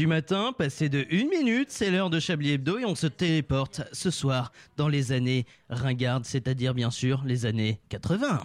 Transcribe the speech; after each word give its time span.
Du 0.00 0.06
matin, 0.06 0.52
passé 0.56 0.88
de 0.88 1.04
une 1.10 1.28
minute, 1.28 1.72
c'est 1.72 1.90
l'heure 1.90 2.08
de 2.08 2.20
Chablis 2.20 2.52
Hebdo 2.52 2.78
et 2.78 2.84
on 2.84 2.94
se 2.94 3.08
téléporte 3.08 3.82
ce 3.90 4.12
soir 4.12 4.52
dans 4.76 4.86
les 4.86 5.10
années 5.10 5.44
ringardes, 5.70 6.24
c'est-à-dire 6.24 6.72
bien 6.72 6.92
sûr 6.92 7.24
les 7.24 7.46
années 7.46 7.80
80. 7.88 8.38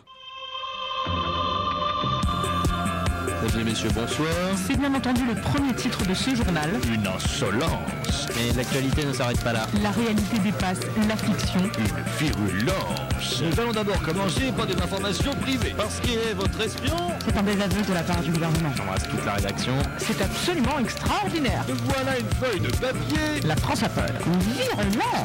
Mesdames 3.54 3.68
et 3.68 3.71
messieurs, 3.71 3.89
bonsoir. 3.94 4.29
C'est 4.55 4.76
bien 4.78 4.94
entendu 4.96 5.21
le 5.28 5.36
premier 5.36 5.74
titre 5.74 6.04
de 6.08 6.13
ce 6.13 6.36
journal. 6.36 6.71
Une 6.92 7.05
insolence, 7.05 8.28
Mais 8.36 8.51
l'actualité 8.56 9.06
ne 9.06 9.13
s'arrête 9.13 9.44
pas 9.44 9.54
là. 9.54 9.68
La 9.81 9.92
réalité 9.92 10.40
dépasse 10.40 10.79
la 11.08 11.15
fiction. 11.15 11.60
une 11.62 12.28
virulence. 12.28 13.44
Nous 13.44 13.60
allons 13.60 13.72
d'abord 13.72 14.01
commencer 14.01 14.51
par 14.58 14.65
des 14.65 14.76
informations 14.81 15.33
privées. 15.36 15.74
Parce 15.78 16.00
qu'il 16.00 16.13
est 16.13 16.34
votre 16.34 16.59
espion 16.62 16.95
C'est 17.26 17.38
un 17.38 17.44
désaveu 17.44 17.81
de 17.84 17.94
la 17.94 18.02
part 18.02 18.22
du 18.22 18.31
gouvernement. 18.31 18.72
J'embrasse 18.76 19.08
toute 19.08 19.26
la 19.26 19.34
rédaction. 19.34 19.73
C'est 19.98 20.22
absolument 20.22 20.80
extraordinaire. 20.80 21.63
Voilà 21.85 22.17
une 22.17 22.30
feuille 22.30 22.59
de 22.62 22.72
papier. 22.72 23.48
La 23.48 23.55
France 23.55 23.84
a 23.84 23.90
peur. 23.90 24.10
Virulent 24.58 25.24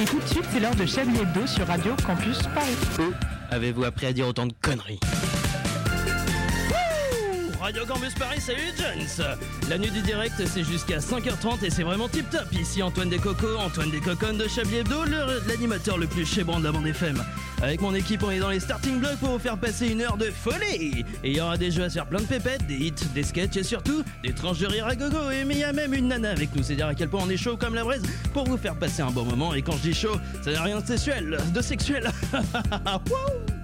Et 0.00 0.04
tout 0.04 0.18
de 0.20 0.26
suite, 0.26 0.44
c'est 0.50 0.60
l'heure 0.60 0.76
de 0.76 0.86
Chablis 0.86 1.20
Hebdo 1.20 1.46
sur 1.46 1.66
Radio 1.66 1.94
Campus 2.06 2.38
Paris. 2.54 3.12
Avez-vous 3.50 3.84
appris 3.84 4.06
à 4.06 4.12
dire 4.12 4.26
autant 4.26 4.46
de 4.46 4.54
conneries? 4.60 4.98
Radio 7.66 7.84
Campus 7.84 8.14
Paris, 8.14 8.40
salut 8.40 8.72
Jones 8.78 9.26
La 9.68 9.76
nuit 9.76 9.90
du 9.90 10.00
direct, 10.00 10.34
c'est 10.46 10.62
jusqu'à 10.62 10.98
5h30 10.98 11.64
et 11.64 11.70
c'est 11.70 11.82
vraiment 11.82 12.08
tip 12.08 12.30
top. 12.30 12.44
Ici 12.52 12.80
Antoine 12.80 13.08
Descocos, 13.08 13.56
Antoine 13.58 13.90
Descoconnes 13.90 14.38
de 14.38 14.46
Chablis 14.46 14.76
Hebdo, 14.76 15.02
l'animateur 15.48 15.98
le 15.98 16.06
plus 16.06 16.24
chébrant 16.24 16.60
de 16.60 16.64
la 16.64 16.70
bande 16.70 16.86
FM. 16.86 17.20
Avec 17.60 17.80
mon 17.80 17.92
équipe, 17.96 18.22
on 18.22 18.30
est 18.30 18.38
dans 18.38 18.50
les 18.50 18.60
starting 18.60 19.00
blocks 19.00 19.16
pour 19.16 19.30
vous 19.30 19.40
faire 19.40 19.58
passer 19.58 19.88
une 19.88 20.00
heure 20.00 20.16
de 20.16 20.26
folie. 20.26 21.04
Et 21.24 21.30
il 21.30 21.36
y 21.36 21.40
aura 21.40 21.56
des 21.56 21.72
jeux 21.72 21.82
à 21.82 21.90
faire 21.90 22.06
plein 22.06 22.20
de 22.20 22.26
pépettes, 22.26 22.64
des 22.68 22.76
hits, 22.76 22.94
des 23.12 23.24
sketchs 23.24 23.56
et 23.56 23.64
surtout 23.64 24.04
des 24.22 24.32
tranches 24.32 24.60
de 24.60 24.68
rire 24.68 24.86
à 24.86 24.94
gogo. 24.94 25.32
Et 25.32 25.44
mais 25.44 25.54
il 25.54 25.60
y 25.60 25.64
a 25.64 25.72
même 25.72 25.92
une 25.92 26.06
nana 26.06 26.30
avec 26.30 26.54
nous, 26.54 26.62
c'est 26.62 26.76
dire 26.76 26.86
à 26.86 26.94
quel 26.94 27.08
point 27.08 27.22
on 27.26 27.30
est 27.30 27.36
chaud 27.36 27.56
comme 27.56 27.74
la 27.74 27.82
braise 27.82 28.02
pour 28.32 28.44
vous 28.44 28.58
faire 28.58 28.76
passer 28.76 29.02
un 29.02 29.10
bon 29.10 29.24
moment. 29.24 29.54
Et 29.54 29.62
quand 29.62 29.72
je 29.72 29.90
dis 29.90 29.94
chaud, 29.94 30.14
ça 30.40 30.52
n'a 30.52 30.62
rien 30.62 30.78
de 30.78 30.86
sexuel, 30.86 31.36
de 31.52 31.60
sexuel. 31.60 32.12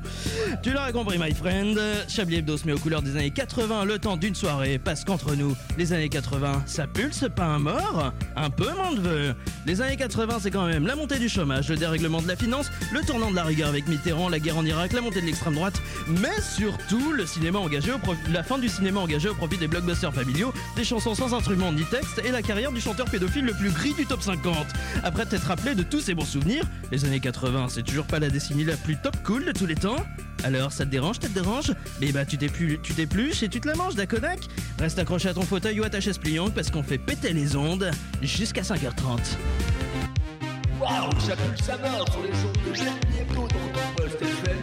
tu 0.62 0.72
l'auras 0.72 0.92
compris, 0.92 1.18
my 1.18 1.34
friend. 1.34 1.78
Chablis 2.08 2.36
Hebdo 2.36 2.56
se 2.56 2.66
met 2.66 2.72
aux 2.72 2.78
couleurs 2.78 3.02
des 3.02 3.16
années 3.16 3.30
80 3.30 3.84
le 3.84 3.98
temps 3.98 4.16
d'une 4.16 4.34
soirée, 4.34 4.78
parce 4.78 5.04
qu'entre 5.04 5.34
nous, 5.34 5.56
les 5.78 5.92
années 5.92 6.08
80, 6.08 6.62
ça 6.66 6.86
pulse 6.86 7.24
pas 7.34 7.44
un 7.44 7.58
mort 7.58 8.12
Un 8.36 8.50
peu, 8.50 8.68
mon 8.76 8.92
neveu. 8.92 9.34
Les 9.66 9.80
années 9.80 9.96
80, 9.96 10.38
c'est 10.40 10.50
quand 10.50 10.66
même 10.66 10.86
la 10.86 10.96
montée 10.96 11.18
du 11.18 11.28
chômage, 11.28 11.68
le 11.68 11.76
dérèglement 11.76 12.22
de 12.22 12.28
la 12.28 12.36
finance, 12.36 12.70
le 12.92 13.00
tournant 13.00 13.30
de 13.30 13.36
la 13.36 13.44
rigueur 13.44 13.68
avec 13.68 13.88
Mitterrand, 13.88 14.28
la 14.28 14.38
guerre 14.38 14.58
en 14.58 14.64
Irak, 14.64 14.92
la 14.92 15.00
montée 15.00 15.20
de 15.20 15.26
l'extrême 15.26 15.54
droite, 15.54 15.80
mais 16.08 16.40
surtout 16.40 17.12
le 17.12 17.26
cinéma 17.26 17.58
engagé 17.58 17.92
au 17.92 17.98
la 18.32 18.42
fin 18.42 18.58
du 18.58 18.68
cinéma 18.68 19.00
engagé 19.00 19.28
au 19.28 19.34
profit 19.34 19.56
des 19.56 19.68
blockbusters 19.68 20.12
familiaux, 20.12 20.52
des 20.76 20.84
chansons 20.84 21.14
sans 21.14 21.34
instrument 21.34 21.72
ni 21.72 21.84
texte 21.84 22.20
et 22.24 22.30
la 22.30 22.42
carrière 22.42 22.72
du 22.72 22.80
chanteur 22.80 23.06
pédophile 23.06 23.44
le 23.44 23.52
plus 23.52 23.70
gris 23.70 23.94
du 23.94 24.06
top 24.06 24.22
50. 24.22 24.54
Après 25.02 25.26
t'être 25.26 25.46
rappelé 25.46 25.74
de 25.74 25.82
tous 25.82 26.00
ces 26.00 26.14
bons 26.14 26.24
souvenirs, 26.24 26.64
les 26.90 27.04
années 27.04 27.20
80, 27.20 27.66
c'est 27.70 27.82
toujours 27.82 28.06
pas 28.06 28.18
la 28.18 28.28
décennie 28.28 28.64
la 28.64 28.76
plus 28.76 28.96
top 28.96 29.16
cool 29.24 29.44
de 29.44 29.52
tous 29.52 29.66
les 29.66 29.74
temps 29.74 29.96
alors, 30.44 30.72
ça 30.72 30.84
te 30.84 30.90
dérange, 30.90 31.16
ça 31.20 31.28
te 31.28 31.34
dérange 31.34 31.72
Mais 32.00 32.10
bah, 32.10 32.24
tu 32.24 32.36
t'épluches 32.36 33.42
et 33.42 33.48
tu 33.48 33.60
te 33.60 33.68
la 33.68 33.74
manges, 33.74 33.94
d'accord 33.94 34.18
Reste 34.78 34.98
accroché 34.98 35.28
à 35.28 35.34
ton 35.34 35.42
fauteuil 35.42 35.78
ou 35.80 35.84
à 35.84 35.90
ta 35.90 36.00
chaise 36.00 36.18
pliante 36.18 36.54
parce 36.54 36.70
qu'on 36.70 36.82
fait 36.82 36.98
péter 36.98 37.32
les 37.32 37.54
ondes 37.54 37.88
jusqu'à 38.22 38.62
5h30. 38.62 39.36
Waouh, 40.80 41.20
ça 41.20 41.36
pue 41.36 41.62
sa 41.62 41.78
mort 41.78 42.10
sur 42.10 42.22
les 42.22 42.30
ondes 42.30 42.58
de 42.68 42.74
Chablis 42.74 43.20
Hebdo 43.20 43.42
dans 43.42 43.46
ton 43.46 43.58
poste 43.96 44.20
FM 44.20 44.56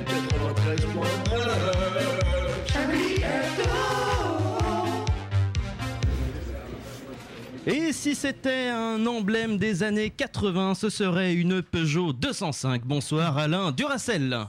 93.9. 0.67 2.73
Chablis 2.73 3.23
Et 7.66 7.94
si 7.94 8.16
c'était 8.16 8.67
un 8.69 9.06
emblème 9.06 9.58
des 9.58 9.84
années 9.84 10.09
80, 10.09 10.75
ce 10.75 10.89
serait 10.89 11.36
une 11.36 11.61
Peugeot 11.61 12.11
205. 12.13 12.84
Bonsoir 12.84 13.38
Alain 13.38 13.66
Antoine, 13.66 13.97
quel 14.06 14.47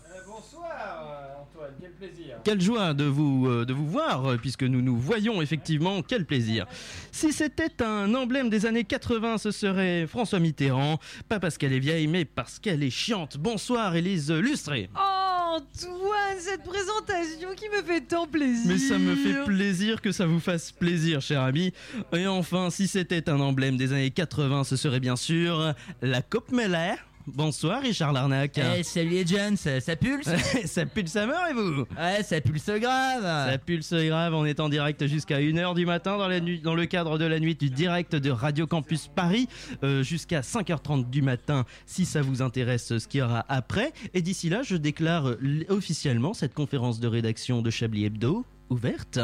plaisir. 2.00 2.36
Quelle 2.44 2.60
joie 2.60 2.94
de 2.94 3.04
vous, 3.04 3.46
euh, 3.46 3.64
de 3.64 3.72
vous 3.72 3.86
voir, 3.86 4.26
euh, 4.26 4.36
puisque 4.36 4.62
nous 4.62 4.80
nous 4.80 4.96
voyons 4.96 5.42
effectivement, 5.42 6.02
quel 6.02 6.24
plaisir. 6.24 6.66
Si 7.12 7.32
c'était 7.32 7.82
un 7.82 8.14
emblème 8.14 8.48
des 8.48 8.66
années 8.66 8.84
80, 8.84 9.38
ce 9.38 9.50
serait 9.50 10.06
François 10.06 10.40
Mitterrand, 10.40 10.98
pas 11.28 11.40
parce 11.40 11.58
qu'elle 11.58 11.72
est 11.72 11.78
vieille, 11.78 12.06
mais 12.06 12.24
parce 12.24 12.58
qu'elle 12.58 12.82
est 12.82 12.90
chiante. 12.90 13.36
Bonsoir 13.36 13.94
Élise 13.94 14.30
Lustré. 14.30 14.88
Oh 14.96 15.30
Antoine, 15.50 16.38
cette 16.38 16.62
présentation 16.62 17.48
qui 17.56 17.68
me 17.70 17.82
fait 17.82 18.02
tant 18.02 18.28
plaisir. 18.28 18.66
Mais 18.66 18.78
ça 18.78 18.98
me 18.98 19.16
fait 19.16 19.44
plaisir 19.44 20.00
que 20.00 20.12
ça 20.12 20.24
vous 20.24 20.38
fasse 20.38 20.70
plaisir, 20.70 21.20
cher 21.20 21.42
ami. 21.42 21.72
Et 22.12 22.28
enfin, 22.28 22.70
si 22.70 22.86
c'était 22.86 23.28
un 23.28 23.40
emblème 23.40 23.76
des 23.76 23.92
années 23.92 24.12
80, 24.12 24.62
ce 24.62 24.76
serait 24.76 25.00
bien 25.00 25.16
sûr 25.16 25.74
la 26.02 26.22
Coupe 26.22 26.52
Meller. 26.52 26.94
Bonsoir 27.34 27.82
Richard 27.82 28.12
Larnac. 28.12 28.58
Eh, 28.58 28.82
salut 28.82 29.10
les 29.10 29.26
jeunes, 29.26 29.56
ça, 29.56 29.80
ça 29.80 29.94
pulse 29.94 30.28
ça 30.64 30.86
pulse 30.86 31.14
à 31.16 31.26
mort 31.26 31.46
et 31.48 31.52
vous? 31.52 31.86
Ouais, 31.96 32.22
ça 32.22 32.40
pulse 32.40 32.68
grave 32.68 33.22
Ça 33.22 33.58
pulse 33.58 33.92
grave, 33.92 34.34
on 34.34 34.44
est 34.44 34.58
en 34.58 34.68
direct 34.68 35.06
jusqu'à 35.06 35.40
1h 35.40 35.74
du 35.74 35.86
matin 35.86 36.18
dans, 36.18 36.28
la 36.28 36.40
nuit, 36.40 36.60
dans 36.60 36.74
le 36.74 36.86
cadre 36.86 37.18
de 37.18 37.24
la 37.24 37.38
nuit 37.38 37.54
du 37.54 37.70
direct 37.70 38.16
de 38.16 38.30
Radio 38.30 38.66
Campus 38.66 39.08
Paris, 39.08 39.48
euh, 39.84 40.02
jusqu'à 40.02 40.40
5h30 40.40 41.08
du 41.10 41.22
matin 41.22 41.64
si 41.86 42.04
ça 42.04 42.22
vous 42.22 42.42
intéresse 42.42 42.98
ce 42.98 43.06
qu'il 43.06 43.20
y 43.20 43.22
aura 43.22 43.44
après. 43.48 43.92
Et 44.14 44.22
d'ici 44.22 44.48
là, 44.48 44.62
je 44.62 44.76
déclare 44.76 45.28
euh, 45.28 45.64
officiellement 45.68 46.34
cette 46.34 46.54
conférence 46.54 47.00
de 47.00 47.06
rédaction 47.06 47.62
de 47.62 47.70
Chablis 47.70 48.06
Hebdo 48.06 48.44
ouverte. 48.70 49.18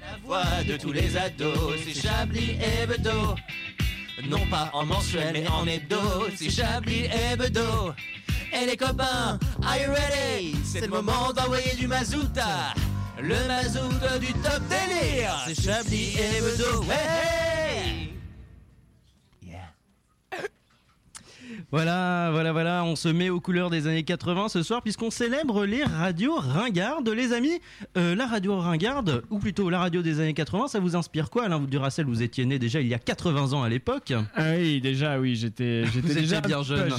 La 0.00 0.16
voix 0.24 0.44
de 0.66 0.76
tous 0.76 0.92
les 0.92 1.16
ados, 1.16 1.74
c'est 1.84 2.00
Chablis 2.00 2.56
Hebdo. 2.60 3.36
Non 4.28 4.46
pas 4.50 4.70
en 4.72 4.86
mensuel, 4.86 5.32
mais 5.32 5.48
en 5.48 5.66
hebdo, 5.66 5.98
c'est 6.36 6.50
Chablis 6.50 7.06
Hebdo. 7.06 7.92
Et 8.52 8.66
les 8.66 8.76
copains, 8.76 9.38
are 9.62 9.78
you 9.78 9.90
ready? 9.90 10.54
C'est 10.64 10.82
le 10.82 10.88
moment 10.88 11.32
d'envoyer 11.32 11.74
du 11.74 11.86
mazouta. 11.86 12.74
Le 13.20 13.36
mazout 13.48 14.18
du 14.20 14.32
top 14.34 14.62
délire, 14.68 15.34
c'est 15.46 15.60
Chablis 15.60 16.16
Hebdo. 16.16 16.84
Hey 16.84 18.11
Voilà, 21.70 22.30
voilà, 22.32 22.52
voilà, 22.52 22.84
on 22.84 22.96
se 22.96 23.08
met 23.08 23.30
aux 23.30 23.40
couleurs 23.40 23.70
des 23.70 23.86
années 23.86 24.02
80 24.02 24.48
ce 24.48 24.62
soir 24.62 24.82
puisqu'on 24.82 25.10
célèbre 25.10 25.64
les 25.64 25.84
radios 25.84 26.34
ringardes, 26.36 27.08
les 27.08 27.32
amis. 27.32 27.60
Euh, 27.96 28.14
la 28.14 28.26
radio 28.26 28.58
ringarde, 28.58 29.22
ou 29.30 29.38
plutôt 29.38 29.70
la 29.70 29.78
radio 29.78 30.02
des 30.02 30.20
années 30.20 30.34
80, 30.34 30.68
ça 30.68 30.80
vous 30.80 30.96
inspire 30.96 31.30
quoi 31.30 31.44
Alain 31.44 31.60
Duracell, 31.60 32.06
vous 32.06 32.22
étiez 32.22 32.44
né 32.44 32.58
déjà 32.58 32.80
il 32.80 32.88
y 32.88 32.94
a 32.94 32.98
80 32.98 33.52
ans 33.52 33.62
à 33.62 33.68
l'époque. 33.68 34.12
Ah 34.34 34.52
oui, 34.56 34.80
déjà, 34.80 35.18
oui, 35.18 35.36
j'étais, 35.36 35.84
déjà 36.02 36.40
bien 36.40 36.62
jeune. 36.62 36.90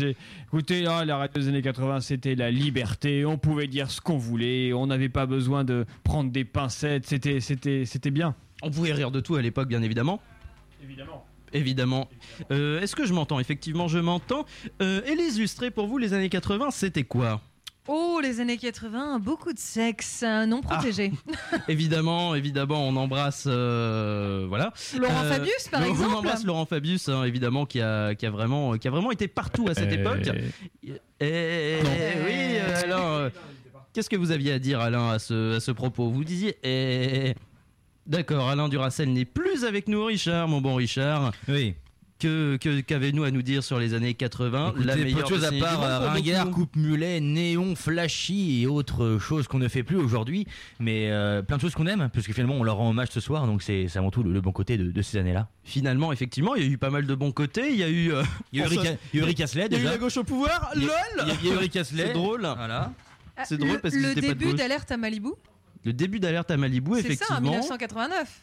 Écoutez, 0.48 0.86
ah, 0.88 1.04
la 1.06 1.18
radio 1.18 1.42
des 1.42 1.48
années 1.48 1.62
80, 1.62 2.02
c'était 2.02 2.36
la 2.36 2.52
liberté. 2.52 3.26
On 3.26 3.38
pouvait 3.38 3.68
dire 3.68 3.90
ce 3.90 4.02
qu'on 4.02 4.18
voulait. 4.18 4.74
On 4.74 4.88
n'avait 4.88 5.10
pas 5.10 5.26
besoin 5.26 5.64
de 5.64 5.86
prendre 6.04 6.32
des 6.32 6.46
pincettes. 6.46 7.08
C'était, 7.08 7.40
c'était, 7.40 7.86
c'était 7.86 8.12
bien. 8.12 8.36
On 8.62 8.70
pouvait 8.70 8.94
rire 8.94 9.12
de 9.12 9.20
tout 9.20 9.36
à 9.36 9.42
l'époque, 9.42 9.68
bien 9.68 9.82
évidemment. 9.82 10.22
Évidemment. 10.84 11.26
Évidemment. 11.54 12.10
Euh, 12.52 12.82
Est-ce 12.82 12.96
que 12.96 13.06
je 13.06 13.14
m'entends? 13.14 13.40
Effectivement, 13.40 13.88
je 13.88 14.00
m'entends. 14.00 14.46
Euh, 14.82 15.02
Élise 15.06 15.40
Lustré, 15.40 15.72
pour 15.72 15.88
vous, 15.88 15.98
les 15.98 16.14
années 16.14 16.30
80, 16.30 16.72
c'était 16.72 17.04
quoi? 17.04 17.42
Oh, 17.90 18.22
les 18.24 18.40
années 18.40 18.56
80, 18.58 19.20
beaucoup 19.20 19.52
de 19.52 19.60
sexe 19.60 20.24
non 20.48 20.62
protégé. 20.62 21.12
Évidemment, 21.68 22.34
évidemment, 22.34 22.88
on 22.88 22.96
embrasse. 22.96 23.44
euh, 23.46 24.46
voilà. 24.48 24.72
Laurent 24.98 25.24
Euh, 25.26 25.30
Fabius, 25.34 25.68
par 25.70 25.82
on 25.82 25.86
exemple. 25.92 26.16
embrasse 26.16 26.46
Laurent 26.46 26.66
Fabius, 26.66 27.10
hein, 27.10 27.26
évidemment, 27.26 27.66
qui 27.66 27.82
a, 27.82 28.16
qui, 28.16 28.26
a 28.26 28.30
vraiment, 28.32 28.78
qui 28.78 28.88
a 28.88 28.92
vraiment 28.92 29.12
été 29.12 29.28
partout 29.28 29.68
à 29.68 29.74
cette 29.74 29.92
Euh, 29.92 29.96
époque. 30.00 30.30
Et, 31.20 31.76
oui, 32.26 32.58
Alain, 32.84 33.00
euh, 33.02 33.30
qu'est-ce 33.92 34.10
que 34.10 34.16
vous 34.16 34.32
aviez 34.32 34.54
à 34.54 34.60
dire, 34.60 34.80
Alain, 34.80 35.10
à 35.10 35.20
ce, 35.20 35.58
à 35.58 35.60
ce 35.60 35.72
propos? 35.72 36.10
Vous 36.10 36.24
disiez. 36.24 36.56
eh, 36.64 37.34
D'accord, 38.06 38.50
Alain 38.50 38.68
Duracell 38.70 39.12
n'est 39.14 39.26
plus 39.26 39.64
avec 39.64 39.88
nous, 39.88 40.04
Richard, 40.06 40.48
mon 40.48 40.60
bon 40.62 40.76
Richard. 40.76 41.32
Oui. 41.48 41.76
Que, 42.20 42.56
que- 42.56 42.80
qu'avez-nous 42.80 43.24
à 43.26 43.32
nous 43.32 43.42
dire 43.42 43.64
sur 43.66 43.80
les 43.80 43.94
années 43.94 44.14
80 44.14 44.76
Écoutez, 44.78 45.14
peu 45.14 45.22
de 45.24 45.28
choses 45.28 45.44
à 45.44 45.52
part 45.52 45.84
euh, 45.84 46.00
ringard, 46.10 46.50
coupe 46.52 46.76
mulet, 46.78 47.20
néon, 47.20 47.76
flashy 47.76 48.62
et 48.62 48.68
autres 48.68 49.18
choses 49.20 49.48
qu'on 49.50 49.58
ne 49.60 49.68
fait 49.68 49.84
plus 49.84 49.98
aujourd'hui. 49.98 50.48
Mais 50.80 51.10
euh, 51.12 51.42
plein 51.42 51.58
de 51.58 51.62
choses 51.62 51.74
qu'on 51.74 51.88
aime, 51.88 52.10
parce 52.14 52.26
que 52.26 52.32
finalement 52.32 52.56
on 52.56 52.64
leur 52.64 52.78
rend 52.78 52.92
hommage 52.92 53.10
ce 53.12 53.20
soir, 53.20 53.46
donc 53.46 53.62
c'est 53.62 53.88
c'est 53.90 54.00
avant 54.00 54.10
tout 54.12 54.24
le, 54.24 54.32
le 54.32 54.40
bon 54.40 54.54
côté 54.54 54.78
de, 54.78 54.90
de 54.90 55.02
ces 55.02 55.18
années-là. 55.18 55.50
Finalement, 55.66 56.14
effectivement, 56.14 56.56
il 56.56 56.64
y 56.64 56.66
a 56.66 56.70
eu 56.70 56.78
pas 56.78 56.92
mal 56.92 57.06
de 57.06 57.16
bons 57.16 57.34
côtés. 57.34 57.72
Il 57.72 57.78
y 57.78 57.84
a 57.84 57.90
eu. 57.90 58.14
euh, 58.14 58.24
Il 58.54 58.60
y 58.60 58.62
a 58.64 58.66
eu 58.68 58.70
Rick- 58.78 58.98
il 59.14 59.20
y 59.20 59.22
a 59.22 59.26
eu 59.26 59.28
Rick 59.28 59.42
Astley 59.42 59.66
il 59.66 59.72
y 59.74 59.76
a 59.76 59.78
eu 59.80 59.82
déjà. 59.82 59.92
la 59.92 59.98
gauche 59.98 60.16
au 60.18 60.24
pouvoir. 60.24 60.72
LOL 60.76 60.88
il 61.42 61.48
y 61.50 61.52
a- 61.52 61.56
eu 61.56 61.58
Rick. 61.58 61.78
C'est 61.84 62.14
drôle. 62.14 62.42
Voilà. 62.42 62.94
Ah, 63.36 63.44
c'est 63.46 63.58
drôle 63.58 63.74
le- 63.74 63.80
parce 63.80 63.96
qu'ils 63.96 64.04
Le 64.04 64.12
étaient 64.12 64.22
pas 64.22 64.28
de 64.36 64.40
début 64.40 64.54
d'Alerte 64.54 64.92
à 64.92 64.98
Malibu, 64.98 65.30
Le 65.86 65.94
début 65.94 66.20
d'alerte 66.20 66.52
à 66.52 66.58
Malibu, 66.58 66.92
c'est 66.96 67.02
ça, 67.02 67.06
en 67.06 67.08
effectivement. 67.10 67.42
1989. 67.52 68.42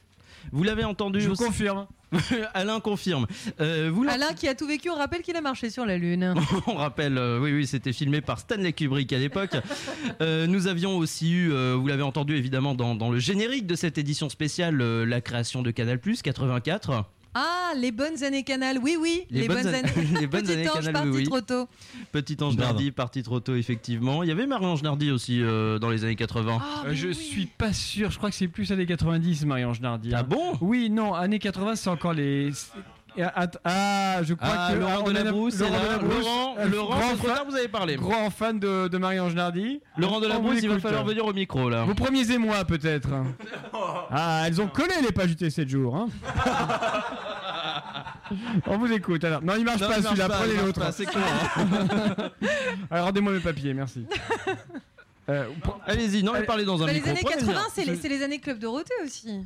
Vous 0.52 0.62
l'avez 0.62 0.84
entendu 0.84 1.20
Je 1.20 1.26
vous 1.26 1.32
aussi- 1.32 1.44
confirme. 1.44 1.86
Alain 2.54 2.80
confirme. 2.80 3.26
Euh, 3.60 3.90
vous 3.92 4.04
Alain 4.08 4.32
qui 4.34 4.48
a 4.48 4.54
tout 4.54 4.66
vécu, 4.66 4.90
on 4.90 4.96
rappelle 4.96 5.22
qu'il 5.22 5.36
a 5.36 5.40
marché 5.40 5.70
sur 5.70 5.86
la 5.86 5.96
Lune. 5.96 6.34
On 6.66 6.74
rappelle, 6.74 7.18
euh, 7.18 7.38
oui, 7.38 7.52
oui, 7.52 7.66
c'était 7.66 7.92
filmé 7.92 8.20
par 8.20 8.40
Stanley 8.40 8.72
Kubrick 8.72 9.12
à 9.12 9.18
l'époque. 9.18 9.52
Euh, 10.22 10.46
nous 10.46 10.66
avions 10.66 10.98
aussi 10.98 11.32
eu, 11.32 11.52
euh, 11.52 11.76
vous 11.78 11.86
l'avez 11.86 12.02
entendu 12.02 12.36
évidemment 12.36 12.74
dans, 12.74 12.94
dans 12.94 13.10
le 13.10 13.18
générique 13.18 13.66
de 13.66 13.74
cette 13.74 13.96
édition 13.96 14.28
spéciale, 14.28 14.80
euh, 14.82 15.06
la 15.06 15.20
création 15.20 15.62
de 15.62 15.70
Canal 15.70 15.98
84. 16.00 17.04
Ah, 17.32 17.72
les 17.76 17.92
bonnes 17.92 18.24
années 18.24 18.42
Canal, 18.42 18.78
oui, 18.82 18.96
oui. 19.00 19.22
Les 19.30 19.46
bonnes 19.46 19.66
an- 19.68 19.82
les 20.20 20.26
bonnes 20.26 20.40
Petit 20.46 20.52
années 20.52 20.68
ange 20.68 20.74
Canal, 20.78 20.92
parti 20.92 21.08
oui, 21.10 21.16
oui. 21.18 21.24
trop 21.24 21.40
tôt. 21.40 21.68
Petit 22.10 22.36
Ange. 22.40 22.56
Nardi, 22.56 22.90
parti 22.90 23.22
trop 23.22 23.38
tôt, 23.38 23.54
effectivement. 23.54 24.22
Il 24.24 24.28
y 24.28 24.32
avait 24.32 24.46
Marie-Ange 24.48 24.82
Nardi 24.82 25.10
aussi 25.12 25.40
euh, 25.40 25.78
dans 25.78 25.90
les 25.90 26.02
années 26.04 26.16
80. 26.16 26.58
Ah, 26.60 26.82
Euh, 26.86 26.92
je 26.92 27.08
oui. 27.08 27.14
suis 27.14 27.46
pas 27.46 27.72
sûr, 27.72 28.10
je 28.10 28.18
crois 28.18 28.30
que 28.30 28.36
c'est 28.36 28.48
plus 28.48 28.72
années 28.72 28.86
90, 28.86 29.44
Marie-Ange 29.46 29.80
Nardi. 29.80 30.10
Ah 30.12 30.18
hein. 30.20 30.22
bon? 30.28 30.54
Oui, 30.60 30.90
non, 30.90 31.14
années 31.14 31.38
80, 31.38 31.76
c'est 31.76 31.90
encore 31.90 32.14
les. 32.14 32.50
Ah, 33.18 33.32
att- 33.42 33.58
Ah, 33.64 34.20
je 34.22 34.34
crois 34.34 34.48
Ah, 34.52 34.72
que. 34.72 34.78
Laurent 34.78 34.98
on 35.00 35.02
en 35.02 35.06
a- 35.14 35.18
Delabrousse, 35.18 35.54
c'est 35.54 35.64
Laurent 35.64 35.76
là. 35.76 35.82
Delabrousse, 35.84 36.24
Laurent, 36.24 36.54
euh, 36.58 36.68
Laurent, 36.68 36.98
grand, 36.98 37.10
c'est 37.10 37.16
trop 37.16 37.26
fan, 37.26 37.36
tard, 37.36 37.44
vous 37.48 37.56
avez 37.56 37.68
parlé. 37.68 37.96
grand 37.96 38.30
fan 38.30 38.58
de, 38.60 38.88
de 38.88 38.98
Marie-Ange 38.98 39.34
Nardi. 39.34 39.80
Laurent 39.98 40.20
Delabrousse, 40.20 40.60
il 40.62 40.68
va 40.68 40.78
falloir 40.78 41.04
venir 41.04 41.26
au 41.26 41.32
micro 41.32 41.68
là. 41.68 41.84
Vos 41.84 41.94
premiers 41.94 42.30
émois, 42.30 42.64
peut-être. 42.64 43.08
Ah, 44.12 44.44
elles 44.46 44.60
ont 44.60 44.66
collé 44.68 44.94
les 45.02 45.12
pages 45.12 45.34
du 45.36 45.46
T7 45.46 45.68
jours. 45.68 45.96
Hein. 45.96 46.08
On 48.66 48.78
vous 48.78 48.92
écoute 48.92 49.24
alors. 49.24 49.42
Non, 49.42 49.54
il 49.56 49.64
marche 49.64 49.80
Non, 49.80 49.88
pas 49.88 49.96
il 49.98 50.02
marche 50.02 50.16
celui-là, 50.16 50.28
pas, 50.28 50.38
prenez 50.38 50.56
l'autre. 50.56 50.80
pas, 50.80 50.92
C'est 50.92 51.06
con. 51.06 51.18
hein. 51.18 52.30
Alors, 52.90 53.06
rendez-moi 53.06 53.32
mes 53.32 53.40
papiers, 53.40 53.74
merci. 53.74 54.06
Euh, 55.28 55.46
pr- 55.64 55.76
Allez-y, 55.86 56.22
non, 56.22 56.32
mais 56.32 56.42
parlez 56.44 56.64
dans 56.64 56.80
un 56.82 56.86
Bah, 56.86 56.92
les 56.92 56.98
micro. 56.98 57.10
années 57.10 57.20
Prenez 57.22 57.36
80, 57.36 57.52
bien. 57.52 57.62
c'est 57.74 57.84
les, 57.84 57.96
c'est 57.96 58.08
les 58.08 58.22
années 58.22 58.38
Club 58.38 58.58
Dorothée 58.58 58.94
aussi. 59.04 59.44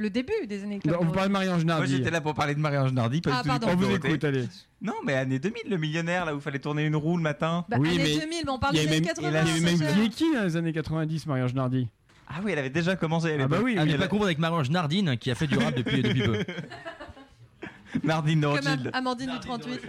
Le 0.00 0.10
début 0.10 0.32
des 0.46 0.62
années 0.62 0.78
Club 0.78 0.94
non, 0.94 1.04
vous 1.06 1.12
parlez 1.12 1.28
de. 1.28 1.32
Marie-Ange 1.32 1.64
Moi 1.64 1.74
Nardi. 1.74 1.96
j'étais 1.96 2.10
là 2.12 2.20
pour 2.20 2.32
parler 2.34 2.54
de 2.54 2.60
Marie-Ange 2.60 2.92
Nardi, 2.92 3.20
pas 3.20 3.30
Ah, 3.32 3.42
du 3.42 3.48
tout 3.48 3.54
du 3.54 3.60
pardon. 3.60 3.66
On 3.72 3.76
vous 3.88 3.94
écoute, 3.96 4.22
allez. 4.22 4.44
Non, 4.80 4.92
mais 5.04 5.14
année 5.14 5.40
2000, 5.40 5.62
le 5.68 5.76
millionnaire, 5.76 6.24
là 6.24 6.34
où 6.34 6.38
il 6.38 6.40
fallait 6.40 6.60
tourner 6.60 6.84
une 6.86 6.94
roue 6.94 7.16
le 7.16 7.22
matin. 7.22 7.64
Bah, 7.68 7.78
Oui, 7.80 7.88
années 7.88 7.98
mais 7.98 8.14
2000, 8.20 8.28
mais 8.44 8.50
on 8.50 8.58
parle 8.60 8.76
Il 8.76 8.82
y 8.82 8.86
des 8.86 8.88
années 8.92 9.00
même, 9.00 9.08
80. 9.08 9.28
il 9.28 9.34
y 9.34 9.38
avait 9.50 9.60
même. 9.60 9.94
Vieki 9.94 10.32
dans 10.34 10.44
les 10.44 10.56
années 10.56 10.72
90, 10.72 11.26
Marie-Ange 11.26 11.54
Nardi. 11.54 11.88
Ah 12.28 12.34
oui, 12.44 12.52
elle 12.52 12.58
avait 12.60 12.70
déjà 12.70 12.94
commencé 12.94 13.32
à 13.32 13.42
Ah 13.42 13.48
bah 13.48 13.58
oui, 13.62 13.74
Ah, 13.76 13.84
mais 13.84 13.92
elle 13.92 13.98
pas 13.98 14.06
confondre 14.06 14.26
avec 14.26 14.38
Marie-Ange 14.38 14.70
Nardine 14.70 15.16
qui 15.18 15.30
a 15.32 15.34
fait 15.34 15.46
du 15.48 15.58
rap 15.58 15.74
depuis, 15.74 16.00
depuis 16.02 16.22
peu. 16.22 16.44
Nardine 18.04 18.44
Rothschild. 18.46 18.86
Am- 18.88 18.94
Amandine 18.94 19.30
du 19.32 19.40
38. 19.40 19.80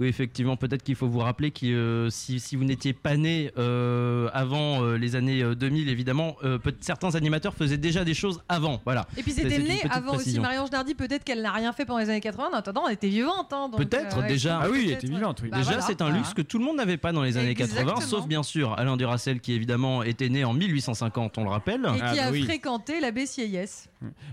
Oui, 0.00 0.08
effectivement, 0.08 0.56
peut-être 0.56 0.82
qu'il 0.82 0.94
faut 0.96 1.06
vous 1.08 1.18
rappeler 1.20 1.50
que 1.50 1.66
euh, 1.66 2.10
si, 2.10 2.40
si 2.40 2.56
vous 2.56 2.64
n'étiez 2.64 2.92
pas 2.92 3.16
né 3.16 3.50
euh, 3.58 4.28
avant 4.32 4.82
euh, 4.82 4.96
les 4.96 5.16
années 5.16 5.42
euh, 5.42 5.54
2000, 5.54 5.88
évidemment, 5.88 6.36
euh, 6.44 6.58
peut- 6.58 6.74
certains 6.80 7.14
animateurs 7.14 7.54
faisaient 7.54 7.76
déjà 7.76 8.04
des 8.04 8.14
choses 8.14 8.40
avant. 8.48 8.80
Voilà. 8.84 9.06
Et 9.16 9.22
puis 9.22 9.32
c'était 9.32 9.58
né 9.58 9.80
avant 9.90 10.16
aussi. 10.16 10.38
Marie-Ange 10.40 10.70
Nardi, 10.70 10.94
peut-être 10.94 11.24
qu'elle 11.24 11.42
n'a 11.42 11.52
rien 11.52 11.72
fait 11.72 11.84
pendant 11.84 11.98
les 12.00 12.08
années 12.10 12.20
80. 12.20 12.48
En 12.52 12.56
attendant, 12.56 12.86
elle 12.88 12.94
était 12.94 13.08
vivante. 13.08 13.52
hein, 13.52 13.70
Peut-être, 13.76 14.20
ouais, 14.20 14.28
déjà. 14.28 14.60
Ah 14.62 14.68
oui, 14.70 14.84
elle 14.86 14.92
était 14.92 15.06
vivante, 15.06 15.40
oui. 15.42 15.48
Bah 15.50 15.58
Déjà, 15.58 15.70
voilà, 15.72 15.82
c'est 15.86 16.00
un 16.02 16.06
voilà. 16.06 16.18
luxe 16.18 16.34
que 16.34 16.42
tout 16.42 16.58
le 16.58 16.64
monde 16.64 16.76
n'avait 16.76 16.96
pas 16.96 17.12
dans 17.12 17.22
les 17.22 17.36
années 17.36 17.54
80, 17.54 17.80
Exactement. 17.82 18.00
sauf 18.06 18.26
bien 18.26 18.42
sûr 18.42 18.72
Alain 18.78 18.96
Duracel, 18.96 19.40
qui 19.40 19.52
évidemment 19.52 20.02
était 20.02 20.28
né 20.28 20.44
en 20.44 20.52
1850, 20.52 21.38
on 21.38 21.44
le 21.44 21.50
rappelle. 21.50 21.82
Et 21.84 22.00
Ah 22.02 22.10
qui 22.12 22.18
bah 22.18 22.26
a 22.26 22.30
oui. 22.30 22.42
fréquenté 22.44 23.00
l'abbé 23.00 23.26
Sieyès. 23.26 23.88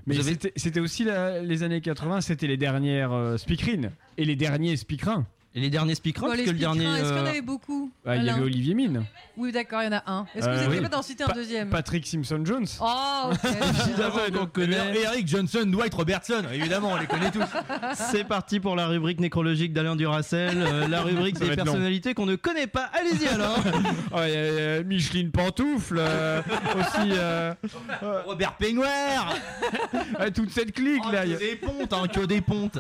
Mais 0.08 0.16
avez- 0.20 0.24
c'était- 0.32 0.54
c'était 0.56 0.80
aussi 0.80 1.04
la- 1.04 1.42
les 1.42 1.64
années 1.64 1.82
80, 1.82 2.22
c'était 2.22 2.48
les 2.48 2.58
dernières 2.58 3.12
euh, 3.12 3.38
speakerines 3.38 3.92
et 4.18 4.26
les 4.26 4.36
derniers 4.36 4.76
speakerins. 4.78 5.26
Et 5.60 5.62
les 5.64 5.70
derniers 5.70 5.94
speakerins, 5.96 6.28
Bon, 6.28 6.32
parce 6.32 6.40
les 6.40 6.46
que 6.46 6.52
le 6.52 6.58
dernier. 6.58 6.86
Est-ce 6.86 6.96
qu'il 7.10 7.18
y 7.18 7.20
en 7.20 7.26
euh, 7.26 7.30
avait 7.30 7.42
beaucoup 7.42 7.92
Bah, 8.06 8.16
il 8.16 8.24
y 8.24 8.30
avait 8.30 8.40
Olivier 8.42 8.74
Mine, 8.76 9.04
Oui, 9.36 9.52
d'accord, 9.52 9.82
il 9.82 9.88
y 9.88 9.90
en 9.90 9.98
a 9.98 10.04
un. 10.10 10.26
Est-ce 10.34 10.46
que 10.46 10.50
Euh, 10.50 10.54
vous 10.54 10.60
n'étiez 10.62 10.78
oui. 10.78 10.82
pas 10.84 10.96
d'en 10.96 11.02
citer 11.02 11.24
un 11.26 11.28
Pa- 11.28 11.34
deuxième 11.34 11.70
Patrick 11.70 12.08
Simpson 12.08 12.40
Jones. 12.46 12.66
Oh, 12.80 13.32
ok. 13.32 13.40
évidemment 13.90 14.40
qu'on 14.40 14.46
connaît. 14.46 14.96
Et 14.96 15.02
Eric 15.04 15.28
Johnson, 15.28 15.64
Dwight 15.66 15.94
Robertson, 15.94 16.44
évidemment, 16.54 16.92
on 16.94 16.98
les 16.98 17.08
connaît 17.08 17.30
tous. 17.32 17.44
C'est 17.94 18.24
parti 18.24 18.62
pour 18.62 18.78
la 18.78 18.88
rubrique 18.88 19.20
nécrologique 19.20 19.74
d'Alain 19.74 19.98
Duracel, 19.98 20.62
euh, 20.62 20.88
la 20.88 21.02
rubrique 21.02 21.38
des 21.40 21.54
personnalités 21.58 22.14
qu'on 22.14 22.26
ne 22.26 22.38
connaît 22.38 22.68
pas. 22.68 22.90
Allez-y 22.94 23.28
Alain 23.28 23.56
Oh, 24.14 24.20
il 24.26 24.34
y 24.34 24.38
a, 24.80 24.84
Micheline 24.84 25.32
Pantoufle, 25.32 25.98
euh, 26.00 26.42
aussi 26.80 27.10
euh, 27.12 27.54
Robert 28.26 28.54
Peignoir 28.56 29.34
euh, 30.22 30.30
toute 30.34 30.52
cette 30.52 30.72
clique 30.72 31.04
là. 31.12 31.26
y 31.26 31.34
a- 31.34 31.36
Que 31.36 31.40
des 31.42 31.56
pontes, 31.58 31.92
hein, 31.94 32.08
que 32.08 32.26
des 32.26 32.40
pontes 32.42 32.80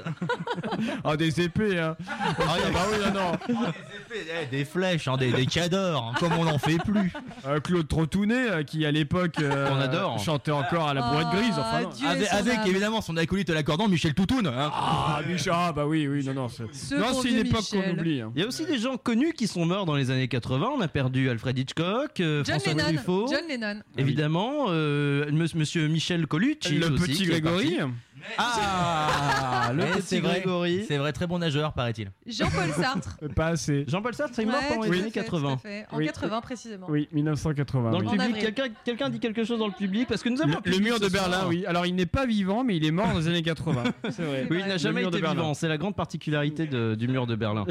Ah, 1.03 1.17
des 1.17 1.41
épées, 1.41 1.77
hein. 1.79 1.97
Ah, 2.39 2.55
bah 2.71 2.85
oui, 2.91 2.97
non, 3.13 3.13
non. 3.13 3.71
Eh, 4.13 4.45
Des 4.47 4.65
flèches, 4.65 5.07
hein, 5.07 5.17
des, 5.17 5.31
des 5.31 5.45
cadors, 5.45 6.11
hein, 6.13 6.17
comme 6.19 6.33
on 6.33 6.45
n'en 6.45 6.57
fait 6.57 6.77
plus. 6.77 7.11
Euh, 7.47 7.59
Claude 7.59 7.87
Trottounet, 7.87 8.49
euh, 8.49 8.63
qui 8.63 8.85
à 8.85 8.91
l'époque 8.91 9.35
euh, 9.39 9.67
Qu'on 9.69 9.75
adore. 9.79 10.19
chantait 10.19 10.51
encore 10.51 10.87
à 10.87 10.93
la 10.93 11.01
Oh, 11.13 11.35
grise. 11.35 11.53
Enfin, 11.57 11.81
non. 11.83 11.89
Dieu 11.89 12.07
Avec, 12.07 12.27
son 12.27 12.35
avec, 12.37 12.53
âme. 12.59 12.67
évidemment 12.67 13.01
son 13.01 13.17
acolyte 13.17 13.49
à 13.49 13.53
l'accordant, 13.53 13.87
Michel 13.87 14.13
Toutoun. 14.13 14.47
hein. 14.47 14.71
Ah, 14.73 15.21
Michel, 15.27 15.53
ah, 15.55 15.71
bah 15.73 15.85
oui, 15.85 16.07
oui, 16.07 16.23
non, 16.25 16.33
non. 16.33 16.49
C'est 16.49 16.63
Ce 16.73 16.95
non, 16.95 17.11
bon 17.11 17.21
c'est 17.21 17.29
une 17.29 17.37
époque 17.39 17.63
qu'on 17.69 17.77
Michel. 17.77 17.99
oublie. 17.99 18.21
hein. 18.21 18.31
Il 18.35 18.41
y 18.41 18.45
a 18.45 18.47
aussi 18.47 18.65
des 18.65 18.77
gens 18.79 18.97
connus 18.97 19.33
qui 19.33 19.47
sont 19.47 19.65
morts 19.65 19.85
dans 19.85 19.95
les 19.95 20.11
années 20.11 20.27
80. 20.27 20.69
On 20.75 20.81
a 20.81 20.87
perdu 20.87 21.29
Alfred 21.29 21.57
Hitchcock, 21.57 22.19
euh, 22.19 22.43
John 22.45 22.59
François 22.59 22.73
Lennon. 22.73 22.93
Truffaut, 22.95 23.27
John 23.31 23.47
Lennon. 23.47 23.81
évidemment, 23.97 24.65
euh, 24.69 25.29
Mons- 25.31 25.55
Monsieur 25.55 25.87
Michel 25.87 26.25
Colucci. 26.27 26.75
Le 26.75 26.87
aussi, 26.91 27.03
petit 27.03 27.13
qui 27.13 27.23
est 27.23 27.41
Grégory. 27.41 27.77
Ah, 28.37 29.71
le 29.75 29.83
Eh, 29.83 29.91
petit 29.97 30.01
c'est 30.01 30.19
vrai, 30.19 30.39
Grégory. 30.41 30.85
C'est 30.87 30.97
vrai, 30.97 31.11
très 31.13 31.27
bon 31.27 31.39
nageur, 31.39 31.73
paraît-il. 31.73 32.11
Jean-Paul 32.25 32.69
Sartre. 32.81 33.17
Pas 33.35 33.47
assez. 33.47 33.85
Jean-Paul 33.87 34.13
Sartre, 34.13 34.39
il 34.39 34.43
est 34.43 34.45
mort 34.45 34.55
Ouais, 34.61 34.67
pendant 34.69 34.81
tout 34.85 34.91
les 34.91 34.97
à 34.97 35.01
années 35.01 35.11
fait, 35.11 35.19
80. 35.23 35.49
tout 35.49 35.53
à 35.53 35.57
fait. 35.57 35.85
En 35.91 35.97
Oui. 35.97 36.05
80 36.05 36.41
précisément. 36.41 36.87
Oui, 36.89 37.07
1980. 37.11 37.91
Dans 37.91 37.99
le. 37.99 38.07
En 38.07 38.11
public, 38.11 38.21
avril. 38.29 38.43
quelqu'un 38.43 38.73
quelqu'un 38.85 39.09
dit 39.09 39.19
quelque 39.19 39.43
chose 39.43 39.59
dans 39.59 39.67
le 39.67 39.73
public 39.73 40.07
parce 40.07 40.21
que 40.23 40.29
nous 40.29 40.41
avons 40.41 40.49
Le, 40.51 40.57
un 40.57 40.61
le 40.63 40.71
public 40.71 40.83
mur 40.83 40.95
ce 40.97 41.01
de 41.03 41.09
soir. 41.09 41.29
Berlin, 41.29 41.45
oui. 41.47 41.65
Alors, 41.65 41.85
il 41.85 41.95
n'est 41.95 42.05
pas 42.05 42.25
vivant, 42.25 42.63
mais 42.63 42.77
il 42.77 42.85
est 42.85 42.91
mort 42.91 43.07
dans 43.07 43.19
les 43.19 43.27
années 43.27 43.41
80. 43.43 43.83
C'est 44.11 44.23
vrai. 44.23 44.47
Oui, 44.49 44.57
il 44.61 44.65
n'a 44.67 44.73
Le 44.73 44.77
jamais 44.79 45.01
mur 45.01 45.11
de 45.11 45.17
été 45.17 45.21
Berlin. 45.21 45.41
vivant. 45.41 45.53
C'est 45.53 45.67
la 45.67 45.77
grande 45.77 45.95
particularité 45.95 46.65
de- 46.67 46.95
du 46.95 47.07
mur 47.07 47.27
de 47.27 47.35
Berlin. 47.35 47.65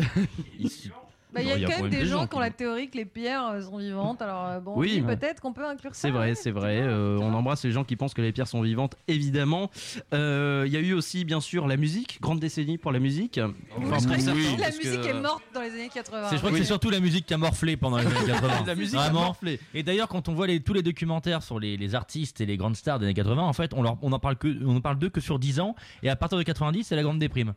Ici. 0.59 0.91
Bah, 1.35 1.43
Il 1.43 1.49
y 1.49 1.53
a 1.65 1.69
quand 1.69 1.83
même 1.83 1.91
des 1.91 1.99
des 1.99 2.07
gens 2.07 2.21
gens 2.21 2.27
qui 2.27 2.37
ont 2.37 2.41
la 2.41 2.51
théorie 2.51 2.89
que 2.89 2.97
les 2.97 3.05
pierres 3.05 3.47
euh, 3.49 3.61
sont 3.61 3.77
vivantes. 3.77 4.23
Alors 4.23 4.47
euh, 4.47 4.61
bon, 4.61 4.73
Oui. 4.77 5.03
oui, 5.07 5.15
peut-être 5.17 5.41
qu'on 5.43 5.53
peut 5.53 5.67
inclure 5.67 5.95
ça. 5.95 6.01
C'est 6.01 6.11
vrai, 6.11 6.29
ouais. 6.31 6.35
c'est 6.35 6.51
vrai. 6.51 6.81
Euh, 6.81 7.19
on 7.21 7.35
embrasse 7.35 7.65
les 7.65 7.71
gens 7.73 7.85
qui 7.85 7.97
pensent 7.97 8.15
que 8.15 8.23
les 8.23 8.33
pierres 8.33 8.49
sont 8.49 8.63
vivantes, 8.63 8.97
évidemment. 9.09 9.71
Euh, 10.15 10.65
Il 10.67 10.73
y 10.73 10.77
a 10.77 10.81
eu 10.81 10.93
aussi, 10.95 11.25
bien 11.25 11.41
sûr, 11.41 11.67
la 11.67 11.77
musique. 11.77 12.19
Grande 12.21 12.41
décennie 12.41 12.79
pour 12.79 12.93
la 12.93 12.99
musique. 12.99 13.39
Oui, 13.43 13.53
Enfin, 13.77 13.99
je 13.99 14.07
pour 14.07 14.07
crois 14.07 14.17
que 14.17 14.23
certains, 14.23 14.57
la 14.59 14.71
musique 14.71 15.01
que- 15.03 15.07
est 15.07 15.21
morte 15.21 15.43
dans 15.55 15.61
les 15.61 15.71
années 15.71 15.91
80. 15.93 16.29
C'est- 16.31 16.35
Je 16.37 16.39
crois 16.39 16.51
que 16.51 16.55
Oui. 16.55 16.61
c'est 16.61 16.67
surtout 16.67 16.91
la 16.91 17.01
musique 17.01 17.27
qui 17.27 17.35
a 17.35 17.39
morflé 17.39 17.77
pendant 17.77 17.99
les 17.99 18.07
années 18.07 18.15
80. 18.27 18.65
La 18.67 18.75
musique 18.75 18.97
a 18.99 19.03
Vraiment. 19.05 19.21
morflé. 19.27 19.61
Et 19.75 19.83
d'ailleurs, 19.83 20.09
quand 20.09 20.29
on 20.29 20.35
voit 20.35 20.47
les- 20.47 20.61
tous 20.61 20.73
les 20.73 20.83
documentaires 20.83 21.43
sur 21.43 21.59
les, 21.61 21.77
les 21.77 21.95
artistes 21.95 22.41
et 22.41 22.47
les 22.47 22.57
grandes 22.57 22.77
stars 22.77 22.99
des 22.99 23.05
années 23.07 23.15
80, 23.15 23.43
en 23.43 23.53
fait, 23.53 23.73
on, 23.75 23.83
leur, 23.83 23.97
on 24.03 24.13
en 24.13 24.19
parle 24.19 24.37
que, 24.37 24.49
on 24.65 24.77
en 24.77 24.81
parle 24.81 24.99
d'eux 24.99 25.11
que 25.11 25.21
sur 25.21 25.39
10 25.39 25.61
ans. 25.61 25.75
Et 26.03 26.09
à 26.09 26.17
partir 26.17 26.39
de 26.39 26.43
90, 26.43 26.85
c'est 26.85 26.97
la 26.97 27.03
grande 27.03 27.19
déprime. 27.19 27.53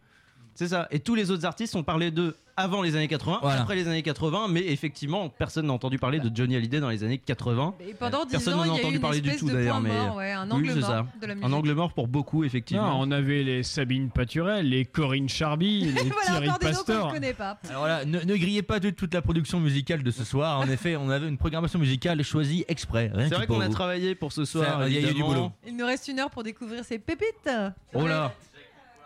C'est 0.61 0.67
ça. 0.67 0.87
Et 0.91 0.99
tous 0.99 1.15
les 1.15 1.31
autres 1.31 1.43
artistes 1.45 1.75
ont 1.75 1.81
parlé 1.81 2.11
d'eux 2.11 2.35
avant 2.55 2.83
les 2.83 2.95
années 2.95 3.07
80, 3.07 3.39
Voilà. 3.41 3.61
après 3.61 3.73
les 3.75 3.87
années 3.87 4.03
80, 4.03 4.47
mais 4.47 4.59
effectivement, 4.67 5.27
personne 5.29 5.65
n'a 5.65 5.73
entendu 5.73 5.97
parler 5.97 6.19
de 6.19 6.29
Johnny 6.35 6.55
Hallyday 6.55 6.79
dans 6.79 6.89
les 6.89 7.03
années 7.03 7.17
80. 7.17 7.73
Et 7.79 7.95
pendant 7.95 8.25
10 8.25 8.31
Personne 8.31 8.57
n'en 8.57 8.63
a 8.63 8.67
entendu 8.77 8.99
parler 8.99 9.21
du 9.21 9.35
tout, 9.37 9.49
d'ailleurs, 9.49 9.81
mais- 9.81 9.89
mort, 9.89 10.17
ouais, 10.17 10.31
un 10.33 10.45
Oui, 10.45 10.51
angle 10.53 10.69
c'est 10.73 10.79
mort 10.81 10.89
ça. 10.89 11.05
de 11.19 11.25
la 11.25 11.33
musique. 11.33 11.49
Un 11.49 11.53
angle 11.53 11.73
mort 11.73 11.93
pour 11.93 12.07
beaucoup, 12.07 12.43
effectivement. 12.43 12.89
Non, 12.89 13.07
on 13.07 13.11
avait 13.11 13.41
les 13.41 13.63
Sabine 13.63 14.11
Paturel, 14.11 14.69
les 14.69 14.85
Corinne 14.85 15.29
Charby, 15.29 15.85
les 15.85 15.91
voilà 16.03 16.55
Thierry 16.59 17.09
connaît 17.11 17.33
pas. 17.33 17.57
Alors 17.71 17.87
là, 17.87 18.05
ne, 18.05 18.19
ne 18.19 18.35
grillez 18.35 18.61
pas 18.61 18.79
de 18.79 18.91
toute 18.91 19.15
la 19.15 19.23
production 19.23 19.59
musicale 19.59 20.03
de 20.03 20.11
ce 20.11 20.23
soir. 20.23 20.59
En 20.59 20.67
effet, 20.69 20.95
on 20.97 21.09
avait 21.09 21.27
une 21.29 21.39
programmation 21.39 21.79
musicale 21.79 22.21
choisie 22.23 22.65
exprès. 22.67 23.09
rien 23.15 23.29
C'est 23.29 23.35
vrai 23.35 23.47
qu'on 23.47 23.61
a 23.61 23.69
travaillé 23.69 24.13
pour 24.13 24.31
ce 24.31 24.45
soir. 24.45 24.87
Il 24.87 24.93
y 24.93 25.03
a 25.03 25.09
eu 25.09 25.13
du 25.15 25.23
boulot. 25.23 25.51
Il 25.65 25.75
nous 25.75 25.85
reste 25.85 26.07
une 26.09 26.19
heure 26.19 26.29
pour 26.29 26.43
découvrir 26.43 26.83
ces 26.85 26.99
pépites. 26.99 27.49
Oh 27.95 28.05
là 28.05 28.31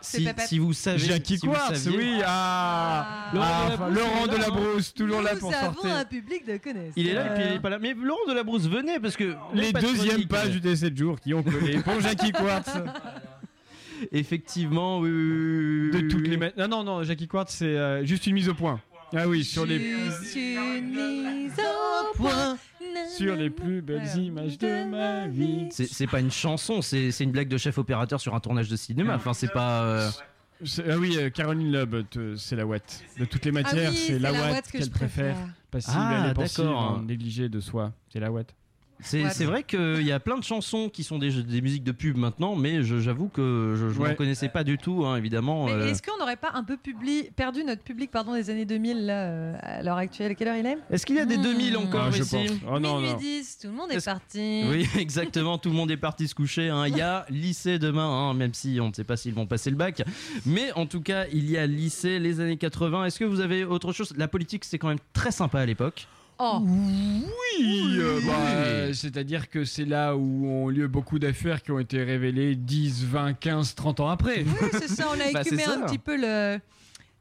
si, 0.06 0.60
vous 0.60 0.74
savez. 0.74 1.00
Jackie 1.00 1.38
si 1.38 1.46
Quartz, 1.48 1.78
saviez- 1.80 1.98
oui. 1.98 2.22
Ah, 2.26 3.32
Laurent 3.34 3.46
Ah, 3.48 3.68
est 3.74 3.78
Laurent 3.78 3.90
là, 3.92 4.22
hein. 4.24 4.28
Delabrousse, 4.38 4.94
toujours 4.94 5.22
là 5.22 5.34
Nous 5.34 5.40
pour 5.40 5.54
avons 5.54 5.74
sortir. 5.74 5.96
un 5.96 6.06
public 6.06 6.46
de 6.48 6.58
connaisseurs. 6.58 6.94
Il 6.96 7.08
est 7.08 7.14
là 7.14 7.28
et 7.28 7.34
puis 7.36 7.44
il 7.50 7.54
est 7.56 7.60
pas 7.60 7.70
là. 7.70 7.80
Mais 7.80 7.94
Laurent 7.94 8.26
de 8.28 8.34
la 8.34 8.44
Brousse, 8.44 8.68
venez 8.68 9.00
parce 9.00 9.16
que 9.18 9.36
Les 9.54 9.72
de 9.74 9.80
deuxièmes 9.80 10.28
pages 10.28 10.52
du 10.52 10.62
T7 10.62 10.98
jours 10.98 11.20
qui 11.20 11.34
ont 11.34 11.44
collé 11.44 11.80
pour 11.84 12.00
Jackie 12.02 12.32
Quartz. 12.32 12.70
Effectivement, 14.12 15.00
oui, 15.00 15.10
oui, 15.10 15.90
oui, 15.94 16.02
De 16.02 16.08
toutes 16.10 16.28
les 16.28 16.38
Non, 16.38 16.68
non, 16.68 16.84
non, 16.84 17.04
Jackie 17.04 17.28
Quartz, 17.28 17.56
c'est 17.56 17.66
euh, 17.66 18.06
juste 18.06 18.28
une 18.28 18.34
mise 18.34 18.50
au 18.50 18.54
point. 18.54 18.80
Ah 19.16 19.28
oui, 19.28 19.44
sur 19.46 19.66
les, 19.66 19.80
Juste 19.80 20.36
une 20.36 20.90
mise 20.90 21.54
au 21.60 22.18
point. 22.18 22.58
Sur 23.10 23.36
les 23.36 23.50
plus 23.50 23.82
belles 23.82 24.08
images 24.18 24.58
de 24.58 24.84
ma 24.90 25.28
vie. 25.28 25.68
C'est 25.72 25.88
c'est 25.88 26.08
pas 26.08 26.20
une 26.20 26.32
chanson, 26.32 26.82
c'est 26.82 27.12
c'est 27.12 27.24
une 27.24 27.32
blague 27.32 27.48
de 27.48 27.58
chef 27.58 27.78
opérateur 27.78 28.20
sur 28.20 28.36
un 28.36 28.40
tournage 28.40 28.70
de 28.70 28.76
cinéma. 28.76 29.16
Enfin, 29.16 29.34
c'est 29.34 29.52
pas. 29.52 29.84
euh, 29.84 30.10
Ah 30.88 30.98
oui, 30.98 31.18
euh, 31.18 31.30
Caroline 31.30 31.72
Loeb, 31.72 31.96
c'est 32.38 32.56
la 32.56 32.66
ouate. 32.66 33.04
De 33.20 33.26
toutes 33.26 33.46
les 33.46 33.52
Ah 33.52 33.54
matières, 33.54 33.92
oui, 33.92 33.98
c'est 33.98 34.20
la 34.20 34.32
je 34.32 34.72
qu'elle 34.72 34.90
préfère. 34.90 35.34
préfère. 35.36 35.50
Passive, 35.72 35.94
Ah, 35.98 36.22
elle 36.24 36.32
est 36.32 36.34
pensive, 36.34 36.64
d'accord. 36.66 36.82
hein, 37.00 37.04
négligée 37.06 37.50
de 37.50 37.60
soi. 37.60 37.92
C'est 38.10 38.20
la 38.20 38.32
ouate. 38.32 38.56
C'est 39.02 39.24
Ouais. 39.24 39.46
vrai 39.46 39.64
qu'il 39.64 40.02
y 40.04 40.12
a 40.12 40.20
plein 40.20 40.38
de 40.38 40.44
chansons 40.44 40.90
qui 40.90 41.04
sont 41.04 41.20
des, 41.20 41.44
des 41.44 41.62
musiques 41.62 41.84
de 41.84 41.92
pub 41.92 42.18
maintenant, 42.18 42.56
mais 42.56 42.82
je- 42.82 43.00
j'avoue 43.00 43.28
que 43.28 43.74
je 43.78 43.86
ne 43.86 43.92
Ouais. 44.06 44.16
connaissais 44.16 44.48
pas 44.50 44.64
du 44.64 44.78
tout, 44.78 45.06
hein, 45.06 45.18
évidemment. 45.18 45.66
Mais 45.66 45.74
euh. 45.74 45.88
est-ce 45.88 46.02
qu'on 46.02 46.18
n'aurait 46.18 46.38
pas 46.38 46.52
un 46.54 46.64
peu 46.64 46.76
publi- 46.78 47.30
perdu 47.36 47.64
notre 47.64 47.84
public 47.84 48.10
pardon, 48.10 48.34
des 48.34 48.50
années 48.50 48.66
2000 48.66 49.06
là, 49.06 49.26
euh, 49.26 49.56
à 49.62 49.84
l'heure 49.84 49.98
actuelle? 49.98 50.36
Quelle 50.36 50.48
heure 50.48 50.56
il 50.58 50.66
est? 50.66 50.78
Est-ce 50.90 51.06
qu'il 51.06 51.18
y 51.18 51.20
a 51.20 51.26
des 51.26 51.38
Hmm. 51.38 51.42
2000 51.44 51.78
encore 51.78 52.06
Ah, 52.08 52.12
je 52.12 52.22
ici 52.24 52.36
pense. 52.36 52.58
Oh 52.74 52.80
non, 52.80 52.96
Minuit 52.98 53.12
non. 53.12 53.18
10, 53.18 53.58
tout 53.62 53.68
le 53.68 53.74
monde 53.74 53.92
est, 53.92 54.04
parti. 54.06 54.64
Oui, 54.70 54.88
exactement. 54.98 55.58
Tout 55.58 55.70
le 55.70 55.76
monde 55.76 55.92
est 55.92 55.98
parti 55.98 56.28
se 56.28 56.34
coucher. 56.36 56.70
hein. 56.70 56.88
Il 56.88 56.96
y 56.98 57.02
a 57.02 57.26
lycée 57.30 57.78
demain, 57.80 58.08
hein, 58.08 58.34
même 58.34 58.54
si 58.54 58.80
on 58.82 58.88
ne 58.90 58.94
sait 58.94 59.04
pas 59.04 59.18
s'ils 59.18 59.34
vont 59.34 59.46
passer 59.46 59.70
le 59.70 59.76
bac. 59.76 60.02
Mais 60.46 60.72
en 60.74 60.86
tout 60.86 61.02
cas, 61.02 61.26
il 61.34 61.50
y 61.50 61.58
a 61.58 61.68
lycée, 61.68 62.18
les 62.20 62.40
années 62.40 62.58
80. 62.58 63.06
Est-ce 63.06 63.20
que 63.20 63.26
vous 63.26 63.42
avez 63.42 63.66
autre 63.66 63.92
chose? 63.92 64.14
La 64.18 64.28
politique, 64.28 64.64
c'est 64.66 64.78
quand 64.80 64.88
même 64.88 65.00
très 65.14 65.32
sympa 65.32 65.60
à 65.60 65.66
l'époque. 65.66 66.08
Oh, 66.38 66.60
Oui, 66.62 67.96
euh, 67.98 68.20
bah, 68.28 68.94
c'est-à-dire 68.94 69.50
que 69.50 69.64
c'est 69.64 69.86
là 69.86 70.16
où 70.18 70.48
ont 70.48 70.68
lieu 70.70 70.88
beaucoup 70.88 71.18
d'affaires 71.20 71.62
qui 71.64 71.72
ont 71.72 71.80
été 71.80 72.04
révélées 72.04 72.56
10, 72.56 73.06
20, 73.06 73.34
15, 73.34 73.76
30 73.76 74.00
ans 74.02 74.10
après. 74.10 74.44
oui, 74.44 74.68
c'est 74.74 74.90
ça. 74.90 75.08
On 75.10 75.14
a 75.14 75.18
Bah, 75.34 75.42
écumé 75.42 75.64
c'est 75.64 75.70
un 75.72 75.82
petit 75.82 75.98
peu 75.98 76.18
le, 76.18 76.60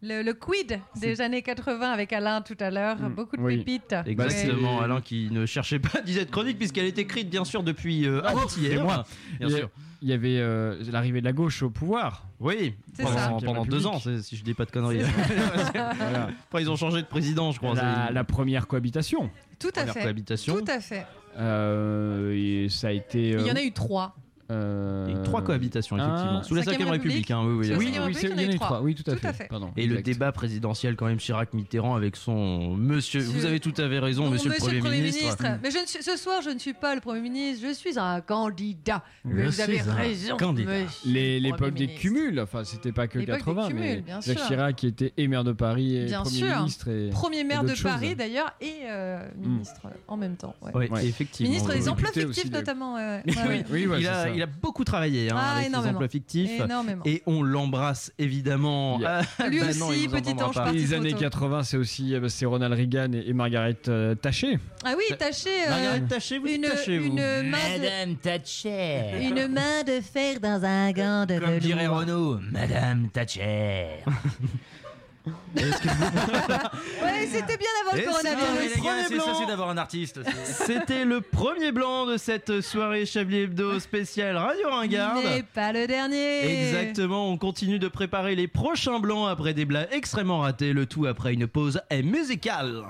le, 0.03 0.23
le 0.23 0.35
quid 0.35 0.81
des 1.01 1.21
années 1.21 1.43
80 1.43 1.91
avec 1.93 2.13
Alain 2.13 2.41
tout 2.43 2.57
à 2.59 2.71
l'heure. 2.71 2.99
Mm, 3.01 3.15
Beaucoup 3.15 3.37
de 3.37 3.43
oui. 3.43 3.59
pépites. 3.59 3.95
Exactement. 4.05 4.79
c'est- 4.79 4.85
Alain 4.85 5.01
qui 5.01 5.29
ne 5.31 5.47
cherchait 5.47 5.79
pas 5.79 5.99
à 6.01 6.07
cette 6.07 6.31
chronique 6.33 6.59
puisqu'elle 6.59 6.87
est 6.87 6.99
écrite 6.99 7.31
bien 7.31 7.45
sûr 7.45 7.63
depuis 7.63 8.07
euh, 8.07 8.21
avant-hier. 8.25 8.73
c'est 8.79 8.83
moi. 8.83 9.05
Bien 9.39 9.49
sûr. 9.49 9.71
Il 10.05 10.11
y 10.11 10.13
avait 10.13 10.37
euh, 10.37 10.77
l'arrivée 10.93 11.21
de 11.21 11.25
la 11.25 11.33
gauche 11.33 11.63
au 11.63 11.71
pouvoir. 11.71 12.27
Oui, 12.39 12.75
C'est 12.95 13.05
pendant, 13.05 13.17
ça. 13.41 13.47
pendant 13.47 13.65
deux 13.65 13.87
ans, 13.87 13.99
c'est- 13.99 14.21
si 14.21 14.37
je 14.37 14.45
dis 14.45 14.53
pas 14.53 14.67
de 14.67 14.71
conneries. 14.71 15.01
Voilà. 15.73 16.29
Après, 16.47 16.61
ils 16.61 16.69
ont 16.69 16.77
changé 16.77 17.01
de 17.01 17.07
président, 17.07 17.53
je 17.53 17.59
crois. 17.59 17.75
La, 17.75 18.11
la 18.13 18.23
première 18.25 18.67
cohabitation. 18.67 19.31
Tout 19.59 19.69
à 19.69 19.73
première 19.73 19.95
fait. 19.95 20.03
cohabitation. 20.03 20.57
Tout 20.59 20.65
à 20.71 20.81
fait. 20.81 21.07
Euh, 21.39 22.35
et 22.37 22.69
ça 22.69 22.89
a 22.89 22.91
été. 22.93 23.31
Il 23.31 23.47
y 23.47 23.51
en 23.51 23.55
euh, 23.55 23.59
a 23.59 23.63
eu 23.63 23.73
trois. 23.73 24.15
Euh, 24.51 25.07
Il 25.09 25.15
y 25.15 25.17
a 25.17 25.21
eu 25.21 25.23
trois 25.25 25.43
cohabitations, 25.43 25.97
effectivement. 25.97 26.39
un- 26.39 26.43
Sous 26.43 26.55
la 26.55 26.63
Cinquième 26.63 26.89
5ème 26.89 26.93
République. 26.93 27.31
hein, 27.31 27.43
oui, 27.45 27.53
oui. 27.53 27.67
Oui, 27.71 27.77
oui, 27.79 27.99
République, 27.99 28.19
c'est- 28.19 28.27
il 28.27 28.31
y 28.31 28.35
en 28.35 28.39
a 28.39 28.43
eu 28.43 28.55
trois. 28.57 28.67
trois. 28.67 28.83
Oui, 28.83 28.95
tout 28.95 29.11
à 29.11 29.15
Tout 29.15 29.21
fait. 29.21 29.27
à 29.29 29.33
fait. 29.33 29.49
Pardon, 29.49 29.71
Et 29.77 29.87
le 29.87 29.93
exact. 29.99 30.05
débat 30.07 30.33
présidentiel, 30.33 30.97
quand 30.97 31.07
même, 31.07 31.19
Chirac-Mitterrand 31.19 31.95
avec 31.95 32.17
son 32.17 32.75
monsieur. 32.77 33.21
Monsieur- 33.21 33.39
Vous 33.39 33.47
avez 33.47 33.61
tout 33.61 33.73
à 33.79 33.89
fait 33.89 33.99
raison, 33.99 34.25
Bon, 34.25 34.31
monsieur, 34.33 34.51
le 34.51 34.57
Premier, 34.57 34.81
ministre. 34.81 35.45
Mais 35.63 35.71
je 35.71 35.79
ne 35.79 35.87
suis, 35.87 36.03
ce 36.03 36.17
soir, 36.17 36.43
je 36.43 36.51
ne 36.51 36.59
suis 36.59 36.75
pas 36.75 36.95
le 36.95 37.01
Premier 37.01 37.21
ministre, 37.21 37.67
je 37.69 37.73
suis 37.75 37.99
un 37.99 38.21
candidat. 38.21 39.03
Mais 39.25 39.45
Je 39.45 39.49
vous 39.51 39.61
avez 39.61 39.81
raison. 39.81 40.37
candidat. 40.37 40.71
monsieur 40.71 41.11
Les- 41.13 41.39
le 41.39 41.45
L'époque 41.45 41.59
Premier 41.61 41.71
des 41.73 41.87
ministre. 41.87 42.01
cumuls, 42.03 42.41
enfin 42.41 42.65
c'était 42.65 42.93
pas 42.93 43.07
que 43.07 43.19
L'époque 43.19 43.37
des 43.37 43.45
80, 43.45 43.69
mais 43.69 43.75
cumuls, 43.89 44.03
bien 44.03 44.21
Jacques 44.21 44.39
sûr. 44.39 44.47
Chirac 44.49 44.77
qui 44.77 44.87
était 44.89 45.13
et 45.17 45.29
maire 45.29 45.45
de 45.45 45.53
Paris 45.53 45.97
et 45.97 46.05
Bien 46.07 46.23
Premier 46.23 46.37
sûr. 46.39 46.57
ministre. 46.59 46.89
Et... 46.89 47.11
Premier 47.11 47.45
maire 47.45 47.63
et 47.63 47.67
de. 47.67 47.83
Paris 47.85 48.15
d'ailleurs 48.17 48.53
et 48.63 48.73
euh, 48.89 49.19
ministre 49.37 49.83
euh, 49.85 49.91
en 50.09 50.17
même 50.17 50.37
temps. 50.37 50.55
Oui, 50.75 50.87
effectivement. 51.03 51.51
Ministre 51.51 51.71
Oui, 51.73 51.79
des 51.81 51.85
oui. 51.85 51.89
emplois 51.91 52.13
fictifs 52.13 52.51
notamment. 52.51 52.95
Oui, 53.27 53.63
oui, 53.71 53.87
il, 53.99 54.03
c'est 54.03 54.09
a, 54.09 54.23
ça. 54.25 54.34
Il 54.35 54.43
a 54.43 54.47
beaucoup 54.47 54.85
travaillé 54.85 55.31
hein, 55.31 55.37
Ah, 55.39 55.51
avec 55.53 55.63
les 55.63 55.69
énormément. 55.69 55.93
emplois 55.95 56.09
fictifs. 56.09 56.61
Énormément. 56.61 57.03
Et 57.05 57.23
on 57.27 57.43
l'embrasse 57.43 58.13
évidemment. 58.19 58.99
Yeah. 59.01 59.23
Ah, 59.39 59.49
Lui 59.49 59.61
bah 59.61 59.67
aussi, 59.71 59.79
non, 59.79 59.93
il 59.93 60.09
petit 60.11 60.33
ange 60.43 60.55
parti 60.55 60.77
Les 60.79 60.85
photo. 60.87 61.01
années 61.01 61.13
80, 61.15 61.63
c'est 61.63 61.77
aussi 61.77 62.15
euh, 62.15 62.21
bah, 62.21 62.29
c'est 62.29 62.47
Ronald 62.47 62.73
Reagan 62.75 63.13
et, 63.13 63.25
et 63.29 63.33
Margaret 63.33 63.77
euh, 63.89 64.15
Thatcher. 64.15 64.59
Ah 64.85 64.95
oui, 64.97 65.05
tâchez 65.19 65.49
euh, 65.67 65.71
Margaret 65.71 66.01
Thatcher, 66.09 66.39
vous 66.39 66.47
une, 66.49 66.63
Thatcher, 66.63 66.99
vous. 66.99 67.07
une 67.07 67.15
main 67.15 67.43
de, 67.43 67.83
Madame 67.83 68.17
Thatcher. 68.17 69.03
une 69.21 69.49
main 69.49 69.83
de 69.87 70.01
fer 70.01 70.41
dans 70.41 70.65
un 70.65 70.93
gant 70.93 71.27
de 71.27 71.39
Comme 71.39 71.59
dirait 71.59 71.85
velours. 71.85 71.99
Renaud, 71.99 72.41
Madame 72.53 73.09
Thatcher. 73.11 73.87
Ouais, 75.57 77.27
c'était 77.31 77.57
bien 77.57 77.69
avant 77.87 77.97
le 77.97 78.03
coronavirus. 78.05 78.73
c'est- 79.09 79.19
ça, 79.19 79.33
c'est 79.39 79.47
d'avoir 79.47 79.71
un 79.71 79.79
artiste. 79.79 80.21
C'était 80.45 81.05
le 81.05 81.21
premier 81.21 81.73
blanc 81.73 82.07
de 82.07 82.17
cette 82.17 82.61
soirée 82.61 83.07
Chablis 83.07 83.41
Hebdo 83.43 83.79
spéciale 83.81 84.37
Radio 84.37 84.69
Ringarde. 84.71 85.21
Mais 85.25 85.43
pas 85.43 85.73
le 85.73 85.87
dernier. 85.87 86.67
Exactement, 86.69 87.31
on 87.31 87.39
continue 87.39 87.79
de 87.79 87.89
préparer 87.89 88.35
les 88.35 88.49
prochains 88.49 88.99
blancs 89.01 89.29
après 89.31 89.55
des 89.55 89.65
blagues 89.65 89.89
extrêmement 89.93 90.41
ratées, 90.41 90.73
le 90.73 90.87
tout 90.87 91.07
après 91.07 91.33
une 91.33 91.47
pause 91.47 91.81
musicale. 92.03 92.83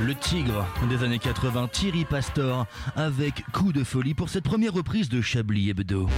Le 0.00 0.14
tigre 0.14 0.66
des 0.88 1.04
années 1.04 1.18
80, 1.18 1.68
Thierry 1.72 2.04
Pastor, 2.04 2.66
avec 2.96 3.44
coup 3.52 3.72
de 3.72 3.84
folie 3.84 4.14
pour 4.14 4.28
cette 4.28 4.44
première 4.44 4.72
reprise 4.72 5.08
de 5.08 5.20
Chablis 5.20 5.70
Hebdo. 5.70 6.08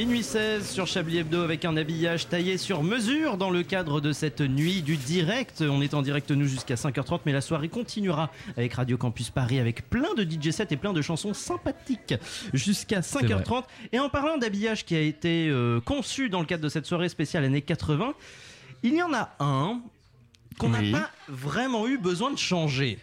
Minuit 0.00 0.22
16 0.22 0.66
sur 0.70 0.86
Chablis 0.86 1.18
Hebdo 1.18 1.42
avec 1.42 1.66
un 1.66 1.76
habillage 1.76 2.26
taillé 2.26 2.56
sur 2.56 2.82
mesure 2.82 3.36
dans 3.36 3.50
le 3.50 3.62
cadre 3.62 4.00
de 4.00 4.12
cette 4.12 4.40
nuit 4.40 4.80
du 4.80 4.96
direct. 4.96 5.60
On 5.60 5.82
est 5.82 5.92
en 5.92 6.00
direct 6.00 6.30
nous 6.30 6.46
jusqu'à 6.46 6.76
5h30 6.76 7.20
mais 7.26 7.32
la 7.32 7.42
soirée 7.42 7.68
continuera 7.68 8.30
avec 8.56 8.72
Radio 8.72 8.96
Campus 8.96 9.28
Paris 9.28 9.58
avec 9.58 9.90
plein 9.90 10.14
de 10.14 10.22
DJ 10.22 10.52
sets 10.52 10.68
et 10.70 10.78
plein 10.78 10.94
de 10.94 11.02
chansons 11.02 11.34
sympathiques 11.34 12.14
jusqu'à 12.54 13.00
5h30. 13.00 13.64
Et 13.92 13.98
en 13.98 14.08
parlant 14.08 14.38
d'habillage 14.38 14.86
qui 14.86 14.96
a 14.96 15.02
été 15.02 15.48
euh, 15.50 15.80
conçu 15.82 16.30
dans 16.30 16.40
le 16.40 16.46
cadre 16.46 16.64
de 16.64 16.70
cette 16.70 16.86
soirée 16.86 17.10
spéciale 17.10 17.44
années 17.44 17.60
80, 17.60 18.14
il 18.82 18.94
y 18.94 19.02
en 19.02 19.12
a 19.12 19.34
un 19.38 19.82
qu'on 20.58 20.70
n'a 20.70 20.78
Oui. 20.80 20.92
pas 20.92 21.10
vraiment 21.28 21.86
eu 21.86 21.98
besoin 21.98 22.30
de 22.32 22.38
changer. 22.38 22.98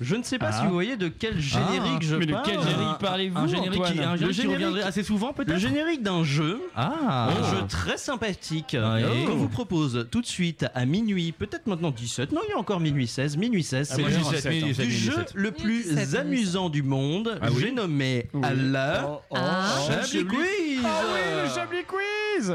Je 0.00 0.16
ne 0.16 0.22
sais 0.24 0.38
pas 0.38 0.50
Ah. 0.52 0.60
si 0.60 0.66
vous 0.66 0.72
voyez 0.72 0.96
de 0.96 1.08
quel 1.08 1.38
générique 1.40 2.02
je 2.02 2.16
mais 2.16 2.26
de 2.26 2.32
parle. 2.32 2.44
quel 2.46 2.60
générique 2.60 2.98
parlez-vous, 3.00 3.38
Un 3.38 3.46
générique, 3.46 3.82
qui, 3.84 3.92
un 4.00 4.16
générique 4.16 4.26
qui 4.28 4.32
générique- 4.34 4.52
reviendrait 4.54 4.82
assez 4.82 5.02
souvent 5.04 5.32
peut-être 5.32 5.52
Le 5.52 5.58
générique 5.58 6.02
d'un 6.02 6.24
jeu. 6.24 6.60
Ah. 6.74 7.28
Un 7.30 7.50
jeu 7.50 7.66
très 7.68 7.96
sympathique 7.96 8.76
Ouais. 8.78 9.24
qu'on 9.26 9.34
vous 9.36 9.48
propose 9.48 10.06
tout 10.10 10.20
de 10.20 10.26
suite 10.26 10.66
à 10.74 10.84
minuit, 10.84 11.32
peut-être 11.32 11.66
maintenant 11.66 11.90
17, 11.92 12.32
non 12.32 12.40
il 12.46 12.50
y 12.50 12.54
a 12.54 12.58
encore 12.58 12.80
minuit 12.80 13.06
16, 13.06 13.36
minuit 13.36 13.62
16, 13.62 13.88
Ah, 13.90 13.94
c'est 13.94 14.00
moi, 14.02 14.10
le 14.10 14.16
j'ai 14.16 14.22
jeu 14.24 14.30
17, 14.36 14.52
minuit 14.52 14.68
17, 14.70 14.86
du 14.86 14.92
jeu 14.92 15.10
17. 15.12 15.32
le 15.34 15.50
plus 15.52 15.82
17, 15.94 16.20
amusant 16.20 16.68
du 16.70 16.82
monde, 16.82 17.38
Ah 17.40 17.46
oui. 17.52 17.58
J'ai 17.60 17.70
nommé 17.72 18.28
Oui. 18.34 18.40
Allah 18.44 19.06
Oh, 19.08 19.20
oh, 19.30 19.36
Ah. 19.38 19.68
oh, 19.78 19.90
Chablis 19.90 20.08
Chablis- 20.10 20.26
Quiz. 20.26 20.80
Ah 20.84 21.02
oui, 21.12 21.20
le 21.44 21.54
Chablis 21.54 21.84
Quiz 21.86 22.54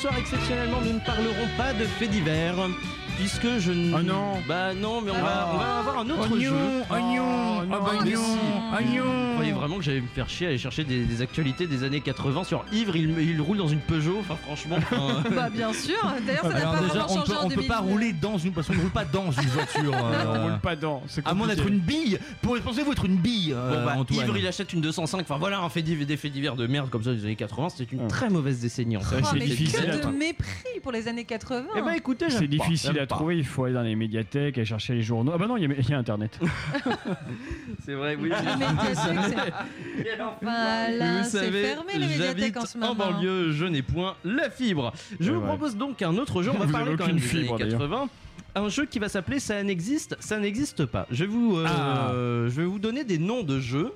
soir 0.00 0.16
exceptionnellement 0.18 0.80
nous 0.80 0.94
ne 0.94 1.00
parlerons 1.00 1.48
pas 1.58 1.74
de 1.74 1.84
faits 1.84 2.08
divers 2.08 2.56
puisque 3.20 3.58
je 3.58 3.70
ne... 3.72 3.94
Ah 3.94 4.02
non. 4.02 4.32
Bah 4.48 4.72
non 4.74 5.00
mais 5.02 5.10
on 5.10 5.14
va, 5.14 5.20
Ah. 5.30 5.50
on 5.54 5.58
va 5.58 5.78
avoir 5.80 5.98
un 5.98 6.10
autre 6.10 6.32
Oignon, 6.32 6.40
jeu 6.40 6.82
oignon, 6.90 7.24
Oh, 7.62 7.62
ah 7.72 7.78
bah, 7.78 7.90
oignon, 8.00 8.20
oignon. 8.78 9.04
Vous 9.04 9.32
croyez 9.34 9.52
vraiment 9.52 9.76
que 9.76 9.82
j'allais 9.84 10.00
me 10.00 10.06
faire 10.08 10.28
chier 10.28 10.46
à 10.46 10.48
aller 10.50 10.58
chercher 10.58 10.84
des, 10.84 11.04
des 11.04 11.22
actualités 11.22 11.66
des 11.66 11.84
années 11.84 12.00
80 12.00 12.44
sur 12.44 12.64
Ivre, 12.72 12.96
il, 12.96 13.10
il 13.20 13.40
roule 13.40 13.58
dans 13.58 13.68
une 13.68 13.80
Peugeot, 13.80 14.16
enfin 14.20 14.36
franchement. 14.36 14.76
enfin, 14.78 15.22
Bah 15.34 15.50
bien 15.50 15.72
sûr. 15.72 15.96
D'ailleurs, 16.26 16.42
ça 16.44 16.48
n'a 16.48 16.56
Alors 16.56 16.72
pas 16.74 16.80
déjà, 16.80 16.92
vraiment 16.94 17.04
on 17.12 17.16
changé 17.16 17.32
peut, 17.32 17.38
en 17.38 17.44
on 17.44 17.48
peut 17.48 17.54
pas 17.66 17.80
2019. 17.80 17.80
rouler 17.90 18.12
dans 18.14 18.38
une... 18.38 18.52
Parce 18.52 18.66
qu'on 18.66 18.74
ne 18.74 18.80
roule 18.80 18.90
pas 18.90 19.04
dans 19.04 19.30
une 19.30 19.48
voiture. 19.48 19.92
On 20.00 20.12
euh, 20.12 20.42
roule 20.44 20.58
pas 20.60 20.76
dedans, 20.76 21.02
c'est 21.06 21.26
À 21.26 21.34
moins 21.34 21.46
d'être 21.46 21.66
une 21.66 21.78
bille 21.78 22.18
pour- 22.42 22.58
Pensez-vous 22.60 22.92
être 22.92 23.04
une 23.04 23.16
bille, 23.16 23.52
euh, 23.54 23.70
Bon 23.80 23.84
bah 23.84 23.94
Antoine 23.98 24.20
Ivre 24.26 24.36
il 24.38 24.46
achète 24.46 24.72
une 24.72 24.80
205, 24.80 25.20
enfin 25.20 25.36
voilà 25.38 25.60
un 25.60 25.68
fait 25.68 25.82
divers, 25.82 26.06
des 26.06 26.16
faits 26.16 26.32
divers 26.32 26.56
de 26.56 26.66
merde 26.66 26.88
comme 26.90 27.02
ça 27.02 27.12
des 27.12 27.24
années 27.24 27.36
80, 27.36 27.68
c'était 27.70 27.94
une 27.94 28.02
Ah. 28.04 28.08
très 28.08 28.28
mauvaise 28.30 28.60
décennie 28.60 28.96
en 28.96 29.00
fait. 29.00 29.16
Oh, 29.22 29.26
c'est 29.30 29.38
mais 29.38 29.44
difficile 29.46 29.80
que 30.00 30.06
de 30.06 30.12
mépris 30.12 30.80
pour 30.82 30.92
les 30.92 31.08
années 31.08 31.24
80. 31.24 31.64
Eh 31.76 31.82
bah 31.82 31.96
écoutez, 31.96 32.26
j'aime 32.30 32.40
C'est 32.40 32.56
pas, 32.58 32.64
difficile 32.64 32.98
à 32.98 33.06
pas. 33.10 33.16
trouver, 33.16 33.36
il 33.38 33.44
faut 33.46 33.64
aller 33.64 33.74
dans 33.74 33.82
les 33.82 33.94
médiathèques 33.96 34.56
et 34.58 34.64
chercher 34.64 34.94
les 34.94 35.02
journaux. 35.02 35.32
Ah 35.34 35.38
bah 35.38 35.46
non, 35.46 35.56
il 35.58 35.64
y, 35.64 35.66
a- 35.66 35.76
il 35.78 35.88
y 35.90 35.92
a 35.92 35.98
Internet. 35.98 36.38
C'est 37.84 37.94
vrai, 37.94 38.16
oui. 38.20 38.30
Les 38.30 38.56
médiathèques, 38.56 38.94
c'est- 38.94 39.52
Voilà, 40.42 41.18
Vous 41.18 41.24
c'est 41.24 41.38
savez, 41.38 41.62
fermé 41.64 41.92
les 41.98 42.06
médiathèques 42.06 42.56
en 42.56 42.66
ce 42.66 42.78
en 42.78 42.80
moment. 42.80 42.94
banlieue, 43.12 43.52
je 43.52 43.64
n'ai 43.66 43.82
point 43.82 44.16
la 44.24 44.50
fibre. 44.50 44.92
Je 45.18 45.32
vous 45.32 45.40
ouais. 45.40 45.46
propose 45.46 45.76
donc 45.76 46.02
un 46.02 46.16
autre 46.16 46.42
jeu, 46.42 46.50
on 46.54 46.58
va 46.58 46.66
Vous 46.66 46.72
parler 46.72 46.96
quand 46.96 47.06
même 47.06 47.16
des 47.16 47.22
années 47.30 47.42
fibre, 47.42 47.58
d'ailleurs. 47.58 47.78
80. 47.80 48.08
Un 48.56 48.68
jeu 48.68 48.84
qui 48.86 48.98
va 48.98 49.08
s'appeler 49.08 49.38
Ça 49.38 49.62
n'existe, 49.62 50.16
ça 50.20 50.38
n'existe 50.38 50.84
pas. 50.84 51.06
Je 51.10 51.24
vais 51.24 51.30
vous, 51.30 51.56
euh, 51.58 51.66
Ah. 51.68 52.10
je 52.12 52.48
vais 52.60 52.64
vous 52.64 52.78
donner 52.80 53.04
des 53.04 53.18
noms 53.18 53.42
de 53.42 53.60
jeux, 53.60 53.92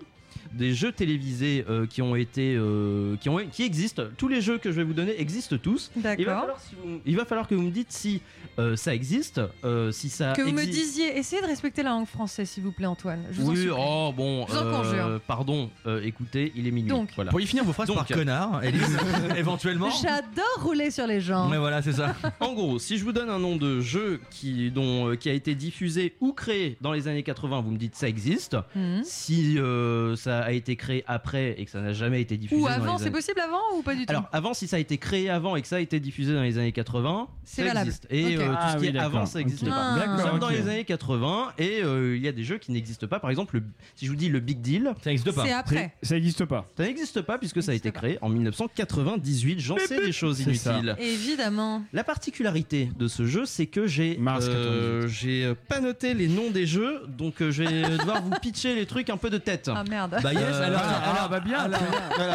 des 0.56 0.72
jeux 0.74 0.92
télévisés 0.92 1.64
euh, 1.68 1.86
qui 1.86 2.02
ont 2.02 2.16
été, 2.16 2.54
euh, 2.56 3.16
qui 3.20 3.28
ont, 3.28 3.38
qui 3.50 3.62
existent. 3.64 4.04
Tous 4.16 4.28
les 4.28 4.40
jeux 4.40 4.58
que 4.58 4.70
je 4.70 4.76
vais 4.76 4.84
vous 4.84 4.92
donner 4.94 5.20
existent 5.20 5.56
tous. 5.56 5.90
Il 5.96 6.02
va 6.02 6.16
D'accord. 6.16 6.40
falloir, 6.40 6.60
si 6.60 6.74
vous- 6.82 7.00
il 7.04 7.16
va 7.16 7.24
falloir 7.24 7.48
que 7.48 7.54
vous 7.54 7.62
me 7.62 7.70
dites 7.70 7.90
si 7.92 8.20
euh, 8.58 8.76
ça 8.76 8.94
existe, 8.94 9.40
euh, 9.64 9.90
si 9.92 10.08
ça. 10.08 10.32
Que 10.32 10.42
vous 10.42 10.52
me 10.52 10.64
disiez, 10.64 11.18
essayez 11.18 11.42
de 11.42 11.46
respecter 11.46 11.82
la 11.82 11.90
langue 11.90 12.06
française, 12.06 12.48
s'il 12.48 12.62
vous 12.62 12.72
plaît, 12.72 12.86
Antoine. 12.86 13.22
Je 13.32 13.40
vous 13.40 13.50
en 13.50 13.52
Oui, 13.52 13.68
oh 13.70 14.12
bon, 14.16 14.46
Je 14.46 14.52
vous 14.52 14.58
en 14.58 14.82
conjure. 14.82 15.20
pardon, 15.26 15.70
euh, 15.86 16.00
écoutez, 16.04 16.52
il 16.54 16.66
est 16.66 16.70
minuit. 16.70 16.88
Donc. 16.90 17.10
voilà. 17.14 17.30
Pour 17.30 17.40
y 17.40 17.46
finir 17.46 17.64
vos 17.64 17.72
phrases 17.72 17.88
Donc, 17.88 17.96
par 17.96 18.06
connard, 18.06 18.62
Elise, 18.62 18.96
éventuellement. 19.36 19.90
J'adore 19.90 20.62
rouler 20.62 20.90
sur 20.90 21.06
les 21.06 21.20
gens. 21.20 21.48
Mais 21.48 21.58
voilà, 21.58 21.82
c'est 21.82 21.92
ça. 21.92 22.14
En 22.40 22.52
gros, 22.54 22.78
si 22.78 22.98
je 22.98 23.04
vous 23.04 23.12
donne 23.12 23.28
un 23.30 23.38
nom 23.38 23.56
de 23.56 23.80
jeu 23.80 24.20
qui, 24.30 24.70
dont, 24.70 25.08
euh, 25.10 25.16
qui 25.16 25.28
a 25.28 25.32
été 25.32 25.54
diffusé 25.54 26.14
ou 26.20 26.32
créé 26.32 26.76
dans 26.80 26.92
les 26.92 27.08
années 27.08 27.22
80, 27.22 27.60
vous 27.60 27.70
me 27.70 27.76
dites 27.78 27.96
ça 27.96 28.08
existe. 28.08 28.56
Mhm. 28.76 29.02
Si 29.04 29.58
euh, 29.58 30.14
ça 30.16 30.43
a 30.44 30.52
été 30.52 30.76
créé 30.76 31.04
après 31.06 31.60
et 31.60 31.64
que 31.64 31.70
ça 31.70 31.80
n'a 31.80 31.92
jamais 31.92 32.20
été 32.20 32.36
diffusé 32.36 32.60
Ou 32.60 32.66
avant, 32.66 32.98
c'est 32.98 33.04
années... 33.04 33.12
possible 33.12 33.40
avant 33.40 33.60
ou 33.78 33.82
pas 33.82 33.94
du 33.94 34.06
tout 34.06 34.10
Alors 34.10 34.28
avant, 34.32 34.54
si 34.54 34.66
ça 34.68 34.76
a 34.76 34.78
été 34.78 34.98
créé 34.98 35.28
avant 35.30 35.56
et 35.56 35.62
que 35.62 35.68
ça 35.68 35.76
a 35.76 35.80
été 35.80 36.00
diffusé 36.00 36.32
dans 36.34 36.42
les 36.42 36.58
années 36.58 36.72
80, 36.72 37.28
C'est 37.44 37.62
ça 37.62 37.68
valable. 37.68 37.88
existe. 37.88 38.06
Et 38.10 38.36
euh, 38.36 38.46
tout 38.46 38.54
Ah 38.56 38.72
ce 38.72 38.76
qui 38.76 38.90
oui, 38.90 38.96
est 38.96 38.98
avant, 38.98 39.26
ça 39.26 39.38
n'existe 39.38 39.64
pas. 39.64 39.70
Ah. 39.74 40.06
Nous 40.16 40.18
sommes 40.22 40.38
dans 40.38 40.48
les 40.48 40.68
années 40.68 40.84
80 40.84 41.52
et 41.58 41.82
euh, 41.82 42.16
il 42.16 42.22
y 42.22 42.28
a 42.28 42.32
des 42.32 42.44
jeux 42.44 42.58
qui 42.58 42.72
n'existent 42.72 43.06
pas. 43.06 43.20
Par 43.20 43.30
exemple, 43.30 43.56
le- 43.56 43.64
si 43.96 44.06
je 44.06 44.10
vous 44.10 44.16
dis 44.16 44.28
le 44.28 44.40
Big 44.40 44.60
Deal, 44.60 44.92
Ça 45.02 45.10
n'existe 45.10 45.32
pas. 45.32 45.44
C'est 45.44 45.52
après. 45.52 45.94
Ça 46.02 46.14
n'existe 46.14 46.44
pas. 46.44 46.66
ça 46.76 46.84
n'existe 46.84 47.22
pas 47.22 47.38
puisque 47.38 47.62
ça 47.62 47.72
a 47.72 47.74
été 47.74 47.90
pas. 47.92 47.98
créé 48.00 48.18
en 48.20 48.28
1998. 48.28 49.60
J'en 49.60 49.78
sais 49.78 50.04
des 50.04 50.12
choses 50.12 50.40
inutiles. 50.40 50.96
Évidemment. 50.98 51.82
La 51.92 52.04
particularité 52.04 52.90
de 52.98 53.08
ce 53.08 53.26
jeu, 53.26 53.44
c'est 53.46 53.66
que 53.66 53.86
j'ai 53.86 54.18
euh, 54.20 55.06
j'ai 55.08 55.54
pas 55.68 55.80
noté 55.80 56.14
les 56.14 56.28
noms 56.28 56.50
des 56.50 56.66
jeux, 56.66 57.02
donc 57.08 57.34
je 57.38 57.62
vais 57.62 57.82
devoir 57.98 58.22
vous 58.22 58.30
pitcher 58.40 58.74
les 58.74 58.86
trucs 58.86 59.10
un 59.10 59.16
peu 59.16 59.30
de 59.30 59.38
tête. 59.38 59.70
Ah 59.74 59.84
merde. 59.88 60.16
Bah 60.22 60.33
yes, 60.34 60.42
Euh, 60.54 60.62
alors, 60.64 60.80
voilà. 60.80 60.96
alors, 60.96 61.20
Ah, 61.24 61.28
bah 61.28 61.40
bien. 61.40 61.58
Alors, 61.60 61.78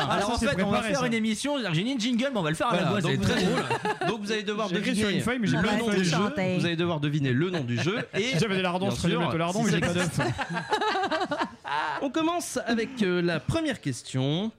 Ah, 0.09 0.13
alors, 0.13 0.29
en 0.31 0.37
fait, 0.37 0.63
on 0.63 0.69
va 0.71 0.81
faire 0.81 0.99
ça. 0.99 1.07
une 1.07 1.13
émission. 1.13 1.55
J'ai 1.73 1.83
ni 1.83 1.91
une 1.93 1.99
jingle, 1.99 2.29
mais 2.33 2.39
on 2.39 2.43
va 2.43 2.49
le 2.49 2.55
faire 2.55 2.67
à 2.67 2.75
la 2.77 2.83
voix. 2.85 3.01
donc, 3.01 3.11
C'est 3.11 3.17
vous 3.17 3.23
très 3.23 3.33
allez, 3.33 3.45
drôle. 3.45 4.07
donc 4.07 4.21
vous 4.21 4.31
allez 4.31 4.43
devoir 4.43 4.69
deviner 4.69 4.95
sur 4.95 5.09
une 5.09 5.21
feuille, 5.21 5.39
mais 5.39 5.47
j'ai 5.47 5.57
Ah 5.57 5.61
le 5.61 5.79
nom 5.79 5.89
du 5.89 6.03
jeu. 6.03 6.17
Vous 6.57 6.65
allez 6.65 6.75
devoir 6.75 6.99
deviner 6.99 7.31
le 7.33 7.49
nom 7.49 7.61
du 7.61 7.77
jeu 7.77 8.05
et 8.13 8.37
J'avais 8.39 8.55
des 8.55 8.61
lardons, 8.61 8.87
bien 8.87 8.95
je 8.95 9.01
ferais 9.01 9.09
sûr, 9.11 9.19
mettre 9.19 9.31
le 9.33 9.37
lardon, 9.39 9.59
si 9.59 9.65
mais 9.65 9.71
j'ai 9.71 9.79
pas 9.79 9.93
d'œuf. 9.93 10.19
On 12.01 12.09
commence 12.09 12.57
avec 12.65 13.01
euh, 13.03 13.21
la 13.21 13.39
première 13.39 13.81
question. 13.81 14.51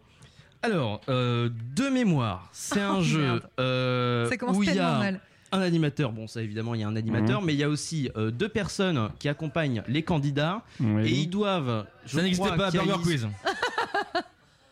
Alors, 0.63 1.01
euh, 1.09 1.49
de 1.75 1.89
mémoire, 1.89 2.49
c'est 2.53 2.81
un 2.81 2.97
Oh, 2.99 3.03
jeu 3.03 3.43
euh, 3.59 4.29
Ça 4.29 4.37
commence 4.37 4.57
où 4.57 4.63
il 4.63 4.75
y 4.75 4.79
a 4.79 4.99
mal. 4.99 5.21
Un 5.53 5.61
animateur. 5.61 6.13
Bon, 6.13 6.27
ça 6.27 6.43
évidemment, 6.43 6.75
il 6.75 6.81
y 6.81 6.85
a 6.85 6.89
un 6.89 6.97
animateur, 6.97 7.43
mais 7.43 7.55
il 7.55 7.59
y 7.59 7.65
a 7.65 7.69
aussi 7.69 8.11
euh, 8.17 8.31
deux 8.31 8.49
personnes 8.49 9.11
qui 9.19 9.29
accompagnent 9.29 9.83
les 9.89 10.03
candidats 10.03 10.63
Oui. 10.81 11.03
et 11.09 11.11
ils 11.23 11.29
doivent. 11.31 11.87
je 12.07 12.17
Ça 12.17 12.23
n'existe 12.23 12.43
crois 12.45 12.57
pas, 12.57 12.69
a 12.69 12.71
Burger 12.71 13.03
Quiz. 13.03 13.29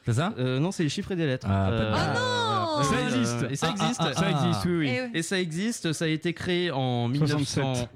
C'est 0.09 0.15
ça 0.15 0.33
Euh, 0.39 0.59
non, 0.59 0.73
c'est 0.73 0.83
les 0.83 0.89
chiffres 0.89 1.13
et 1.13 1.17
des 1.17 1.27
lettres. 1.27 1.47
Ah, 1.51 1.67
pas 1.69 1.71
de- 1.71 1.83
Euh, 1.83 1.93
Ah 1.95 2.15
non. 2.15 2.83
Ça 2.83 3.01
existe. 3.03 3.43
euh, 3.43 3.49
et 3.51 3.57
ça 3.57 3.67
Ah, 3.69 3.75
ah, 3.79 3.83
existe. 3.85 4.01
ah, 4.05 4.13
Ça 4.15 4.31
existe, 4.31 4.65
oui, 4.67 4.77
oui. 4.79 4.89
Eh 4.91 5.03
oui. 5.03 5.09
Et 5.15 5.23
ça 5.23 5.39
existe, 5.41 5.93
ça 5.93 6.05
a 6.05 6.09
été 6.09 6.33
créé 6.33 6.71
en 6.71 7.13
67. 7.13 7.65
1965. 7.65 7.89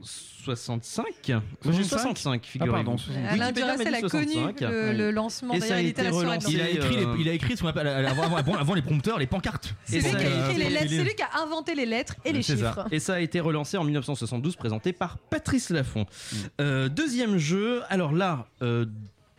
65? 0.45 1.89
65, 1.89 2.43
Ah, 2.45 2.49
figurez-vous. 2.51 2.73
pardon. 2.75 2.97
Alain 3.31 3.53
Duracell 3.53 3.91
m'a 3.93 3.97
a 3.99 4.01
connu 4.01 4.33
65. 4.33 4.61
le, 4.61 4.93
le 4.93 5.11
lancement 5.13 5.55
Et 5.55 5.61
ça 5.61 5.69
d'ailleurs 5.69 5.79
a 5.79 5.89
été 5.89 6.09
relancé. 6.09 6.53
il 6.53 6.61
a, 6.61 6.65
C'est, 6.65 6.73
écrit 6.73 6.97
euh, 6.97 7.15
les, 7.15 7.21
il 7.23 7.29
a 7.29 7.33
écrit 7.33 7.57
ce 7.57 7.63
qu'on 7.63 7.69
appelle 7.69 7.87
avant, 7.87 8.25
avant- 8.25 8.37
avant- 8.37 8.55
avant 8.57 8.75
les 8.75 8.83
prompteurs, 8.83 9.19
les 9.21 9.27
pancartes. 9.29 9.73
C'est 9.85 10.01
lui 10.01 10.03
ça 10.03 10.11
qui 10.11 10.17
a 10.17 10.19
a 10.19 10.23
écrit 10.51 10.51
été- 10.55 10.65
les 10.65 10.71
lettres, 10.71 10.87
il 10.87 10.95
est- 10.95 10.99
c'est 10.99 11.05
lui 11.05 11.15
qui 11.15 11.23
a 11.23 11.43
inventé 11.45 11.75
les 11.77 11.87
lettres 11.87 12.17
et 12.25 12.33
les 12.33 12.43
ça. 12.43 12.55
chiffres. 12.57 12.89
Et 12.91 12.99
ça 12.99 13.15
a 13.15 13.21
été 13.21 13.39
relancé 13.39 13.77
en 13.77 13.85
1972, 13.85 14.57
présenté 14.57 14.93
par 14.93 15.17
Patrice 15.19 15.71
Laffont. 15.71 16.07
Euh, 16.61 16.89
deuxième 16.89 17.39
jeu, 17.39 17.83
alors 17.89 18.13
là, 18.13 18.47
euh, 18.63 18.85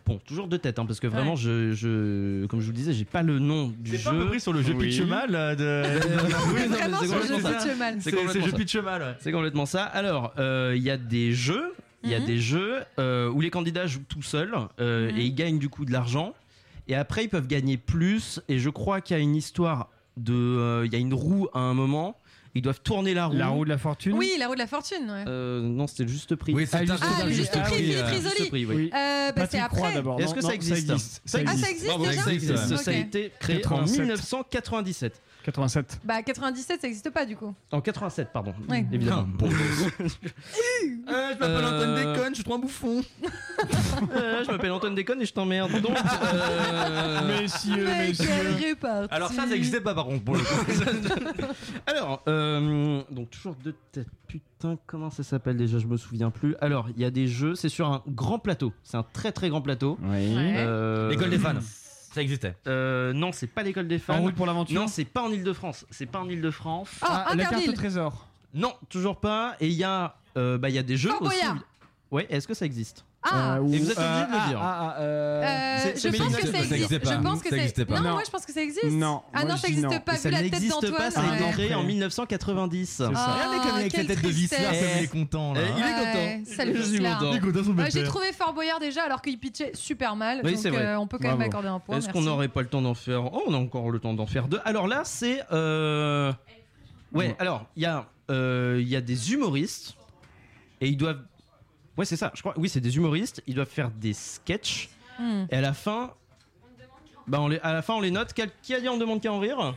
bon, 0.06 0.20
toujours 0.26 0.48
de 0.48 0.58
tête, 0.58 0.80
hein, 0.80 0.86
parce 0.86 1.00
que 1.00 1.08
vraiment, 1.08 1.32
Ouais. 1.32 1.38
je, 1.38 1.74
je- 1.74 2.46
comme 2.48 2.60
je 2.60 2.66
vous 2.66 2.72
le 2.72 2.78
disais, 2.78 2.94
j'ai 2.94 3.06
pas 3.06 3.22
le 3.24 3.40
nom 3.40 3.74
du 3.80 3.98
C'est 3.98 4.04
pas 4.04 4.12
jeu. 4.12 4.40
sur 4.40 4.54
le 4.54 4.62
jeu 4.62 4.74
Oui. 4.74 4.88
pitch 4.90 5.02
mal 5.02 5.34
euh, 5.36 5.56
de. 5.56 6.00
Oui, 6.54 6.70
non, 6.70 6.78
mais 6.78 6.98
c'est 7.00 7.08
sur 7.08 7.16
le 7.16 7.22
complètement 7.22 7.38
jeu 7.38 7.42
ça. 7.42 7.52
pitch 7.68 7.78
mal. 7.78 7.96
C'est 8.00 8.12
c'est 8.12 8.42
jeu 8.42 8.52
ça. 8.52 8.58
pitch 8.58 8.76
mal. 8.78 9.02
ouais. 9.02 9.16
C'est 9.20 9.32
complètement 9.32 9.66
ça. 9.66 9.84
Alors, 9.86 10.34
euh, 10.40 10.74
il 10.76 10.84
y 10.84 10.90
a 10.90 10.98
des 10.98 11.32
jeux, 11.34 11.74
il 12.04 12.10
y 12.10 12.16
a 12.16 12.20
Mhm. 12.20 12.26
des 12.26 12.38
jeux 12.40 12.80
euh, 13.00 13.30
où 13.30 13.40
les 13.42 13.50
candidats 13.50 13.88
jouent 13.88 14.04
tout 14.10 14.22
seuls 14.22 14.54
euh, 14.80 15.12
Mhm. 15.12 15.18
et 15.18 15.24
ils 15.26 15.36
gagnent 15.36 15.60
du 15.60 15.70
coup 15.70 15.86
de 15.86 15.92
l'argent. 15.92 16.34
Et 16.88 16.96
après, 16.96 17.24
ils 17.24 17.30
peuvent 17.30 17.48
gagner 17.48 17.78
plus. 17.78 18.42
Et 18.50 18.60
je 18.60 18.70
crois 18.70 19.00
qu'il 19.00 19.16
y 19.16 19.20
a 19.20 19.24
une 19.24 19.36
histoire 19.38 19.90
de, 20.18 20.34
euh, 20.34 20.86
il 20.86 20.92
y 20.92 20.96
a 20.96 21.00
une 21.00 21.14
roue 21.14 21.48
à 21.54 21.60
un 21.60 21.74
moment. 21.74 22.18
Ils 22.56 22.62
doivent 22.62 22.82
tourner 22.82 23.14
la 23.16 23.26
roue. 23.26 23.36
La 23.36 23.48
roue 23.48 23.64
de 23.66 23.70
la 23.70 23.78
fortune 23.80 24.14
Oui, 24.14 24.32
la 24.38 24.48
roue 24.48 24.54
de 24.54 24.60
la 24.60 24.68
fortune. 24.68 25.10
ouais. 25.10 25.24
Euh, 25.28 25.62
non, 25.62 25.88
c'était 25.88 26.04
le 26.04 26.10
juste 26.10 26.36
prix. 26.36 26.54
Oui, 26.54 26.68
c'est 26.70 26.78
Ah, 26.78 26.86
juste- 26.86 27.04
Ah, 27.04 27.26
le 27.26 27.32
juste 27.32 27.60
prix, 27.62 27.74
Philippe 27.76 27.96
euh, 27.98 28.06
Risoli. 28.06 28.36
Juste 28.38 28.50
prix, 28.50 28.66
oui. 28.66 28.76
Oui. 28.76 28.92
Euh, 28.94 29.32
bah, 29.32 29.48
c'est 29.50 29.60
après. 29.60 29.94
d'abord. 29.94 30.20
Est-ce 30.20 30.28
Non, 30.30 30.34
que 30.36 30.42
ça 30.42 30.54
existe 30.54 30.86
Ça 30.88 30.94
existe. 30.94 31.22
Ça 31.26 31.40
Ah, 31.48 31.58
ça 31.58 31.70
existe. 31.72 31.88
Bravo, 31.88 32.06
déjà 32.06 32.22
ça 32.22 32.34
existe. 32.34 32.58
Ça, 32.58 32.78
ça 32.78 32.92
a 32.92 32.94
été 32.94 33.32
créé 33.40 33.62
87. 33.62 34.00
en 34.00 34.02
1997. 34.04 35.20
87. 35.44 36.00
Bah 36.06 36.22
97, 36.24 36.80
ça 36.80 36.88
n'existe 36.88 37.10
pas 37.10 37.26
du 37.26 37.36
coup. 37.36 37.54
En 37.74 37.82
87, 37.82 38.30
pardon. 38.32 38.54
Ouais. 38.70 38.86
Évidemment. 38.94 39.26
Bon, 39.28 39.50
Euh, 39.50 41.34
je 41.34 41.38
m'appelle 41.38 41.66
Antoine 41.66 41.96
Déconne, 41.96 42.30
je 42.30 42.36
suis 42.36 42.44
trop 42.46 42.54
un 42.56 42.60
bouffon. 42.60 43.02
Euh, 44.16 44.44
je 44.46 44.52
m'appelle 44.52 44.72
Antoine 44.72 44.96
Déconne 44.96 45.22
et 45.22 45.26
je 45.26 45.34
t'emmerde. 45.34 45.72
Donc, 45.82 45.96
euh, 45.96 47.28
Messieurs, 47.42 47.86
Mais 47.86 48.08
messieurs. 48.10 48.76
Alors 49.12 49.30
ça, 49.30 49.36
ça 49.44 49.46
n'existait 49.48 49.80
pas 49.82 49.94
par 49.94 50.06
contre. 50.06 50.34
Alors, 51.88 52.22
euh, 52.28 52.43
donc 53.12 53.30
toujours 53.30 53.56
deux 53.56 53.76
têtes. 53.92 54.08
Putain, 54.28 54.78
comment 54.86 55.10
ça 55.10 55.24
s'appelle 55.24 55.58
déjà? 55.58 55.80
Je 55.80 55.88
me 55.88 55.98
souviens 55.98 56.32
plus. 56.32 56.56
Alors, 56.62 56.88
il 56.96 57.02
y 57.02 57.06
a 57.06 57.12
des 57.12 57.28
jeux, 57.28 57.56
c'est 57.56 57.70
sur 57.70 57.88
un 57.88 58.02
grand 58.08 58.40
plateau. 58.40 58.74
C'est 58.84 58.98
un 58.98 59.04
très 59.04 59.32
très 59.32 59.50
grand 59.50 59.62
plateau. 59.62 59.98
Oui. 60.02 60.10
Ouais. 60.10 60.56
Euh, 60.58 61.10
L'école 61.10 61.30
des 61.30 61.40
fans. 61.40 61.54
Ça 62.14 62.22
existait. 62.22 62.56
euh, 62.68 63.12
non, 63.12 63.32
c'est 63.32 63.48
pas 63.48 63.64
l'école 63.64 63.88
des 63.88 63.98
fans. 63.98 64.14
En 64.14 64.22
route 64.22 64.36
pour 64.36 64.46
l'aventure 64.46 64.80
Non, 64.80 64.88
c'est 64.88 65.04
pas 65.04 65.24
en 65.24 65.32
Ile-de-France. 65.32 65.88
C'est 65.90 66.06
pas 66.06 66.20
en 66.20 66.30
Ile-de-France. 66.30 66.90
Ah, 67.02 67.34
la 67.36 67.46
carte 67.46 67.68
au 67.68 67.72
trésor. 67.72 68.28
Non, 68.54 68.72
toujours 68.88 69.20
pas. 69.20 69.56
Et 69.60 69.66
il 69.66 69.74
y 69.74 69.84
a, 69.84 70.16
euh, 70.38 70.60
bah, 70.60 70.70
il 70.70 70.76
y 70.76 70.78
a 70.78 70.84
des 70.84 70.96
jeux 70.96 71.10
Fort 71.10 71.24
aussi. 71.24 71.38
Boyard. 71.40 71.58
Ouais, 72.12 72.28
est-ce 72.30 72.48
que 72.48 72.54
ça 72.54 72.68
existe? 72.68 73.04
Ah, 73.26 73.56
Euh, 73.58 73.68
Et 73.72 73.78
vous 73.80 73.92
êtes 73.92 73.98
obligé 73.98 74.26
de 74.26 74.32
le 74.32 74.38
ah, 74.38 74.48
dire. 74.50 74.60
Ah, 74.62 74.80
ah, 74.98 75.00
euh, 75.00 75.44
euh, 75.44 75.92
je 75.96 76.08
pense 76.18 76.36
que 76.36 76.42
ça 76.48 76.52
ça 76.52 76.76
existe. 76.76 76.92
Je 76.92 77.22
pense 77.22 77.42
que 77.42 77.50
Ça 77.50 77.56
ça 77.56 77.62
existait 77.62 77.86
pas. 77.86 77.96
Non, 77.98 78.04
Non. 78.04 78.12
moi 78.12 78.22
je 78.26 78.32
pense 78.32 78.46
que 78.46 78.52
ça 78.54 78.62
existe. 78.62 78.84
Non, 78.92 79.22
Ah 79.34 79.46
non, 79.46 79.56
ça 79.58 79.68
n'existe 79.68 79.90
non. 79.90 80.00
pas. 80.02 80.12
Vu 80.14 80.18
ça 80.18 80.30
la 80.32 80.38
tête 80.42 80.52
n'existe 80.52 80.72
d'Antoine. 80.74 80.94
pas, 80.94 81.12
ça 81.12 81.22
a 81.22 81.36
été 81.38 81.52
créé 81.52 81.74
en 81.74 81.80
Après. 81.80 81.88
1990. 81.88 82.86
C'est 82.90 83.04
ça. 83.04 83.10
Regardez 83.10 83.58
comme 83.58 83.68
il 83.68 83.70
est 83.70 83.80
avec 83.82 83.92
sa 83.92 83.98
quelle 83.98 84.08
tête 84.08 84.18
de 84.18 84.22
tristesse. 84.30 84.60
comme 84.60 84.90
il 84.98 85.04
est 85.04 85.08
content 85.08 85.54
là. 85.54 85.62
Eh, 85.64 85.70
il 85.70 85.80
est 85.80 85.84
Ouais, 85.84 85.94
content. 85.94 86.74
Je 86.76 86.82
suis 86.84 87.74
Ouais, 87.74 87.92
J'ai 87.92 88.04
trouvé 88.04 88.32
Fort 88.34 88.54
Boyard 88.54 88.80
déjà 88.80 89.04
alors 89.04 89.22
qu'il 89.22 89.40
pitchait 89.40 89.72
super 89.74 90.16
mal. 90.16 90.42
Oui, 90.44 90.52
donc 90.54 90.62
c'est 90.62 90.70
vrai. 90.70 90.86
euh, 90.86 91.00
on 91.00 91.08
peut 91.08 91.18
quand 91.22 91.30
même 91.30 91.42
accorder 91.42 91.70
un 91.70 91.80
point. 91.80 91.98
Est-ce 91.98 92.10
qu'on 92.10 92.22
n'aurait 92.22 92.48
pas 92.50 92.62
le 92.62 92.68
temps 92.68 92.82
d'en 92.82 92.94
faire? 92.94 93.34
Oh, 93.34 93.44
on 93.48 93.54
a 93.54 93.58
encore 93.58 93.90
le 93.92 94.00
temps 94.00 94.14
d'en 94.14 94.26
faire 94.28 94.48
deux. 94.48 94.60
Alors 94.66 94.88
là, 94.88 95.02
c'est. 95.06 95.42
euh, 95.52 96.32
Ouais, 97.14 97.36
alors, 97.38 97.66
il 97.76 97.84
y, 97.84 97.86
a, 97.86 98.08
euh, 98.32 98.80
il 98.82 98.88
y 98.90 98.96
a 98.96 99.02
des 99.02 99.34
humoristes 99.34 99.96
et 100.82 100.88
ils 100.88 100.98
doivent. 100.98 101.22
Ouais, 101.98 102.06
c'est 102.06 102.16
ça, 102.18 102.32
je 102.34 102.42
crois. 102.42 102.54
Oui, 102.58 102.70
c'est 102.70 102.80
des 102.82 102.96
humoristes. 102.98 103.42
Ils 103.48 103.56
doivent 103.56 103.68
faire 103.70 103.92
des 103.92 104.14
sketchs 104.14 104.90
Hmm. 105.20 105.46
et 105.52 105.58
à 105.58 105.62
la 105.62 105.74
fin. 105.74 106.12
Bah, 107.28 107.40
on 107.40 107.48
les... 107.48 107.60
à 107.60 107.72
la 107.72 107.82
fin, 107.84 107.94
on 107.94 108.02
les 108.02 108.10
note. 108.10 108.34
Quel- 108.34 108.50
Qui 108.64 108.74
a 108.74 108.82
dit 108.82 108.90
on 108.90 108.98
demande 108.98 109.22
qu'à 109.22 109.32
en 109.32 109.38
rire? 109.40 109.76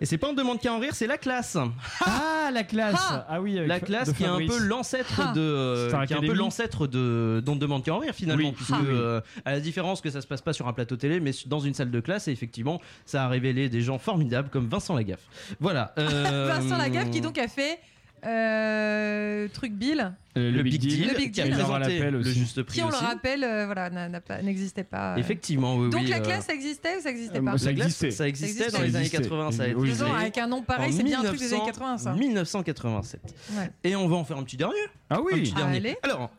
Et 0.00 0.06
c'est 0.06 0.16
pas 0.16 0.28
on 0.28 0.32
demande 0.32 0.58
qu'à 0.58 0.72
en 0.72 0.78
rire, 0.78 0.94
c'est 0.94 1.06
la 1.06 1.18
classe. 1.18 1.56
Ah, 2.06 2.50
la 2.50 2.62
classe 2.64 2.94
Ah. 2.98 3.26
Ah 3.28 3.40
oui, 3.42 3.58
avec 3.58 3.68
La 3.68 3.78
classe 3.78 4.12
qui 4.14 4.22
est 4.22 4.26
un 4.26 4.38
peu 4.38 4.56
l'ancêtre 4.58 5.20
Ah. 5.22 5.32
de 5.34 5.40
euh, 5.40 6.06
qui 6.06 6.14
est 6.14 6.16
un 6.16 6.20
peu 6.22 6.32
l'ancêtre 6.32 6.86
de 6.86 7.42
d'on 7.44 7.56
demande 7.56 7.84
qu'à 7.84 7.92
en 7.94 7.98
rire 7.98 8.14
finalement 8.14 8.48
Oui. 8.48 8.54
puisque 8.54 8.70
Ah. 8.72 8.80
euh, 8.86 9.20
à 9.44 9.52
la 9.52 9.60
différence 9.60 10.00
que 10.00 10.08
ça 10.08 10.22
se 10.22 10.26
passe 10.26 10.40
pas 10.40 10.54
sur 10.54 10.66
un 10.66 10.72
plateau 10.72 10.96
télé 10.96 11.20
mais 11.20 11.32
dans 11.44 11.60
une 11.60 11.74
salle 11.74 11.90
de 11.90 12.00
classe 12.00 12.26
et 12.28 12.32
effectivement 12.32 12.80
ça 13.04 13.24
a 13.24 13.28
révélé 13.28 13.68
des 13.68 13.82
gens 13.82 13.98
formidables 13.98 14.48
comme 14.48 14.66
Vincent 14.66 14.94
Lagaffe 14.94 15.26
voilà 15.60 15.92
euh, 15.98 16.46
Vincent 16.58 16.78
Lagaffe 16.78 17.10
qui 17.10 17.20
donc 17.20 17.36
a 17.36 17.48
fait 17.48 17.78
euh, 18.26 19.48
truc 19.52 19.72
Bill, 19.72 20.12
Euh, 20.36 20.50
le, 20.52 20.62
Big 20.62 20.80
Deal, 20.80 21.08
Le 21.08 21.14
Big 21.16 21.32
qui 21.32 21.40
a 21.40 21.44
Deal. 21.44 21.54
Aura 21.60 21.78
présenté 21.80 21.98
l'appel 21.98 22.14
le 22.14 22.18
aussi. 22.20 22.32
juste 22.34 22.62
prix 22.62 22.76
qui 22.78 22.82
on 22.82 22.88
le 22.88 22.94
aussi. 22.94 23.04
rappelle, 23.04 23.44
euh, 23.44 23.66
voilà, 23.66 23.90
n'a 23.90 24.20
pas- 24.20 24.40
n'existait 24.42 24.84
pas. 24.84 25.14
euh. 25.14 25.16
effectivement 25.16 25.76
oui, 25.76 25.90
Donc 25.90 26.02
oui, 26.02 26.08
la 26.08 26.18
euh, 26.18 26.20
classe 26.20 26.46
ça 26.46 26.54
existait 26.54 26.96
ou 26.98 27.00
ça 27.00 27.10
existait 27.10 27.38
euh, 27.38 27.42
pas 27.42 27.58
ça 27.58 27.66
la 27.66 27.72
classe, 27.74 27.86
existait. 27.86 28.10
ça 28.10 28.28
existait 28.28 28.70
Ça 28.70 28.78
dans 28.78 28.82
les 28.84 28.94
années 28.96 29.06
existait. 29.06 29.22
80 29.22 29.50
ça 29.52 29.62
a 29.64 29.66
été 29.68 29.74
créé 29.80 30.10
avec 30.16 30.38
un 30.38 30.46
nom 30.46 30.62
pareil, 30.62 30.92
c'est 30.92 31.02
bien 31.02 31.20
un 31.20 31.24
truc 31.24 31.38
des 31.38 31.44
1900 31.46 31.56
années 31.64 31.72
80 31.72 31.98
ça. 31.98 32.12
1987 32.14 33.20
Ouais. 33.56 33.70
et 33.84 33.96
on 33.96 34.06
va 34.08 34.16
en 34.16 34.24
faire 34.24 34.36
un 34.38 34.42
petit 34.44 34.56
dernier 34.56 34.74
Ah 35.10 35.16
un 35.16 35.20
oui 35.20 35.40
petit 35.42 35.52
dernier. 35.54 35.76
Allez. 35.78 35.96
Alors, 36.02 36.30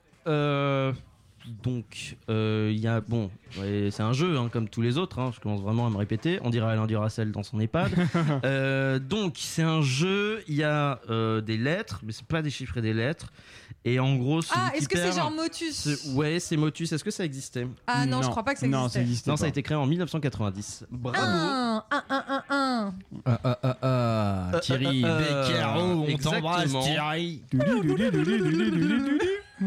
euh, 1.50 1.54
donc, 1.64 2.18
euh, 2.30 2.70
il 2.74 2.80
y 2.80 2.88
a. 2.88 3.02
Bon, 3.02 3.30
ouais, 3.60 3.90
c'est 3.92 4.04
un 4.04 4.14
jeu, 4.14 4.38
hein, 4.38 4.50
comme 4.52 4.70
tous 4.70 4.82
les 4.82 4.98
autres. 4.98 5.20
hein, 5.20 5.32
je 5.36 5.40
commence 5.40 5.62
vraiment 5.62 5.88
à 5.88 5.90
me 5.90 5.98
répéter. 5.98 6.40
On 6.44 6.50
dirait 6.50 6.72
Alain 6.72 6.86
Duracell 6.88 7.32
dans 7.32 7.44
son 7.44 7.60
EHPAD. 7.60 7.92
Euh, 8.46 9.00
donc, 9.00 9.36
c'est 9.38 9.64
un 9.64 9.82
jeu. 9.82 10.44
Il 10.48 10.56
y 10.56 10.64
a 10.64 11.00
euh, 11.10 11.42
des 11.42 11.58
lettres, 11.58 12.02
mais 12.04 12.12
c'est 12.12 12.26
pas 12.26 12.42
des 12.42 12.50
chiffres 12.50 12.78
et 12.78 12.82
des 12.82 12.94
lettres. 12.94 13.32
Et 13.86 14.00
en 14.00 14.16
gros, 14.18 14.42
Ah, 14.54 14.72
est-ce 14.76 14.90
que 14.90 14.98
c'est 14.98 15.14
genre 15.14 15.32
Motus 15.32 15.74
c'est- 15.74 16.12
Ouais, 16.14 16.40
c'est 16.40 16.58
Motus. 16.58 16.92
Est-ce 16.92 17.04
que 17.04 17.12
ça 17.12 17.24
existait 17.24 17.66
Ah 17.88 18.06
non, 18.06 18.22
je 18.22 18.30
crois 18.30 18.44
pas 18.44 18.54
que 18.54 18.60
ça 18.60 18.68
Non, 18.68 18.90
ça 18.90 19.00
existait. 19.02 19.30
Non, 19.32 19.38
ça 19.38 19.46
a 19.46 19.48
été 19.48 19.64
créé 19.64 19.78
en 19.78 19.86
1990. 19.86 20.86
Bravo. 20.92 21.18
Un, 21.20 21.84
un, 21.90 22.04
un, 22.10 22.24
un, 22.28 22.44
un. 22.50 22.94
Ah, 23.26 23.40
ah, 23.44 23.60
ah, 23.64 23.78
ah. 23.82 24.52
Euh, 24.56 24.60
Thierry 24.60 25.04
euh, 25.04 25.08
euh, 25.08 25.48
Beccaro, 25.48 26.06
on 26.10 26.18
t'embrasse 26.18 26.72
Thierry. 26.84 27.42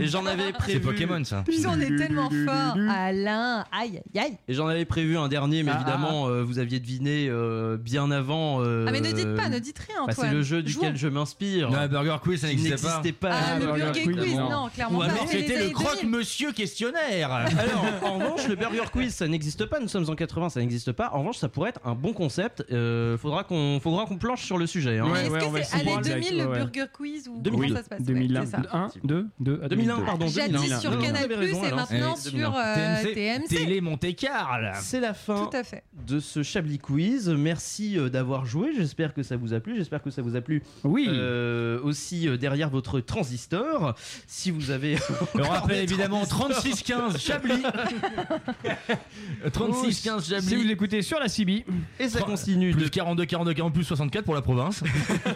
Et 0.00 0.06
j'en 0.06 0.24
avais 0.26 0.52
prévu. 0.52 0.78
C'est 0.78 0.80
Pokémon 0.80 1.22
ça. 1.24 1.42
Putain, 1.46 1.70
on 1.76 1.80
est 1.80 1.96
tellement 1.96 2.30
fort. 2.46 2.76
Alain, 2.88 3.64
aïe, 3.72 4.00
aïe, 4.14 4.18
aïe. 4.24 4.38
Et 4.48 4.54
j'en 4.54 4.66
avais 4.68 4.84
prévu 4.84 5.16
un 5.16 5.28
dernier, 5.28 5.62
mais 5.62 5.72
Ah, 5.74 5.76
évidemment, 5.80 6.28
euh, 6.28 6.42
vous 6.42 6.58
aviez 6.58 6.80
deviné 6.80 7.28
euh, 7.28 7.76
bien 7.76 8.10
avant. 8.10 8.62
euh, 8.62 8.84
Ah, 8.88 8.92
mais 8.92 9.00
ne 9.00 9.12
dites 9.12 9.34
pas, 9.36 9.48
ne 9.48 9.58
dites 9.58 9.78
rien, 9.78 10.06
bah, 10.06 10.12
Antoine. 10.12 10.28
c'est 10.30 10.34
le 10.34 10.42
jeu 10.42 10.62
duquel 10.62 10.90
Jouons. 10.90 10.96
je 10.96 11.08
m'inspire. 11.08 11.70
Non, 11.70 11.86
Burger 11.86 12.16
Quiz 12.22 12.40
ça 12.40 12.48
qui 12.48 12.56
n'existait 12.56 12.76
pas. 12.86 12.96
n'existait 12.96 13.12
pas. 13.12 13.30
Ah, 13.32 13.58
le 13.58 13.66
Burger 13.66 13.82
Burger 13.82 14.02
Quiz, 14.04 14.16
Quiz, 14.16 14.34
non. 14.36 14.68
clairement 14.74 14.98
Ou 14.98 15.00
pas. 15.00 15.06
alors, 15.06 15.28
C'était 15.28 15.38
le 15.48 15.54
années 15.54 15.58
2000. 15.60 15.72
croque-monsieur 15.72 16.52
questionnaire. 16.52 17.30
Alors, 17.32 17.84
en 18.04 18.18
revanche, 18.18 18.48
le 18.48 18.54
Burger 18.56 18.84
Quiz, 18.92 19.14
ça 19.14 19.28
n'existe 19.28 19.66
pas. 19.66 19.80
Nous 19.80 19.88
sommes 19.88 20.08
en 20.08 20.14
80, 20.14 20.48
ça 20.50 20.60
n'existe 20.60 20.92
pas. 20.92 21.10
En 21.12 21.20
revanche, 21.20 21.38
ça 21.38 21.48
pourrait 21.48 21.70
être 21.70 21.80
un 21.84 21.94
bon 21.94 22.12
concept. 22.12 22.64
Euh, 22.72 23.16
faudra 23.18 23.44
qu'on 23.44 23.78
faudra 23.82 24.06
qu'on 24.06 24.16
planche 24.18 24.44
sur 24.44 24.58
le 24.58 24.66
sujet. 24.66 24.98
hein. 24.98 25.06
Mais 25.12 25.26
est-ce 25.26 25.30
que 25.30 25.62
c'est 25.64 25.74
année 25.80 25.96
2000 26.02 26.38
le. 26.38 26.44
Burger 26.46 26.84
Quiz 26.92 27.28
ou 27.28 27.40
2000. 27.40 27.60
comment 27.68 27.76
ça 27.76 27.84
se 27.84 27.88
passe? 27.88 27.98
Ouais, 28.00 28.06
2001, 28.06 28.44
c'est 28.46 28.50
ça. 28.50 28.62
1, 28.72 28.88
2, 29.04 29.26
2, 29.40 29.60
à 29.62 29.68
2001, 29.68 29.81
2002. 29.86 30.04
pardon. 30.04 30.26
2001. 30.26 30.58
Jadis 30.58 30.80
sur 30.80 30.98
Canal 30.98 31.30
et 31.32 31.70
maintenant 31.70 32.16
sur 32.16 32.54
euh, 32.56 33.02
TMC. 33.14 33.48
Télé 33.48 33.80
Monte 33.80 34.14
Carlo. 34.16 34.68
C'est 34.80 35.00
la 35.00 35.14
fin 35.14 35.48
Tout 35.50 35.56
à 35.56 35.62
fait. 35.64 35.82
de 36.06 36.20
ce 36.20 36.42
Chablis 36.42 36.78
Quiz. 36.78 37.28
Merci 37.28 37.98
euh, 37.98 38.08
d'avoir 38.08 38.44
joué. 38.46 38.70
J'espère 38.76 39.14
que 39.14 39.22
ça 39.22 39.36
vous 39.36 39.52
a 39.54 39.60
plu. 39.60 39.76
J'espère 39.76 40.02
que 40.02 40.10
ça 40.10 40.22
vous 40.22 40.36
a 40.36 40.40
plu 40.40 40.62
Oui. 40.84 41.06
euh, 41.08 41.80
aussi 41.82 42.28
derrière 42.38 42.70
votre 42.70 43.00
transistor. 43.00 43.94
Si 44.26 44.50
vous 44.50 44.70
avez. 44.70 44.96
Rappelle 45.34 45.76
des 45.86 45.92
évidemment 45.92 46.24
transistors. 46.24 47.10
3615 47.12 47.20
Chablis. 47.20 47.62
3615 49.52 50.24
Si 50.24 50.34
vous 50.34 50.40
Chablis. 50.60 50.70
écoutez 50.72 51.02
sur 51.02 51.18
la 51.18 51.28
CB, 51.28 51.64
Et 51.98 52.08
ça 52.08 52.20
continue 52.20 52.72
de 52.72 52.76
Plus 52.76 52.90
42, 52.90 53.24
42, 53.26 53.54
40, 53.54 53.74
plus 53.74 53.84
64 53.84 54.24
pour 54.24 54.34
la 54.34 54.42
province. 54.42 54.82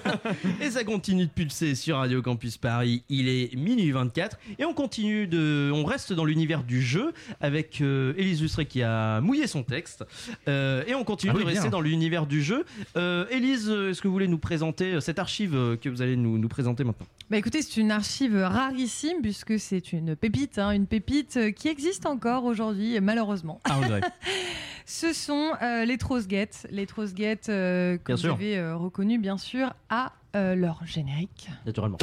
Et 0.61 0.70
ça 0.70 0.85
continue 0.85 1.26
de 1.26 1.30
pulser 1.30 1.74
sur 1.74 1.96
Radio 1.98 2.22
Campus 2.22 2.56
Paris. 2.56 3.02
Il 3.09 3.28
est 3.28 3.54
minuit 3.56 3.90
24 3.90 4.36
et 4.59 4.64
on 4.64 4.75
continue 4.75 5.27
de, 5.27 5.70
on 5.75 5.85
reste 5.85 6.12
dans 6.12 6.25
l'univers 6.25 6.62
du 6.62 6.83
jeu 6.83 7.12
avec 7.40 7.81
euh, 7.81 8.14
Élise 8.16 8.42
Lustré 8.42 8.66
qui 8.66 8.83
a 8.83 9.20
mouillé 9.20 9.46
son 9.46 9.62
texte 9.62 10.05
Euh, 10.49 10.85
et 10.87 10.94
on 10.94 11.05
continue 11.05 11.33
Ah 11.35 11.37
oui, 11.37 11.42
de 11.42 11.46
rester 11.46 11.62
bien. 11.62 11.70
dans 11.70 11.81
l'univers 11.81 12.27
du 12.27 12.42
jeu. 12.42 12.64
Euh, 12.96 13.27
Élise, 13.31 13.68
est-ce 13.68 14.01
que 14.03 14.09
vous 14.09 14.12
voulez 14.14 14.29
nous 14.29 14.38
présenter 14.38 14.94
euh, 14.94 15.01
cette 15.01 15.18
archive 15.18 15.55
euh, 15.55 15.77
que 15.77 15.88
vous 15.88 16.03
allez 16.03 16.16
nous, 16.16 16.38
nous 16.38 16.49
présenter 16.49 16.85
maintenant? 16.85 17.07
Bah 17.31 17.37
écoutez, 17.37 17.62
c'est 17.62 17.81
une 17.81 17.90
archive 17.90 18.37
rarissime 18.37 19.20
puisque 19.22 19.59
c'est 19.59 19.92
une 19.92 20.14
pépite, 20.16 20.59
hein, 20.59 20.70
une 20.70 20.87
pépite 20.87 21.53
qui 21.55 21.68
existe 21.68 22.07
encore 22.07 22.44
aujourd'hui, 22.44 23.01
malheureusement. 23.01 23.61
Ah, 23.64 23.75
regret. 23.77 24.01
Ce 24.88 25.12
sont 25.12 25.51
euh, 25.62 25.85
les 25.85 25.99
Trosguettes, 25.99 26.68
les 26.70 26.87
Trosguettes 26.87 27.49
euh, 27.49 27.96
que 27.99 28.05
Bien 28.07 28.14
vous 28.14 28.20
sûr. 28.20 28.35
avez 28.35 28.57
euh, 28.59 28.77
reconnues 28.77 29.18
bien 29.18 29.37
sûr 29.38 29.75
à 29.90 30.12
euh, 30.37 30.55
leur 30.55 30.87
générique. 30.87 31.49
Naturellement. 31.66 31.99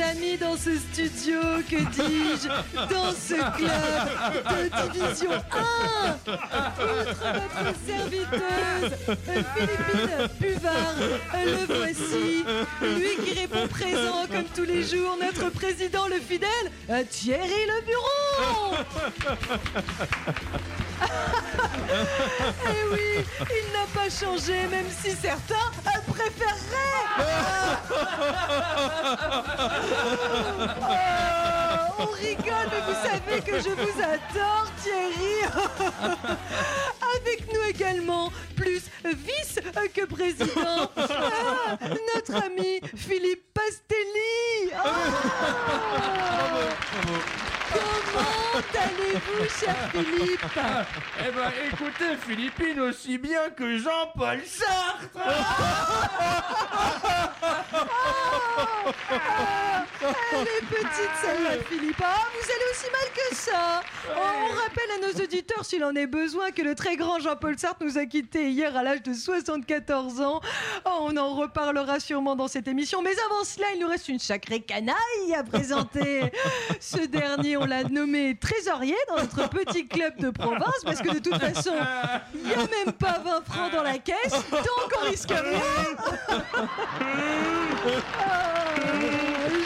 Amis 0.00 0.36
dans 0.36 0.56
ce 0.56 0.76
studio, 0.76 1.40
que 1.68 1.76
dis-je, 1.76 2.48
dans 2.92 3.12
ce 3.12 3.34
club 3.56 3.72
de 4.44 4.92
division 4.92 5.30
1, 5.32 5.36
outre 6.14 6.38
votre 7.34 7.74
serviteuse, 7.86 8.92
Philippine 9.24 10.28
Buvard, 10.40 10.94
le 11.34 11.74
voici, 11.74 12.44
lui 12.82 13.16
qui 13.24 13.40
répond 13.40 13.66
présent 13.68 14.26
comme 14.30 14.48
tous 14.54 14.64
les 14.64 14.82
jours, 14.82 15.16
notre 15.20 15.50
président 15.50 16.06
le 16.08 16.20
fidèle, 16.20 16.48
Thierry 17.10 17.66
Le 17.66 17.84
Bureau 17.86 18.76
Eh 21.90 22.84
oui, 22.92 23.24
il 23.40 23.72
n'a 23.72 23.86
pas 23.94 24.10
changé, 24.10 24.66
même 24.68 24.90
si 25.02 25.10
certains 25.12 25.70
préféreraient 26.06 26.98
Oh, 30.80 32.02
on 32.02 32.06
rigole, 32.06 32.68
mais 32.70 32.82
vous 32.86 32.98
savez 33.02 33.40
que 33.40 33.56
je 33.60 33.70
vous 33.70 34.00
adore, 34.00 34.66
Thierry. 34.82 35.38
Avec 37.16 37.52
nous 37.52 37.62
également, 37.68 38.30
plus 38.56 38.82
vice 39.04 39.60
que 39.94 40.04
président, 40.06 40.90
ah, 40.96 41.78
notre 42.14 42.34
ami 42.44 42.80
Philippe 42.96 43.52
Pastelli. 43.54 44.72
Oh. 44.84 44.88
Comment 47.72 48.62
allez-vous, 48.74 49.44
cher 49.48 49.76
Philippe 49.92 50.40
Eh 51.20 51.30
ben, 51.30 51.52
écoutez, 51.72 52.16
Philippine, 52.26 52.80
aussi 52.80 53.18
bien 53.18 53.50
que 53.50 53.78
Jean-Paul 53.78 54.40
Sartre 54.44 55.28
Elle 60.32 60.46
est 60.46 60.66
petite 60.68 61.10
celle-là, 61.20 61.50
Philippe. 61.68 61.96
Ah, 62.02 62.16
vous 62.32 62.50
allez 62.50 62.64
aussi 62.72 62.86
mal 62.90 63.08
que 63.14 63.34
ça. 63.34 63.80
Oh, 64.16 64.20
on 64.20 64.54
rappelle 64.54 64.90
à 64.96 65.06
nos 65.06 65.24
auditeurs, 65.24 65.64
s'il 65.64 65.84
en 65.84 65.94
est 65.94 66.06
besoin, 66.06 66.50
que 66.50 66.62
le 66.62 66.74
très 66.74 66.96
grand 66.96 67.18
Jean-Paul 67.18 67.58
Sartre 67.58 67.84
nous 67.84 67.98
a 67.98 68.06
quittés 68.06 68.50
hier 68.50 68.76
à 68.76 68.82
l'âge 68.82 69.02
de 69.02 69.12
74 69.12 70.20
ans. 70.20 70.40
Oh, 70.86 70.98
on 71.02 71.16
en 71.16 71.34
reparlera 71.34 72.00
sûrement 72.00 72.36
dans 72.36 72.48
cette 72.48 72.68
émission. 72.68 73.02
Mais 73.02 73.12
avant 73.26 73.44
cela, 73.44 73.66
il 73.74 73.80
nous 73.80 73.88
reste 73.88 74.08
une 74.08 74.18
sacrée 74.18 74.60
canaille 74.60 75.34
à 75.36 75.42
présenter. 75.42 76.32
Ce 76.80 77.04
dernier, 77.06 77.56
on 77.60 77.64
l'a 77.66 77.84
nommé 77.84 78.36
trésorier 78.36 78.96
dans 79.08 79.16
notre 79.16 79.48
petit 79.48 79.86
club 79.86 80.14
de 80.18 80.30
province, 80.30 80.82
parce 80.84 81.00
que 81.00 81.10
de 81.14 81.18
toute 81.18 81.38
façon, 81.38 81.74
il 82.34 82.42
n'y 82.46 82.52
a 82.54 82.56
même 82.56 82.92
pas 82.98 83.20
20 83.24 83.44
francs 83.44 83.72
dans 83.72 83.82
la 83.82 83.98
caisse, 83.98 84.32
donc 84.50 84.92
on 85.02 85.08
risque 85.08 85.30
rien. 85.30 85.60
Ah, 88.18 88.64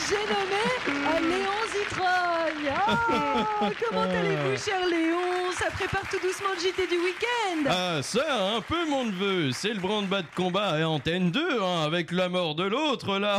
J'ai 0.09 0.25
nommé 0.27 0.65
euh, 0.89 1.21
Léon 1.29 1.61
Zitrogne. 1.73 2.75
Ah, 2.87 3.69
comment 3.89 4.03
allez-vous, 4.03 4.57
cher 4.63 4.87
Léon? 4.89 5.19
Ça 5.59 5.71
prépare 5.71 6.03
tout 6.11 6.19
doucement 6.23 6.49
le 6.55 6.61
JT 6.61 6.87
du 6.87 6.97
week-end. 7.03 7.71
Ah 7.71 8.03
ça, 8.03 8.55
un 8.57 8.61
peu 8.61 8.87
mon 8.89 9.05
neveu, 9.05 9.53
c'est 9.53 9.73
le 9.75 9.81
branle-bas 9.81 10.23
de 10.23 10.27
combat 10.35 10.71
à 10.71 10.85
Antenne 10.87 11.31
2, 11.31 11.63
hein, 11.63 11.83
avec 11.85 12.11
la 12.11 12.29
mort 12.29 12.55
de 12.55 12.65
l'autre 12.65 13.19
là. 13.19 13.39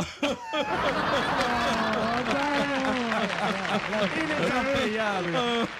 Il 4.16 4.30
est 4.30 4.50
impayable. 4.50 5.32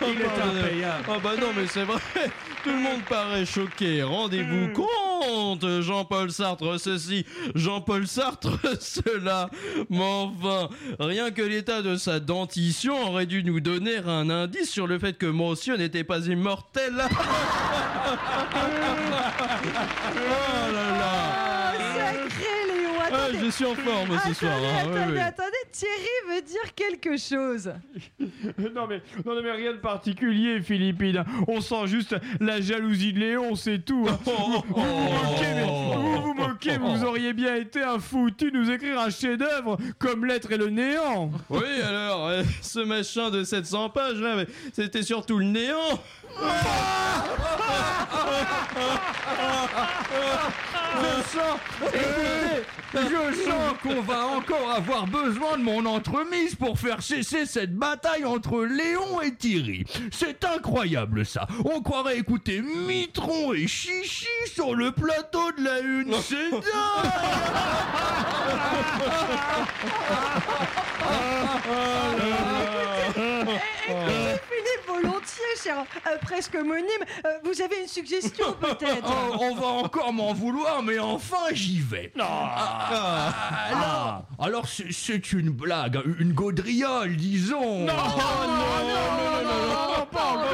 Il 0.02 0.20
est 0.20 0.24
impayable. 0.24 1.04
Ah 1.08 1.18
bah 1.22 1.30
non 1.40 1.48
mais 1.56 1.66
c'est 1.66 1.84
vrai, 1.84 2.00
tout 2.64 2.70
le 2.70 2.78
monde 2.78 3.02
paraît 3.08 3.46
choqué. 3.46 4.02
Rendez-vous 4.02 4.72
compte, 4.72 5.80
Jean-Paul 5.80 6.30
Sartre 6.30 6.78
ceci, 6.78 7.24
Jean-Paul 7.54 8.06
Sartre 8.06 8.58
cela. 8.80 9.50
Mais 9.90 10.00
enfin, 10.02 10.68
rien 10.98 11.30
que 11.30 11.42
l'état 11.42 11.82
de 11.82 11.96
sa 11.96 12.20
dentition 12.20 13.10
aurait 13.10 13.26
dû 13.26 13.44
nous 13.44 13.60
donner 13.60 13.96
un 14.06 14.30
indice 14.30 14.70
sur 14.70 14.86
le 14.86 14.98
fait 14.98 15.16
que 15.16 15.26
Monsieur 15.26 15.76
n'était 15.76 16.04
pas 16.04 16.26
immortel. 16.26 16.94
oh 16.96 17.06
là 20.72 20.98
là. 20.98 21.43
Je 23.44 23.50
suis 23.50 23.64
en 23.64 23.74
forme 23.74 24.18
ce 24.26 24.34
soir. 24.34 24.52
Attendez, 24.54 24.66
hein, 24.68 24.84
oui, 24.86 24.98
attendez, 24.98 25.12
oui. 25.12 25.18
attendez, 25.20 25.56
Thierry 25.72 26.34
veut 26.34 26.42
dire 26.42 26.74
quelque 26.74 27.16
chose. 27.16 27.72
Non 28.74 28.86
mais, 28.88 29.02
non 29.24 29.40
mais 29.42 29.50
rien 29.52 29.72
de 29.72 29.78
particulier, 29.78 30.60
Philippine. 30.60 31.24
On 31.48 31.60
sent 31.60 31.86
juste 31.86 32.16
la 32.40 32.60
jalousie 32.60 33.12
de 33.12 33.20
Léon, 33.20 33.54
c'est 33.56 33.78
tout. 33.84 34.06
hein. 34.08 34.18
Vous 34.24 34.32
vous 34.32 34.82
moquez, 34.82 35.54
mais- 35.54 35.64
vous 35.64 36.22
vous 36.22 36.34
moquez, 36.34 36.78
mais 36.78 36.96
vous 36.96 37.04
auriez 37.04 37.32
bien 37.32 37.54
été 37.56 37.82
un 37.82 37.98
foutu 37.98 38.50
de 38.50 38.58
nous 38.58 38.70
écrire 38.70 38.98
un 39.00 39.10
chef-d'œuvre 39.10 39.78
comme 39.98 40.24
L'être 40.24 40.50
et 40.52 40.56
le 40.56 40.70
néant. 40.70 41.30
Oui, 41.50 41.62
alors, 41.86 42.28
euh, 42.28 42.42
ce 42.62 42.80
machin 42.80 43.30
de 43.30 43.44
700 43.44 43.90
pages 43.90 44.18
là, 44.20 44.44
c'était 44.72 45.02
surtout 45.02 45.38
le 45.38 45.44
néant. 45.46 46.00
Je 50.96 51.38
sens, 51.38 51.58
écoutez, 51.82 52.64
je 52.94 53.34
sens 53.44 53.74
qu'on 53.82 54.00
va 54.02 54.26
encore 54.26 54.70
avoir 54.70 55.06
besoin 55.06 55.58
de 55.58 55.62
mon 55.62 55.84
entremise 55.86 56.54
pour 56.54 56.78
faire 56.78 57.02
cesser 57.02 57.46
cette 57.46 57.74
bataille 57.74 58.24
entre 58.24 58.64
Léon 58.64 59.20
et 59.20 59.34
Thierry. 59.34 59.84
C'est 60.12 60.44
incroyable 60.44 61.26
ça. 61.26 61.46
On 61.64 61.80
croirait 61.82 62.18
écouter 62.18 62.62
Mitron 62.62 63.52
et 63.52 63.66
Chichi 63.66 64.26
sur 64.46 64.74
le 64.74 64.92
plateau 64.92 65.50
de 65.58 65.64
la 65.64 65.80
Une. 65.80 66.14
C'est 66.22 66.50
dingue 66.50 67.12
Philippe, 72.26 73.14
volontiers, 73.14 74.33
cher 75.62 75.84
euh, 76.06 76.16
presque 76.22 76.54
homonyme, 76.54 76.84
euh, 77.24 77.28
vous 77.44 77.60
avez 77.62 77.80
une 77.82 77.88
suggestion 77.88 78.52
peut-être 78.60 79.04
Oh, 79.06 79.36
on 79.40 79.54
va 79.54 79.66
encore 79.66 80.12
m'en 80.12 80.32
vouloir, 80.32 80.82
mais 80.82 80.98
enfin 80.98 81.36
j'y 81.52 81.80
vais. 81.80 82.12
Ah, 82.18 83.32
alors, 83.70 84.22
alors 84.38 84.68
c'est- 84.68 84.92
c'est 84.92 85.32
une 85.32 85.50
blague, 85.50 86.00
une 86.18 86.32
gaudriole, 86.32 87.16
disons. 87.16 87.80
Non, 87.80 87.92
non, 87.94 87.94
non, 87.94 89.44
non, 89.44 89.98
non, 89.98 90.06
pas 90.10 90.44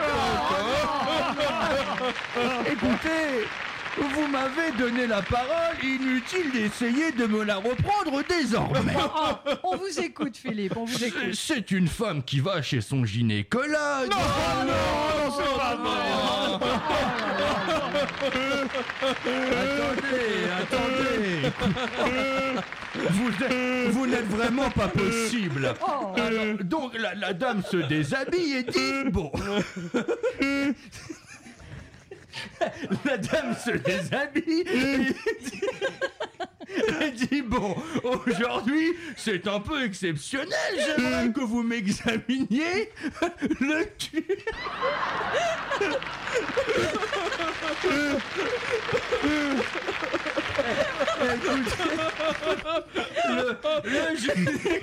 Écoutez, 2.70 3.46
vous 3.98 4.26
m'avez 4.28 4.70
donné 4.78 5.06
la 5.06 5.22
parole, 5.22 5.76
inutile 5.82 6.50
d'essayer 6.52 7.12
de 7.12 7.26
me 7.26 7.42
la 7.44 7.56
reprendre 7.56 8.22
désormais. 8.28 8.80
Oh, 9.42 9.50
On 9.64 9.76
vous 9.76 10.00
écoute, 10.00 10.36
Philippe, 10.36 10.76
on 10.76 10.84
vous 10.84 10.96
C'est- 10.98 11.08
écoute. 11.08 11.34
C'est 11.34 11.70
une 11.70 11.88
femme 11.88 12.22
qui 12.22 12.40
va 12.40 12.62
chez 12.62 12.80
son 12.80 13.04
gynécologue. 13.04 14.10
Non, 14.10 14.64
non, 14.66 15.36
c'est 15.36 15.58
pas 15.58 15.76
vrai. 15.76 17.10
attendez, 19.60 20.48
attendez. 20.60 21.50
Vous, 23.10 23.30
êtes- 23.44 23.90
vous 23.92 24.06
n'êtes 24.06 24.26
vraiment 24.28 24.70
pas 24.70 24.88
possible. 24.88 25.74
Oh. 25.82 26.12
Alors, 26.16 26.56
donc 26.64 26.92
la, 26.98 27.14
la 27.14 27.32
dame 27.32 27.62
se 27.68 27.76
déshabille 27.76 28.54
et 28.56 28.62
dit 28.64 29.10
bon. 29.10 29.30
La 33.04 33.16
dame 33.18 33.54
se 33.56 33.70
déshabille 33.70 34.64
et 34.66 34.98
dit, 34.98 35.60
et 37.00 37.10
dit 37.10 37.42
bon, 37.42 37.76
aujourd'hui 38.04 38.92
c'est 39.16 39.46
un 39.48 39.60
peu 39.60 39.84
exceptionnel, 39.84 40.50
j'aimerais 40.76 41.32
que 41.32 41.40
vous 41.40 41.62
m'examiniez 41.62 42.90
le 43.60 43.84
cul. 43.98 44.24
Le, 53.28 53.56
le 53.84 54.16
gyné- 54.16 54.82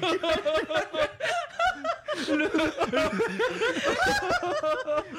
le, 2.30 2.50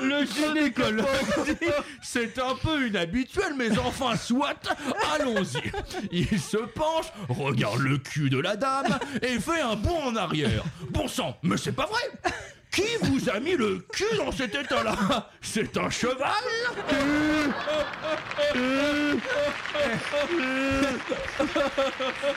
le 0.08 0.26
gynécologue 0.26 1.06
dit 1.44 1.66
c'est 2.02 2.38
un 2.38 2.54
peu 2.54 2.87
inhabituel, 2.87 3.54
mais 3.56 3.78
enfin 3.78 4.16
soit, 4.16 4.56
allons-y. 5.14 5.70
Il 6.11 6.40
se 6.40 6.56
penche, 6.58 7.06
regarde 7.28 7.80
le 7.80 7.98
cul 7.98 8.30
de 8.30 8.38
la 8.38 8.56
dame 8.56 8.98
et 9.22 9.38
fait 9.38 9.61
un 9.61 9.76
bond 9.76 10.02
en 10.04 10.16
arrière. 10.16 10.64
Bon 10.90 11.08
sang, 11.08 11.37
mais 11.42 11.56
c'est 11.56 11.72
pas 11.72 11.87
vrai 11.87 12.32
qui 12.70 12.87
vous 13.02 13.28
a 13.28 13.40
mis 13.40 13.57
le 13.57 13.85
cul 13.92 14.16
dans 14.16 14.33
cet 14.33 14.54
état-là? 14.54 15.31
C'est 15.40 15.76
un 15.76 15.90
cheval? 15.90 16.31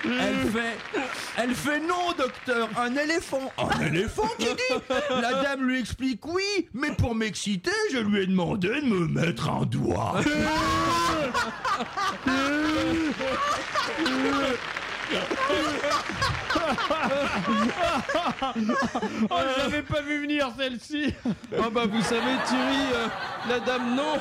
Elle 0.03 0.51
fait, 0.51 0.77
elle 1.37 1.55
fait 1.55 1.79
non, 1.79 2.11
docteur, 2.17 2.69
un 2.77 2.95
éléphant. 2.95 3.51
Un 3.57 3.85
éléphant, 3.85 4.29
tu 4.39 4.45
dis? 4.45 4.81
La 5.21 5.43
dame 5.43 5.67
lui 5.67 5.79
explique 5.79 6.25
oui, 6.25 6.67
mais 6.73 6.91
pour 6.91 7.15
m'exciter, 7.15 7.71
je 7.91 7.99
lui 7.99 8.21
ai 8.21 8.27
demandé 8.27 8.69
de 8.69 8.85
me 8.85 9.07
mettre 9.07 9.49
un 9.49 9.65
doigt. 9.65 10.15
Oh, 19.29 19.35
je 19.55 19.61
l'avais 19.61 19.81
pas 19.81 20.01
vu 20.01 20.21
venir 20.21 20.49
celle-ci. 20.57 21.13
Ah 21.57 21.69
bah 21.71 21.85
vous 21.85 22.01
savez 22.01 22.35
Thierry, 22.47 22.93
euh, 22.93 23.07
la 23.49 23.59
dame 23.59 23.95
non. 23.95 24.17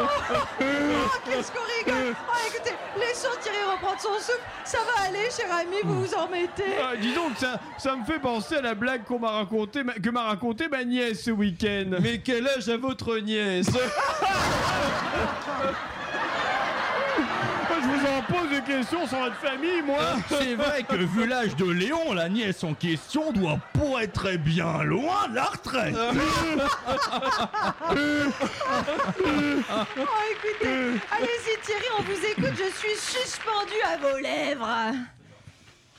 Oh, 0.00 1.20
qu'est-ce 1.24 1.50
qu'on 1.52 1.58
rigole 1.78 2.14
Oh, 2.28 2.32
écoutez, 2.48 2.74
laissons 2.98 3.28
Thierry 3.40 3.56
reprendre 3.72 4.00
son 4.00 4.14
souffle. 4.14 4.40
Ça 4.64 4.78
va 4.78 5.04
aller, 5.08 5.28
cher 5.30 5.46
ami, 5.54 5.76
vous 5.84 6.04
vous 6.04 6.14
en 6.14 6.26
remettez. 6.26 6.64
Ah, 6.82 6.96
dis 6.96 7.14
donc, 7.14 7.32
ça, 7.38 7.60
ça 7.78 7.96
me 7.96 8.04
fait 8.04 8.18
penser 8.18 8.56
à 8.56 8.62
la 8.62 8.74
blague 8.74 9.04
qu'on 9.04 9.18
m'a 9.18 9.30
raconté, 9.30 9.82
ma- 9.82 9.94
que 9.94 10.10
m'a 10.10 10.22
raconté 10.24 10.68
ma 10.68 10.84
nièce 10.84 11.22
ce 11.24 11.30
week-end. 11.30 11.96
Mais 12.00 12.18
quel 12.18 12.46
âge 12.48 12.68
a 12.68 12.76
votre 12.76 13.16
nièce? 13.18 13.68
vous 17.98 18.06
en 18.06 18.22
pose 18.22 18.50
des 18.50 18.62
questions 18.62 19.06
sur 19.06 19.18
votre 19.18 19.36
famille, 19.36 19.82
moi. 19.82 19.98
C'est 20.28 20.54
vrai 20.54 20.82
que 20.82 20.96
vu 20.96 21.26
l'âge 21.26 21.56
de 21.56 21.70
Léon, 21.70 22.12
la 22.12 22.28
nièce 22.28 22.62
en 22.64 22.74
question 22.74 23.32
doit 23.32 23.58
pas 23.72 24.02
être 24.02 24.12
très 24.12 24.38
bien 24.38 24.82
loin 24.82 25.28
de 25.28 25.34
la 25.34 25.44
retraite. 25.44 25.96
Oh, 30.00 30.14
écoutez, 30.30 31.00
allez-y, 31.10 31.60
Thierry, 31.62 31.86
on 31.98 32.02
vous 32.02 32.24
écoute. 32.30 32.54
Je 32.56 32.70
suis 32.78 32.96
suspendu 32.96 33.74
à 33.84 33.96
vos 33.98 34.18
lèvres. 34.18 34.68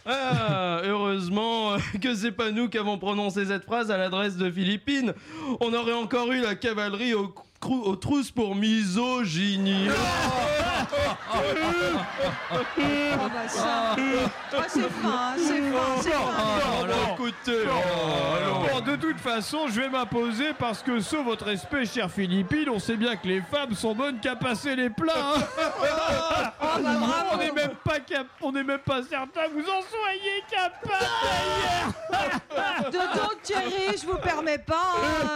Ah, 0.05 0.81
heureusement 0.83 1.73
euh, 1.73 1.77
que 2.01 2.15
c'est 2.15 2.31
pas 2.31 2.51
nous 2.51 2.69
qui 2.69 2.77
avons 2.77 2.97
prononcé 2.97 3.45
cette 3.45 3.65
phrase 3.65 3.91
à 3.91 3.97
l'adresse 3.97 4.38
de 4.38 4.49
Philippines. 4.49 5.13
On 5.59 5.73
aurait 5.73 5.93
encore 5.93 6.31
eu 6.31 6.41
la 6.41 6.55
cavalerie 6.55 7.13
au 7.13 7.27
crou- 7.60 7.84
aux 7.86 7.95
trousses 7.95 8.32
pour 8.32 8.56
misogynie. 8.56 9.88
Oh 9.91 9.95
bah 13.34 13.48
ça. 13.48 13.95
Ah, 13.95 14.63
c'est 14.67 14.82
fin, 14.82 15.34
c'est 15.38 15.62
fin, 15.62 16.02
c'est 16.02 16.12
fin. 16.12 16.19
Ah, 16.38 16.88
là, 16.88 16.95
écoutez, 17.13 17.63
oh, 17.67 18.65
Bon, 18.74 18.80
de 18.82 18.95
toute 18.95 19.19
façon, 19.19 19.67
je 19.67 19.82
vais 19.82 19.89
m'imposer 19.89 20.54
parce 20.58 20.82
que, 20.82 21.00
sauf 21.00 21.26
votre 21.26 21.45
respect, 21.45 21.86
cher 21.86 22.10
Philippine, 22.10 22.69
on 22.69 22.80
sait 22.80 22.95
bien 22.95 23.15
que 23.15 23.28
les 23.28 23.41
femmes 23.41 23.74
sont 23.76 23.93
bonnes 23.93 24.19
qu'à 24.19 24.36
passer 24.36 24.76
les 24.76 24.89
plats. 24.89 25.13
hein. 25.36 25.41
Oh 26.62 26.65
bah 26.84 26.93
bravo. 27.00 27.30
on 27.34 27.38
n'est 27.38 27.52
même 27.52 27.76
pas 27.84 28.00
cap- 28.00 28.28
on 28.41 28.52
n'est 28.52 28.63
même 28.63 28.80
pas 28.80 29.02
certain 29.04 29.43
que 29.48 29.54
vous 29.54 29.62
en 29.69 29.82
soyez 29.82 30.43
capable 30.50 31.06
d'ailleurs. 31.22 32.91
Dedans, 32.91 33.30
Thierry, 33.43 33.98
je 34.02 34.06
vous 34.08 34.17
permets 34.17 34.58
pas. 34.58 34.95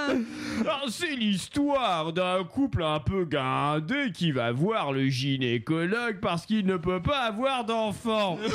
hein. 0.10 0.16
Alors, 0.62 0.86
C'est 0.90 1.08
l'histoire 1.08 2.13
d'un 2.14 2.44
couple 2.44 2.84
un 2.84 3.00
peu 3.00 3.26
guindé 3.26 4.12
qui 4.14 4.32
va 4.32 4.52
voir 4.52 4.92
le 4.92 5.08
gynécologue 5.08 6.20
parce 6.22 6.46
qu'il 6.46 6.66
ne 6.66 6.78
peut 6.78 7.02
pas 7.02 7.20
avoir 7.20 7.66
d'enfant. 7.66 8.38
attendez, 8.44 8.54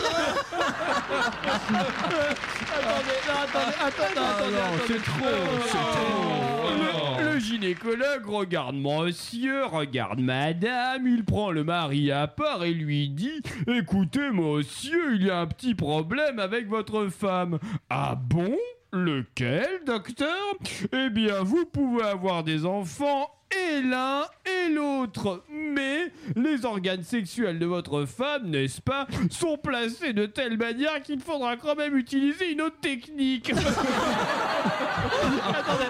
non, 3.27 3.35
attendez, 3.43 3.75
attendez, 3.81 4.19
attendez, 4.19 4.57
attendez. 4.57 4.83
c'est 4.87 5.03
trop, 5.03 5.25
c'est 5.65 5.73
trop. 5.73 6.39
Le, 7.19 7.33
le 7.33 7.39
gynécologue 7.39 8.27
regarde 8.27 8.77
monsieur, 8.77 9.65
regarde 9.65 10.21
madame, 10.21 11.07
il 11.07 11.25
prend 11.25 11.51
le 11.51 11.65
mari 11.65 12.13
à 12.13 12.27
part 12.27 12.65
et 12.65 12.73
lui 12.73 13.09
dit 13.09 13.43
Écoutez, 13.67 14.31
monsieur, 14.31 15.17
il 15.17 15.27
y 15.27 15.31
a 15.31 15.41
un 15.41 15.47
petit 15.47 15.75
problème 15.75 16.39
avec 16.39 16.69
votre 16.69 17.09
femme. 17.09 17.59
Ah 17.91 18.15
bon? 18.17 18.57
Lequel, 18.91 19.69
docteur? 19.87 20.55
Eh 20.93 21.11
bien, 21.11 21.43
vous 21.43 21.67
pouvez 21.67 22.05
avoir 22.05 22.43
des 22.43 22.65
enfants 22.65 23.29
et 23.51 23.81
l'un 23.83 24.23
et 24.45 24.69
l'autre. 24.71 25.45
Mais 25.51 26.13
les 26.37 26.65
organes 26.65 27.03
sexuels 27.03 27.59
de 27.59 27.67
votre 27.67 28.05
femme, 28.05 28.51
n'est-ce 28.51 28.81
pas, 28.81 29.07
sont 29.31 29.59
placés 29.59 30.13
de 30.13 30.27
telle 30.27 30.57
manière 30.57 31.03
qu'il 31.03 31.21
faudra 31.21 31.57
quand 31.57 31.77
même 31.77 31.97
utiliser 31.97 32.53
une 32.53 32.63
autre 32.63 32.81
technique. 32.81 33.51
attendez, 35.49 35.87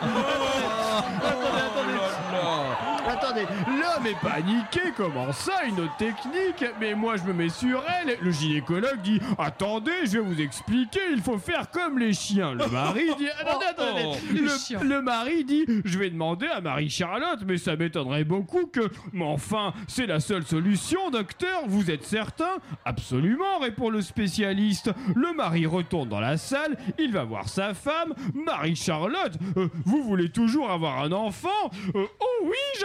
l'homme 3.67 4.07
est 4.07 4.21
paniqué, 4.21 4.81
comment 4.97 5.33
ça, 5.33 5.65
une 5.67 5.81
autre 5.81 5.97
technique? 5.97 6.65
Mais 6.81 6.95
moi 6.95 7.17
je 7.17 7.23
me 7.25 7.33
mets 7.33 7.49
sur 7.49 7.83
elle, 8.01 8.17
le 8.21 8.31
gynécologue 8.31 9.01
dit 9.03 9.21
Attendez, 9.39 9.93
je 10.05 10.19
vais 10.19 10.21
vous 10.21 10.41
expliquer, 10.41 11.01
il 11.13 11.21
faut 11.21 11.39
faire 11.39 11.71
comme 11.71 11.99
les 11.99 12.13
chiens. 12.13 12.53
Le 12.55 12.67
mari 12.67 13.07
dit 13.19 13.29
Attendez, 13.41 13.67
attendez, 13.67 14.03
le, 14.33 14.85
le 14.85 15.03
mari 15.03 15.45
dit 15.45 15.65
Je 15.85 15.99
vais 15.99 16.11
demander 16.11 16.47
à 16.47 16.61
Marie-Charlotte, 16.61 17.41
mais 17.47 17.57
ça 17.59 17.77
m'étonnerait 17.77 18.25
beaucoup 18.25 18.67
que. 18.67 18.89
Mais 19.13 19.25
enfin, 19.25 19.73
c'est 19.87 20.07
la 20.07 20.21
seule 20.21 20.45
solution, 20.45 21.11
docteur, 21.11 21.63
vous 21.67 21.91
êtes 21.91 22.05
certain? 22.05 22.57
Absolument, 22.85 23.59
répond 23.61 23.91
le 23.91 24.01
spécialiste. 24.01 24.91
Le 25.15 25.33
mari 25.35 25.67
retourne 25.67 26.09
dans 26.09 26.21
la 26.21 26.37
salle, 26.37 26.77
il 26.99 27.13
va 27.13 27.25
voir 27.25 27.49
sa 27.49 27.75
femme, 27.75 28.15
Marie-Charlotte, 28.35 29.35
euh, 29.57 29.69
vous 29.85 30.03
voulez 30.03 30.31
toujours 30.31 30.71
avoir 30.71 31.03
un 31.03 31.13
enfant? 31.13 31.49
Euh, 31.95 32.05
Oh 32.21 32.45
oui, 32.45 32.81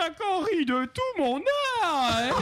De 0.64 0.86
tout 0.86 1.02
mon 1.18 1.42
art 1.84 2.42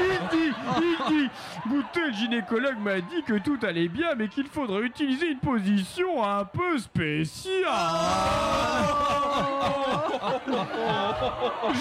Il 0.00 0.18
dit, 0.30 0.52
il 0.80 0.96
dit, 1.08 1.28
écoutez, 1.66 2.00
le 2.06 2.12
gynécologue 2.12 2.78
m'a 2.78 3.00
dit 3.00 3.22
que 3.26 3.38
tout 3.38 3.58
allait 3.62 3.88
bien, 3.88 4.14
mais 4.16 4.28
qu'il 4.28 4.46
faudrait 4.46 4.82
utiliser 4.82 5.26
une 5.26 5.38
position 5.38 6.24
un 6.24 6.44
peu 6.44 6.78
spéciale. 6.78 7.54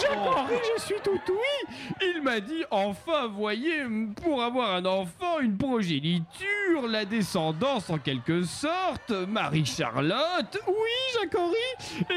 Jacques-Henri, 0.01 0.55
je 0.75 0.81
suis 0.81 0.99
tout 1.03 1.19
oui. 1.29 1.75
Il 2.01 2.21
m'a 2.23 2.39
dit, 2.39 2.63
enfin, 2.71 3.27
voyez, 3.27 3.83
pour 4.23 4.43
avoir 4.43 4.75
un 4.75 4.85
enfant, 4.85 5.39
une 5.41 5.57
progéniture, 5.57 6.87
la 6.87 7.05
descendance 7.05 7.89
en 7.89 7.97
quelque 7.97 8.43
sorte, 8.43 9.11
Marie-Charlotte, 9.11 10.59
oui, 10.67 11.19
Jacques-Henri, 11.19 11.55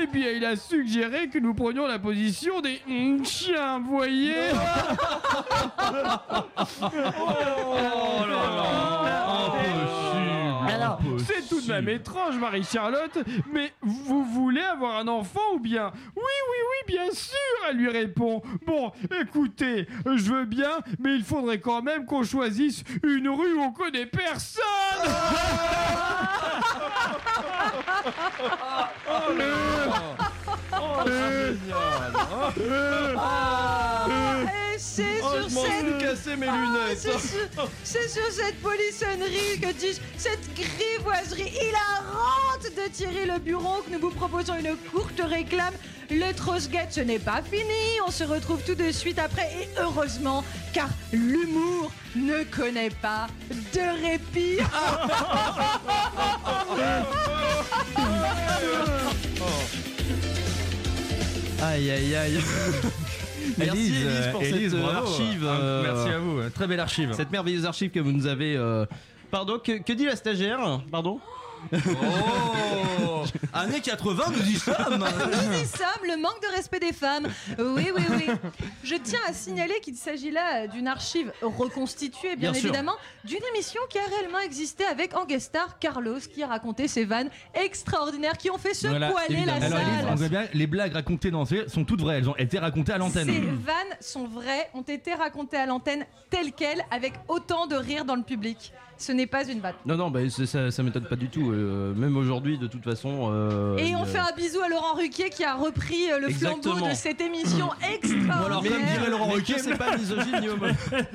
eh 0.02 0.06
bien, 0.06 0.30
il 0.30 0.44
a 0.44 0.56
suggéré 0.56 0.91
que 1.00 1.38
nous 1.38 1.54
prenions 1.54 1.86
la 1.86 1.98
position 1.98 2.60
des 2.60 2.82
chiens, 3.24 3.78
vous 3.78 3.96
voyez 3.96 4.34
Oh. 6.84 6.92
Alors, 10.68 10.98
c'est 11.26 11.48
tout 11.48 11.60
de 11.60 11.68
même 11.68 11.88
étrange, 11.88 12.36
Marie-Charlotte, 12.36 13.18
mais 13.52 13.72
vous 13.80 14.24
voulez 14.24 14.60
avoir 14.60 14.96
un 14.96 15.08
enfant 15.08 15.40
ou 15.54 15.58
bien? 15.58 15.90
Oui, 16.16 16.22
oui, 16.22 16.56
oui, 16.60 16.94
bien 16.94 17.10
sûr, 17.12 17.36
elle 17.68 17.76
lui 17.76 17.88
répond. 17.88 18.42
Bon, 18.66 18.92
écoutez, 19.20 19.86
je 20.04 20.32
veux 20.32 20.44
bien, 20.44 20.80
mais 20.98 21.14
il 21.14 21.24
faudrait 21.24 21.60
quand 21.60 21.82
même 21.82 22.04
qu'on 22.04 22.24
choisisse 22.24 22.82
une 23.02 23.28
rue 23.28 23.54
où 23.54 23.62
on 23.62 23.72
connaît 23.72 24.06
personne 24.06 24.62
Et 34.74 34.78
c'est 34.78 35.20
Oh, 35.22 35.26
sur 35.34 35.48
je 35.48 35.54
m'en 35.54 35.62
suis 35.64 35.72
cette... 35.80 35.98
cassé 35.98 36.36
mes 36.36 36.46
Ah, 36.48 36.56
lunettes. 36.56 36.98
c'est 36.98 37.18
sur- 37.18 37.68
C'est 37.84 38.08
sur 38.08 38.30
cette 38.30 38.60
polissonnerie, 38.60 39.60
que 39.60 39.72
dis-je, 39.72 40.00
cette 40.16 40.40
grivoiserie 40.54 41.52
hilarante 41.52 42.64
de 42.76 42.88
Thierry 42.92 43.26
Le 43.26 43.38
Bureau 43.38 43.82
que 43.86 43.90
nous 43.92 44.00
vous 44.00 44.10
proposons 44.10 44.54
une 44.56 44.76
courte 44.90 45.20
réclame. 45.22 45.74
Le 46.10 46.32
Trosgate, 46.34 46.92
ce 46.92 47.00
n'est 47.00 47.18
pas 47.18 47.40
fini. 47.42 48.00
On 48.06 48.10
se 48.10 48.24
retrouve 48.24 48.62
tout 48.64 48.74
de 48.74 48.90
suite 48.92 49.18
après 49.18 49.50
et 49.60 49.68
heureusement, 49.80 50.44
car 50.74 50.88
l'humour 51.12 51.90
ne 52.16 52.42
connaît 52.44 52.90
pas 52.90 53.28
de 53.50 54.02
répit. 54.06 54.58
Aïe 61.62 61.90
aïe 61.90 62.14
aïe. 62.16 62.38
Merci 63.58 63.70
Élise, 63.78 63.90
Élise 63.94 64.06
euh, 64.06 64.32
pour 64.32 64.42
Élise, 64.42 64.70
cette 64.70 64.80
euh, 64.80 64.82
bravo. 64.82 65.06
archive. 65.08 65.44
Euh, 65.44 65.82
merci 65.82 66.08
à 66.08 66.18
vous, 66.18 66.40
très 66.54 66.66
belle 66.66 66.80
archive. 66.80 67.12
Cette 67.12 67.30
merveilleuse 67.30 67.66
archive 67.66 67.90
que 67.90 68.00
vous 68.00 68.12
nous 68.12 68.26
avez. 68.26 68.56
euh, 68.56 68.86
Pardon, 69.30 69.58
que, 69.58 69.82
que 69.82 69.92
dit 69.92 70.04
la 70.06 70.16
stagiaire? 70.16 70.80
Pardon? 70.90 71.20
Oh 71.72 73.24
Années 73.52 73.80
80, 73.80 74.24
nous 74.32 74.42
y 74.50 74.54
sommes 74.56 74.98
Nous 74.98 75.52
y 75.58 75.66
sommes, 75.66 76.06
le 76.08 76.16
manque 76.20 76.40
de 76.42 76.56
respect 76.56 76.80
des 76.80 76.92
femmes. 76.92 77.28
Oui, 77.58 77.90
oui, 77.94 78.02
oui. 78.10 78.26
Je 78.82 78.94
tiens 78.96 79.20
à 79.28 79.32
signaler 79.32 79.74
qu'il 79.80 79.94
s'agit 79.96 80.30
là 80.30 80.66
d'une 80.66 80.88
archive 80.88 81.32
reconstituée, 81.42 82.36
bien, 82.36 82.50
Bien 82.50 82.60
sûr. 82.60 82.68
évidemment, 82.70 82.96
d'une 83.24 83.42
émission 83.54 83.80
qui 83.90 83.98
a 83.98 84.02
réellement 84.16 84.38
existé 84.40 84.84
avec 84.84 85.16
en 85.16 85.24
guest 85.24 85.48
star 85.48 85.78
Carlos, 85.78 86.18
qui 86.32 86.42
a 86.42 86.46
raconté 86.46 86.88
ces 86.88 87.04
vannes 87.04 87.30
extraordinaires 87.54 88.36
qui 88.38 88.50
ont 88.50 88.58
fait 88.58 88.74
se 88.74 88.88
Voilà, 88.88 89.10
poiler 89.10 89.44
la 89.44 89.56
évidemment. 89.56 89.76
Alors, 89.76 89.78
Élise, 89.88 90.04
on 90.04 90.08
salle. 90.08 90.16
voit 90.18 90.28
bien, 90.28 90.44
les 90.52 90.66
blagues 90.66 90.92
racontées 90.94 91.30
dans 91.30 91.44
ce 91.44 91.68
sont 91.68 91.84
toutes 91.84 92.00
vraies, 92.00 92.18
elles 92.18 92.28
ont 92.28 92.36
été 92.36 92.58
racontées 92.58 92.92
à 92.92 92.98
l'antenne. 92.98 93.26
Ces 93.28 93.40
vannes 93.40 93.96
sont 94.00 94.26
vraies, 94.26 94.68
ont 94.74 94.82
été 94.82 95.14
racontées 95.14 95.56
à 95.58 95.66
l'antenne 95.66 96.04
telles 96.30 96.52
quelles, 96.52 96.84
avec 96.90 97.14
autant 97.28 97.66
de 97.66 97.76
rire 97.76 98.04
dans 98.04 98.16
le 98.16 98.22
public. 98.22 98.72
Ce 99.02 99.10
n'est 99.10 99.26
pas 99.26 99.44
une 99.44 99.58
vanne. 99.58 99.74
Non, 99.84 99.96
non, 99.96 100.10
bah, 100.12 100.20
c'est- 100.30 100.46
ça, 100.46 100.70
ça 100.70 100.80
m'étonne 100.84 101.06
pas 101.06 101.16
du 101.16 101.26
tout. 101.28 101.50
euh, 101.50 101.92
même 101.94 102.16
aujourd'hui, 102.16 102.56
de 102.56 102.68
toute 102.68 102.84
façon. 102.84 103.30
euh, 103.32 103.76
Et 103.78 103.96
on 103.96 104.04
fait 104.04 104.20
un 104.20 104.30
bisou 104.36 104.60
à 104.60 104.68
Laurent 104.68 104.94
Ruquier 104.94 105.28
qui 105.28 105.42
a 105.42 105.56
repris 105.56 106.08
euh, 106.12 106.20
le 106.20 106.28
Exactement. 106.30 106.76
flambeau 106.76 106.88
de 106.90 106.94
cette 106.94 107.20
émission 107.20 107.70
extraordinaire. 107.92 108.46
alors, 108.46 108.62
comme 108.62 108.84
dirait 108.84 109.10
Laurent 109.10 109.30
Ruquier, 109.30 109.58
c'est 109.58 109.76
pas 109.76 109.96
misogyne 109.96 110.38
ni 110.40 110.48
homo. 110.48 110.66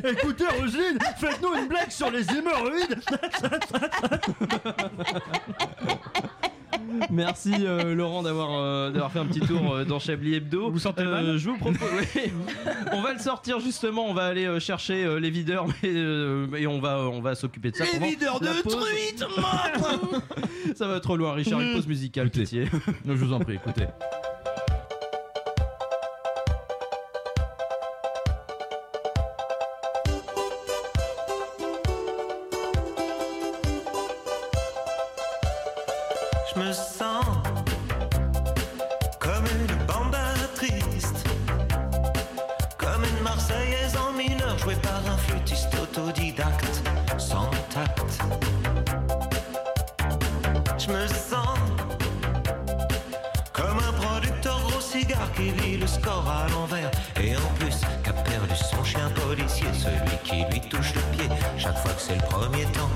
Écoutez, 0.04 0.44
Roselyne, 0.60 1.00
faites-nous 1.18 1.56
une 1.62 1.68
blague 1.70 1.90
sur 1.90 2.12
les 2.12 2.26
hémorroïdes 2.30 3.00
Merci 7.10 7.54
euh, 7.62 7.94
Laurent 7.94 8.24
d'avoir 8.24 8.50
euh, 8.60 8.92
d'avoir 8.92 9.12
fait 9.12 9.20
un 9.20 9.26
petit 9.26 9.40
tour 9.40 9.74
euh, 9.74 9.86
dans 9.86 10.00
Chablis 10.00 10.36
Hebdo. 10.36 10.70
Vous 10.72 10.80
sentez 10.80 11.04
mal 11.04 11.38
Je 11.38 11.50
vous 11.50 11.58
propose. 11.58 11.78
oui. 12.16 12.32
on 12.94 13.02
va 13.02 13.14
le 13.14 13.20
sortir 13.20 13.60
justement. 13.60 14.06
On 14.10 14.14
va 14.14 14.26
aller 14.26 14.46
euh, 14.46 14.60
chercher 14.60 15.04
euh, 15.06 15.20
les 15.20 15.30
videurs 15.30 15.68
mais, 15.84 15.90
euh, 15.90 16.48
et 16.58 16.68
on 16.68 16.80
va 16.80 17.00
on 17.00 17.22
va 17.22 17.36
s'occuper 17.36 17.72
de 17.72 17.78
ça. 17.78 17.86
Les 17.86 17.92
pendant 17.92 18.06
videurs 18.08 18.44
la 18.44 18.54
de 18.54 18.62
pause. 18.62 18.76
truites, 18.76 19.26
Ça 20.76 20.88
va 20.88 21.00
trop 21.00 21.18
loin, 21.18 21.34
Richard. 21.34 21.62
Une 21.62 21.74
pause 21.74 21.88
musicale, 21.88 22.30
pitié. 22.30 22.66
Je 23.06 23.14
vous 23.14 23.34
en 23.34 23.40
prie, 23.40 23.56
écoutez. 23.56 23.86
je 36.58 36.64
me 36.64 36.74
sens 36.74 37.26
comme 39.20 39.46
une 39.46 39.86
bande 39.86 40.16
triste, 40.56 41.24
comme 42.78 43.04
une 43.04 43.24
Marseillaise 43.24 43.96
en 43.98 44.12
mineur 44.14 44.58
jouée 44.58 44.76
par 44.76 45.02
un 45.12 45.18
flûtiste 45.18 45.70
autodidacte 45.82 46.82
sans 47.18 47.50
tact. 47.70 48.02
Je 50.80 50.88
me 50.92 51.08
sens 51.08 51.60
comme 53.54 53.78
un 53.78 53.94
producteur 53.94 54.60
gros 54.68 54.82
cigare 54.82 55.32
qui 55.36 55.52
lit 55.52 55.78
le 55.78 55.88
score 55.88 56.28
à 56.28 56.48
l'envers 56.50 56.90
et 57.22 57.36
en 57.36 57.54
plus 57.60 57.82
qu'a 58.04 58.14
perdu 58.14 58.56
son 58.56 58.84
chien 58.84 59.10
policier, 59.28 59.68
celui 59.74 60.18
qui 60.24 60.52
lui 60.52 60.62
touche 60.70 60.94
le 60.96 61.02
pied 61.18 61.30
chaque 61.58 61.78
fois 61.78 61.92
que 61.92 62.02
c'est 62.02 62.16
le 62.16 62.28
premier 62.28 62.66
temps. 62.66 62.87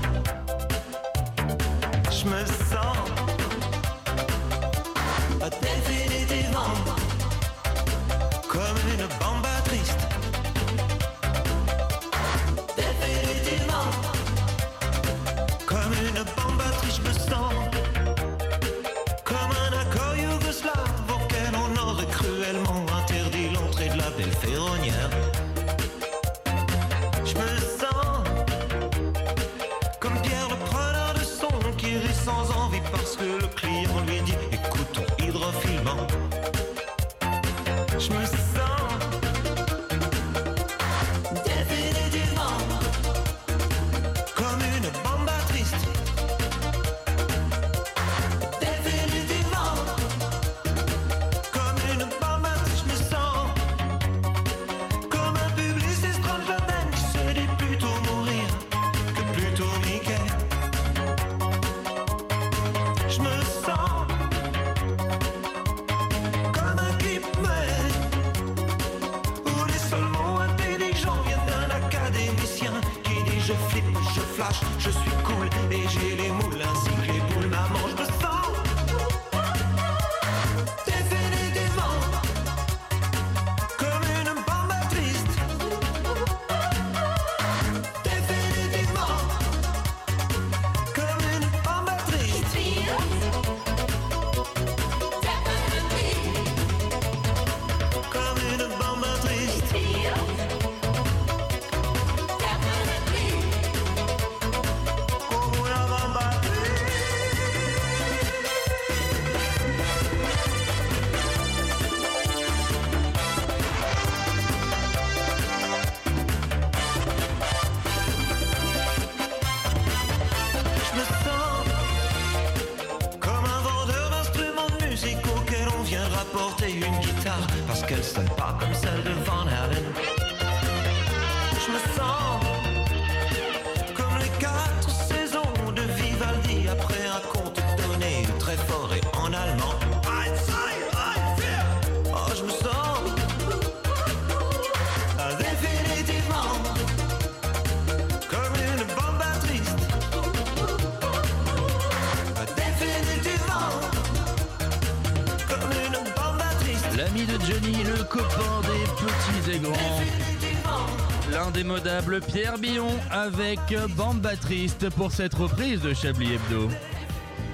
Pierre 162.20 162.58
Billon 162.58 162.90
avec 163.10 163.60
Bamba 163.96 164.36
Triste 164.36 164.90
pour 164.90 165.12
cette 165.12 165.34
reprise 165.34 165.80
de 165.80 165.94
Chablis 165.94 166.34
Hebdo. 166.34 166.68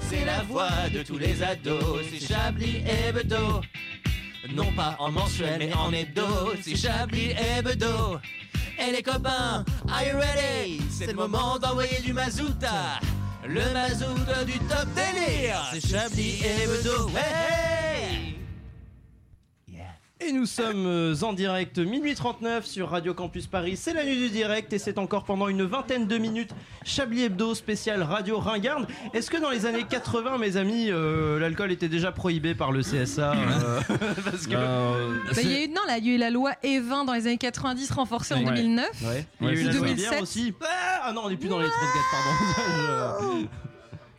C'est 0.09 0.25
la 0.25 0.41
voix 0.43 0.69
de 0.93 1.03
tous 1.03 1.17
les 1.17 1.41
ados, 1.43 2.01
c'est 2.11 2.27
Chablis 2.27 2.83
Hebdo. 2.85 3.61
Non 4.53 4.71
pas 4.73 4.95
en 4.99 5.11
mensuel 5.11 5.59
mais 5.59 5.73
en 5.73 5.93
hebdo, 5.93 6.53
c'est 6.61 6.75
Chablis 6.75 7.31
Hebdo. 7.31 8.19
Et 8.79 8.91
les 8.91 9.03
copains, 9.03 9.63
are 9.89 10.03
you 10.03 10.17
ready? 10.17 10.81
C'est 10.89 11.07
le 11.07 11.13
moment 11.13 11.57
d'envoyer 11.59 12.01
du 12.01 12.13
mazouta. 12.13 12.99
Le 13.47 13.61
mazout 13.73 14.45
du 14.45 14.59
top 14.59 14.87
délire, 14.95 15.61
c'est 15.71 15.87
Chablis 15.87 16.41
Hebdo. 16.43 17.09
Hey 17.09 17.48
Et 20.29 20.31
nous 20.31 20.45
sommes 20.45 20.85
euh, 20.85 21.15
en 21.23 21.33
direct 21.33 21.79
minuit 21.79 22.13
39 22.13 22.63
sur 22.63 22.89
Radio 22.91 23.15
Campus 23.15 23.47
Paris. 23.47 23.75
C'est 23.75 23.93
la 23.93 24.05
nuit 24.05 24.15
du 24.15 24.29
direct 24.29 24.71
et 24.73 24.77
c'est 24.77 24.99
encore 24.99 25.23
pendant 25.23 25.47
une 25.47 25.63
vingtaine 25.63 26.05
de 26.05 26.17
minutes 26.19 26.51
Chablis 26.85 27.23
Hebdo 27.23 27.55
spécial 27.55 28.03
Radio 28.03 28.37
Ringarde. 28.37 28.85
Est-ce 29.15 29.31
que 29.31 29.37
dans 29.37 29.49
les 29.49 29.65
années 29.65 29.85
80, 29.89 30.37
mes 30.37 30.55
amis, 30.57 30.91
euh, 30.91 31.39
l'alcool 31.39 31.71
était 31.71 31.89
déjà 31.89 32.11
prohibé 32.11 32.53
par 32.53 32.71
le 32.71 32.81
CSA 32.81 33.33
euh, 33.33 33.79
Parce 34.23 34.45
que 34.45 34.53
Bah, 34.53 35.41
il 35.41 35.51
y 35.51 35.55
a 35.55 35.63
eu, 35.63 35.67
non, 35.69 35.81
là, 35.87 35.97
il 35.97 36.05
y 36.05 36.11
a 36.11 36.13
eu 36.13 36.17
la 36.19 36.29
loi 36.29 36.51
E20 36.63 37.07
dans 37.07 37.13
les 37.13 37.25
années 37.25 37.37
90 37.39 37.89
renforcée 37.91 38.35
en 38.35 38.43
Ouais. 38.43 38.53
2009. 38.55 38.85
Ouais. 39.05 39.25
Il 39.41 39.47
y 39.47 39.49
a 39.49 39.53
eu 39.53 39.63
la 39.63 39.73
2007. 39.73 39.95
bière 40.09 40.21
aussi. 40.21 40.53
Ah, 40.61 41.01
ah 41.05 41.11
non, 41.11 41.21
on 41.25 41.29
n'est 41.31 41.37
plus 41.37 41.49
dans 41.49 41.57
les 41.59 41.65
trottinettes, 41.65 43.19
pardon. 43.19 43.47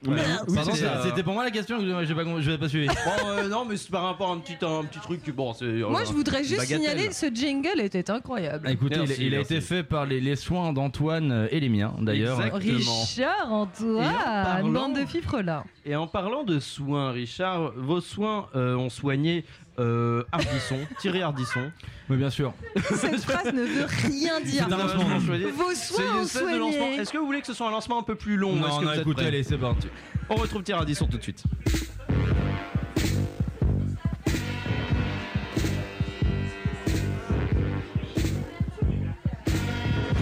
Oui, 0.06 0.14
Ouais. 0.14 0.20
oui, 0.48 0.54
Pardon, 0.54 0.72
c'était- 1.04 1.22
pour 1.22 1.34
moi 1.34 1.44
la 1.44 1.50
question, 1.50 1.78
j'ai 1.78 2.14
pas, 2.14 2.22
j'ai 2.40 2.56
pas 2.58 2.68
suivi. 2.70 2.86
Bon, 3.04 3.28
euh, 3.28 3.48
non, 3.48 3.66
mais 3.66 3.76
c'est 3.76 3.90
par 3.90 4.04
rapport 4.04 4.30
à 4.30 4.34
un 4.34 4.38
petit, 4.38 4.54
un 4.64 4.82
petit 4.84 4.98
truc. 4.98 5.20
Bon, 5.34 5.52
c'est. 5.52 5.66
Moi, 5.66 6.00
euh, 6.00 6.04
je 6.06 6.12
voudrais 6.12 6.42
juste 6.42 6.56
bagatelle. 6.56 6.78
signaler 6.80 7.12
ce 7.12 7.26
jingle 7.34 7.80
était 7.80 8.10
incroyable. 8.10 8.64
Ah, 8.66 8.72
Écoutez, 8.72 8.96
Merci, 8.98 9.14
il, 9.18 9.26
il 9.26 9.34
a 9.34 9.40
été 9.40 9.60
fait 9.60 9.82
par 9.82 10.06
les, 10.06 10.20
les 10.20 10.36
soins 10.36 10.72
d'Antoine 10.72 11.30
euh, 11.32 11.48
et 11.50 11.60
les 11.60 11.68
miens 11.68 11.94
d'ailleurs. 12.00 12.40
Exactement. 12.40 13.00
Richard 13.02 13.52
Antoine, 13.52 14.72
bande 14.72 14.94
de 14.98 15.04
fifres 15.04 15.40
là. 15.42 15.64
Et 15.84 15.94
en 15.96 16.06
parlant 16.06 16.44
de 16.44 16.58
soins, 16.60 17.10
Richard, 17.10 17.72
vos 17.76 18.00
soins 18.00 18.48
euh, 18.54 18.76
ont 18.76 18.90
soigné 18.90 19.44
euh, 19.80 20.22
Ardisson, 20.32 20.78
Thierry 20.98 21.22
Ardisson. 21.22 21.70
Mais 22.08 22.16
bien 22.16 22.30
sûr. 22.30 22.52
Cette 22.94 23.20
phrase 23.24 23.52
ne 23.52 23.62
veut 23.62 23.86
rien 23.86 24.40
dire. 24.40 24.66
C'est 24.68 24.72
un 24.72 24.78
lancement 24.78 25.20
choisi. 25.20 25.44
Vos 25.44 25.74
soins 25.74 26.14
ont 26.14 26.58
lancement. 26.58 26.86
Est-ce 26.92 27.12
que 27.12 27.18
vous 27.18 27.26
voulez 27.26 27.40
que 27.40 27.46
ce 27.46 27.54
soit 27.54 27.68
un 27.68 27.72
lancement 27.72 27.98
un 28.00 28.02
peu 28.02 28.14
plus 28.14 28.36
long 28.36 28.54
Non, 28.54 28.92
écoutez, 28.92 29.24
allez, 29.24 29.42
c'est 29.42 29.58
parti. 29.58 29.88
On 30.28 30.36
retrouve 30.36 30.62
Thierry 30.62 30.80
Ardisson 30.80 31.06
tout 31.06 31.18
de 31.18 31.22
suite. 31.22 31.42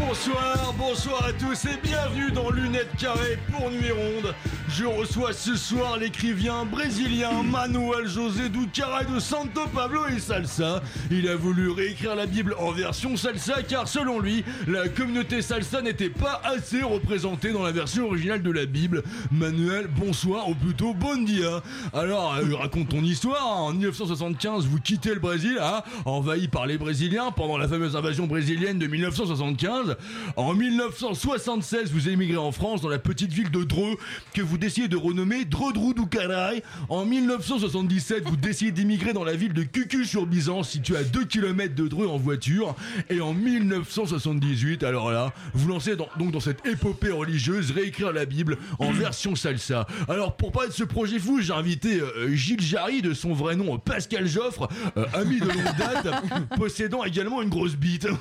Bonsoir, 0.08 0.72
bonsoir 0.78 1.22
à 1.26 1.32
tous 1.34 1.66
et 1.66 1.76
bienvenue 1.82 2.32
dans 2.32 2.48
Lunettes 2.48 2.96
Carrées 2.98 3.38
pour 3.52 3.70
Nuit 3.70 3.90
Ronde. 3.90 4.34
Je 4.70 4.86
reçois 4.86 5.34
ce 5.34 5.54
soir 5.54 5.98
l'écrivain 5.98 6.64
brésilien 6.64 7.42
Manuel 7.42 8.06
José 8.06 8.48
Ducara 8.48 9.04
de 9.04 9.18
Santo 9.18 9.66
Pablo 9.74 10.06
et 10.06 10.18
Salsa. 10.18 10.82
Il 11.10 11.28
a 11.28 11.36
voulu 11.36 11.70
réécrire 11.70 12.14
la 12.14 12.24
Bible 12.24 12.54
en 12.58 12.70
version 12.70 13.18
salsa 13.18 13.62
car 13.62 13.86
selon 13.86 14.18
lui, 14.18 14.44
la 14.66 14.88
communauté 14.88 15.42
salsa 15.42 15.82
n'était 15.82 16.08
pas 16.08 16.40
assez 16.42 16.82
représentée 16.82 17.52
dans 17.52 17.62
la 17.62 17.72
version 17.72 18.06
originale 18.06 18.42
de 18.42 18.50
la 18.50 18.64
Bible. 18.64 19.02
Manuel, 19.30 19.88
bonsoir 19.88 20.48
ou 20.48 20.54
plutôt 20.54 20.94
bon 20.94 21.22
dia. 21.22 21.62
Alors, 21.92 22.34
euh, 22.36 22.56
raconte 22.56 22.88
ton 22.88 23.02
histoire. 23.02 23.46
En 23.46 23.72
1975, 23.72 24.66
vous 24.66 24.80
quittez 24.80 25.12
le 25.12 25.20
Brésil, 25.20 25.58
hein, 25.60 25.82
envahi 26.06 26.48
par 26.48 26.66
les 26.66 26.78
Brésiliens 26.78 27.30
pendant 27.30 27.58
la 27.58 27.68
fameuse 27.68 27.94
invasion 27.94 28.26
brésilienne 28.26 28.78
de 28.78 28.86
1975. 28.86 29.97
En 30.36 30.54
1976, 30.54 31.92
vous 31.92 32.08
émigrez 32.08 32.36
en 32.36 32.52
France 32.52 32.80
dans 32.80 32.88
la 32.88 32.98
petite 32.98 33.32
ville 33.32 33.50
de 33.50 33.64
Dreux 33.64 33.96
que 34.34 34.42
vous 34.42 34.58
décidez 34.58 34.88
de 34.88 34.96
renommer 34.96 35.44
Drodrou 35.44 35.94
Doukarai. 35.94 36.62
En 36.88 37.04
1977, 37.04 38.28
vous 38.28 38.36
décidez 38.36 38.70
d'immigrer 38.72 39.12
dans 39.12 39.24
la 39.24 39.34
ville 39.34 39.52
de 39.52 39.62
Cucu-sur-Byzance, 39.62 40.70
située 40.70 40.96
à 40.96 41.04
2 41.04 41.24
km 41.24 41.74
de 41.74 41.88
Dreux 41.88 42.06
en 42.06 42.16
voiture. 42.18 42.74
Et 43.10 43.20
en 43.20 43.32
1978, 43.34 44.82
alors 44.84 45.10
là, 45.10 45.32
vous 45.54 45.68
lancez 45.68 45.96
dans- 45.96 46.08
donc 46.18 46.30
dans 46.32 46.40
cette 46.40 46.64
épopée 46.66 47.10
religieuse 47.10 47.70
réécrire 47.70 48.12
la 48.12 48.24
Bible 48.26 48.56
en 48.78 48.90
version 48.92 49.34
salsa. 49.36 49.86
Alors 50.08 50.36
pour 50.36 50.52
parler 50.52 50.68
de 50.68 50.74
ce 50.74 50.84
projet 50.84 51.18
fou, 51.18 51.40
j'ai 51.40 51.52
invité 51.52 52.00
euh, 52.00 52.30
Gilles 52.34 52.60
Jarry, 52.60 53.02
de 53.02 53.14
son 53.14 53.32
vrai 53.34 53.56
nom 53.56 53.78
Pascal 53.78 54.26
Joffre, 54.26 54.68
euh, 54.96 55.04
ami 55.14 55.40
de 55.40 55.46
longue 55.46 55.76
date, 55.78 56.06
possédant 56.56 57.04
également 57.04 57.42
une 57.42 57.48
grosse 57.48 57.76
bite. 57.76 58.06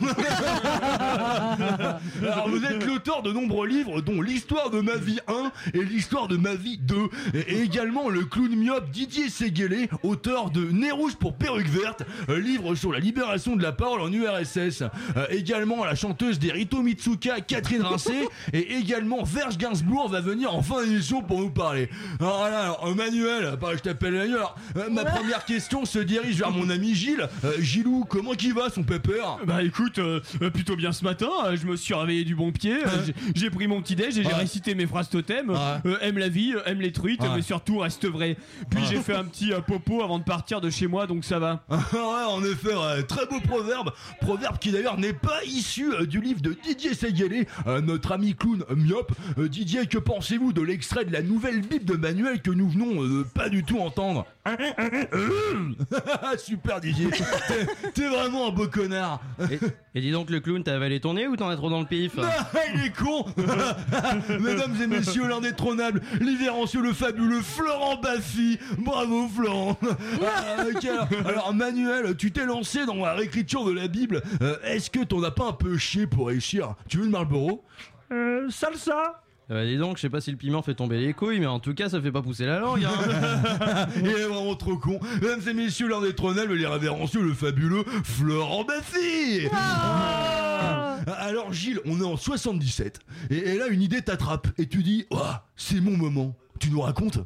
Alors 2.21 2.49
vous 2.49 2.63
êtes 2.63 2.85
l'auteur 2.85 3.21
de 3.21 3.31
nombreux 3.31 3.67
livres 3.67 4.01
dont 4.01 4.21
l'histoire 4.21 4.69
de 4.69 4.81
ma 4.81 4.95
vie 4.95 5.19
1 5.27 5.51
et 5.73 5.83
l'histoire 5.83 6.27
de 6.27 6.37
ma 6.37 6.55
vie 6.55 6.77
2 6.77 6.95
et 7.33 7.61
également 7.61 8.09
le 8.09 8.25
clown 8.25 8.55
myope 8.55 8.89
Didier 8.91 9.29
Séguélé, 9.29 9.89
auteur 10.03 10.51
de 10.51 10.65
Nez 10.65 10.91
rouge 10.91 11.15
pour 11.15 11.35
perruque 11.35 11.67
verte, 11.67 12.03
euh, 12.29 12.39
livre 12.39 12.75
sur 12.75 12.91
la 12.91 12.99
libération 12.99 13.55
de 13.55 13.63
la 13.63 13.71
parole 13.71 14.01
en 14.01 14.11
URSS. 14.11 14.83
Euh, 15.15 15.25
également 15.29 15.83
la 15.85 15.95
chanteuse 15.95 16.39
des 16.39 16.51
Rito 16.51 16.81
Mitsuka 16.81 17.41
Catherine 17.41 17.81
Rincé 17.81 18.27
et 18.53 18.75
également 18.75 19.23
Verge 19.23 19.57
Gainsbourg 19.57 20.09
va 20.09 20.21
venir 20.21 20.53
en 20.53 20.61
fin 20.61 20.83
d'émission 20.83 21.21
pour 21.21 21.39
nous 21.39 21.49
parler. 21.49 21.89
Alors 22.19 22.43
là, 22.49 22.61
alors, 22.61 22.87
euh, 22.87 22.93
Manuel, 22.93 23.57
je 23.73 23.79
t'appelle 23.79 24.13
Manuel. 24.13 24.39
Euh, 24.75 24.89
ma 24.89 25.05
première 25.05 25.45
question 25.45 25.85
se 25.85 25.99
dirige 25.99 26.37
vers 26.37 26.51
mon 26.51 26.69
ami 26.69 26.95
Gilles. 26.95 27.27
Euh, 27.43 27.53
Gilou, 27.59 28.05
comment 28.07 28.33
qu'il 28.33 28.53
va 28.53 28.69
son 28.69 28.83
pépère? 28.83 29.37
Bah 29.45 29.63
écoute, 29.63 29.99
euh, 29.99 30.19
plutôt 30.53 30.75
bien 30.75 30.91
ce 30.91 31.03
matin, 31.03 31.29
je 31.57 31.67
me 31.67 31.75
suis 31.75 31.93
réveillé 31.93 32.23
du 32.23 32.35
bon 32.35 32.51
pied, 32.51 32.73
euh, 32.85 32.89
j'ai- 33.05 33.13
j'ai 33.35 33.49
pris 33.49 33.67
mon 33.67 33.81
petit 33.81 33.95
déj 33.95 34.17
et 34.17 34.23
j'ai 34.23 34.29
Ouais. 34.29 34.33
récité 34.35 34.75
mes 34.75 34.85
phrases 34.87 35.09
totem, 35.09 35.49
euh, 35.49 35.97
aime 36.01 36.17
la 36.17 36.29
vie, 36.29 36.53
euh, 36.55 36.61
aime 36.65 36.79
les 36.81 36.91
truites, 36.91 37.21
Ouais. 37.21 37.29
mais 37.35 37.41
surtout 37.41 37.79
reste 37.79 38.05
vrai. 38.07 38.37
Puis 38.69 38.81
Ouais. 38.81 38.87
j'ai 38.89 38.97
fait 38.97 39.15
un 39.15 39.23
petit 39.25 39.51
euh, 39.53 39.59
popo 39.61 40.01
avant 40.03 40.19
de 40.19 40.23
partir 40.23 40.61
de 40.61 40.69
chez 40.69 40.87
moi, 40.87 41.07
donc 41.07 41.25
ça 41.25 41.39
va. 41.39 41.63
ouais, 41.69 42.25
en 42.29 42.43
effet, 42.43 42.75
ouais, 42.75 43.03
très 43.03 43.25
beau 43.25 43.39
proverbe. 43.41 43.91
Proverbe 44.21 44.57
qui 44.59 44.71
d'ailleurs 44.71 44.97
n'est 44.97 45.13
pas 45.13 45.43
issu 45.45 45.93
euh, 45.93 46.05
du 46.05 46.21
livre 46.21 46.41
de 46.41 46.53
Didier 46.63 46.93
Séguélé, 46.93 47.47
euh, 47.67 47.81
notre 47.81 48.11
ami 48.11 48.35
clown 48.35 48.63
euh, 48.69 48.75
myope. 48.75 49.11
Euh, 49.37 49.47
Didier, 49.49 49.85
que 49.87 49.97
pensez-vous 49.97 50.53
de 50.53 50.61
l'extrait 50.61 51.05
de 51.05 51.11
la 51.13 51.21
nouvelle 51.21 51.61
Bible 51.61 51.85
de 51.85 51.93
Manuel 51.95 52.41
que 52.41 52.51
nous 52.51 52.69
venons 52.69 53.03
euh, 53.03 53.23
pas 53.33 53.49
du 53.49 53.63
tout 53.63 53.79
entendre? 53.79 54.25
Super 56.37 56.79
Didier, 56.81 57.09
T'es- 57.09 57.91
t'es 57.93 58.07
vraiment 58.07 58.47
un 58.47 58.51
beau 58.51 58.67
connard. 58.67 59.21
Et, 59.51 59.59
et 59.95 60.01
dis 60.01 60.11
donc, 60.11 60.29
le 60.29 60.39
clown, 60.39 60.63
t'as 60.63 60.75
avalé 60.75 60.99
ton 60.99 61.13
nez 61.15 61.27
ou 61.27 61.35
t'en 61.35 61.46
trop 61.55 61.69
dans 61.69 61.79
le 61.79 61.85
pif. 61.85 62.13
Ah, 62.19 62.59
il 62.73 62.85
est 62.85 62.95
con. 62.95 63.25
Mesdames 64.39 64.75
et 64.81 64.87
messieurs, 64.87 65.27
l'indétrônable, 65.27 66.01
l'irrévérencieux, 66.19 66.81
le 66.81 66.93
fabuleux 66.93 67.41
Florent 67.41 67.97
Baffy. 67.97 68.59
Bravo 68.77 69.27
Florent. 69.27 69.77
Ah, 70.25 70.63
ok, 70.67 70.85
alors, 70.85 71.07
alors, 71.25 71.53
Manuel, 71.53 72.15
tu 72.17 72.31
t'es 72.31 72.45
lancé 72.45 72.85
dans 72.85 72.95
la 72.95 73.13
réécriture 73.13 73.65
de 73.65 73.71
la 73.71 73.87
Bible. 73.87 74.21
Euh, 74.41 74.57
Est-ce 74.63 74.89
que 74.89 75.03
t'en 75.03 75.21
as 75.23 75.31
pas 75.31 75.45
un 75.45 75.53
peu 75.53 75.77
chié 75.77 76.07
pour 76.07 76.27
réussir? 76.27 76.75
Tu 76.89 76.97
veux 76.97 77.05
une 77.05 77.11
Marlboro? 77.11 77.63
Euh, 78.11 78.49
salsa 78.49 79.21
Bah 79.49 79.65
dis 79.65 79.77
donc, 79.77 79.95
je 79.95 80.01
sais 80.01 80.09
pas 80.09 80.19
si 80.19 80.29
le 80.29 80.35
piment 80.35 80.61
fait 80.61 80.75
tomber 80.75 80.99
les 80.99 81.13
couilles, 81.13 81.39
mais 81.39 81.45
en 81.45 81.59
tout 81.59 81.73
cas, 81.73 81.87
ça 81.87 82.01
fait 82.01 82.11
pas 82.11 82.21
pousser 82.21 82.45
la 82.45 82.59
langue. 82.59 82.83
Hein. 82.83 83.87
Il 83.95 84.07
est 84.07 84.23
vraiment 84.25 84.55
trop 84.55 84.77
con. 84.77 84.99
Mesdames 85.21 85.41
et 85.47 85.53
messieurs, 85.53 85.87
l'indétrônable, 85.87 86.53
l'irrévérencieux, 86.53 87.21
le 87.21 87.33
fabuleux 87.33 87.85
Florent 88.03 88.65
Baffy 88.65 89.47
Ah, 89.53 90.97
Alors 91.19 91.53
Gilles, 91.53 91.79
on 91.85 92.01
est 92.01 92.05
en 92.05 92.17
77. 92.17 92.99
Et, 93.29 93.37
et 93.37 93.57
là, 93.57 93.67
une 93.67 93.81
idée 93.81 94.01
t'attrape. 94.01 94.47
Et 94.57 94.67
tu 94.67 94.83
dis, 94.83 95.05
oh, 95.11 95.21
c'est 95.55 95.79
mon 95.79 95.95
moment. 95.95 96.35
Tu 96.59 96.69
nous 96.69 96.81
racontes? 96.81 97.19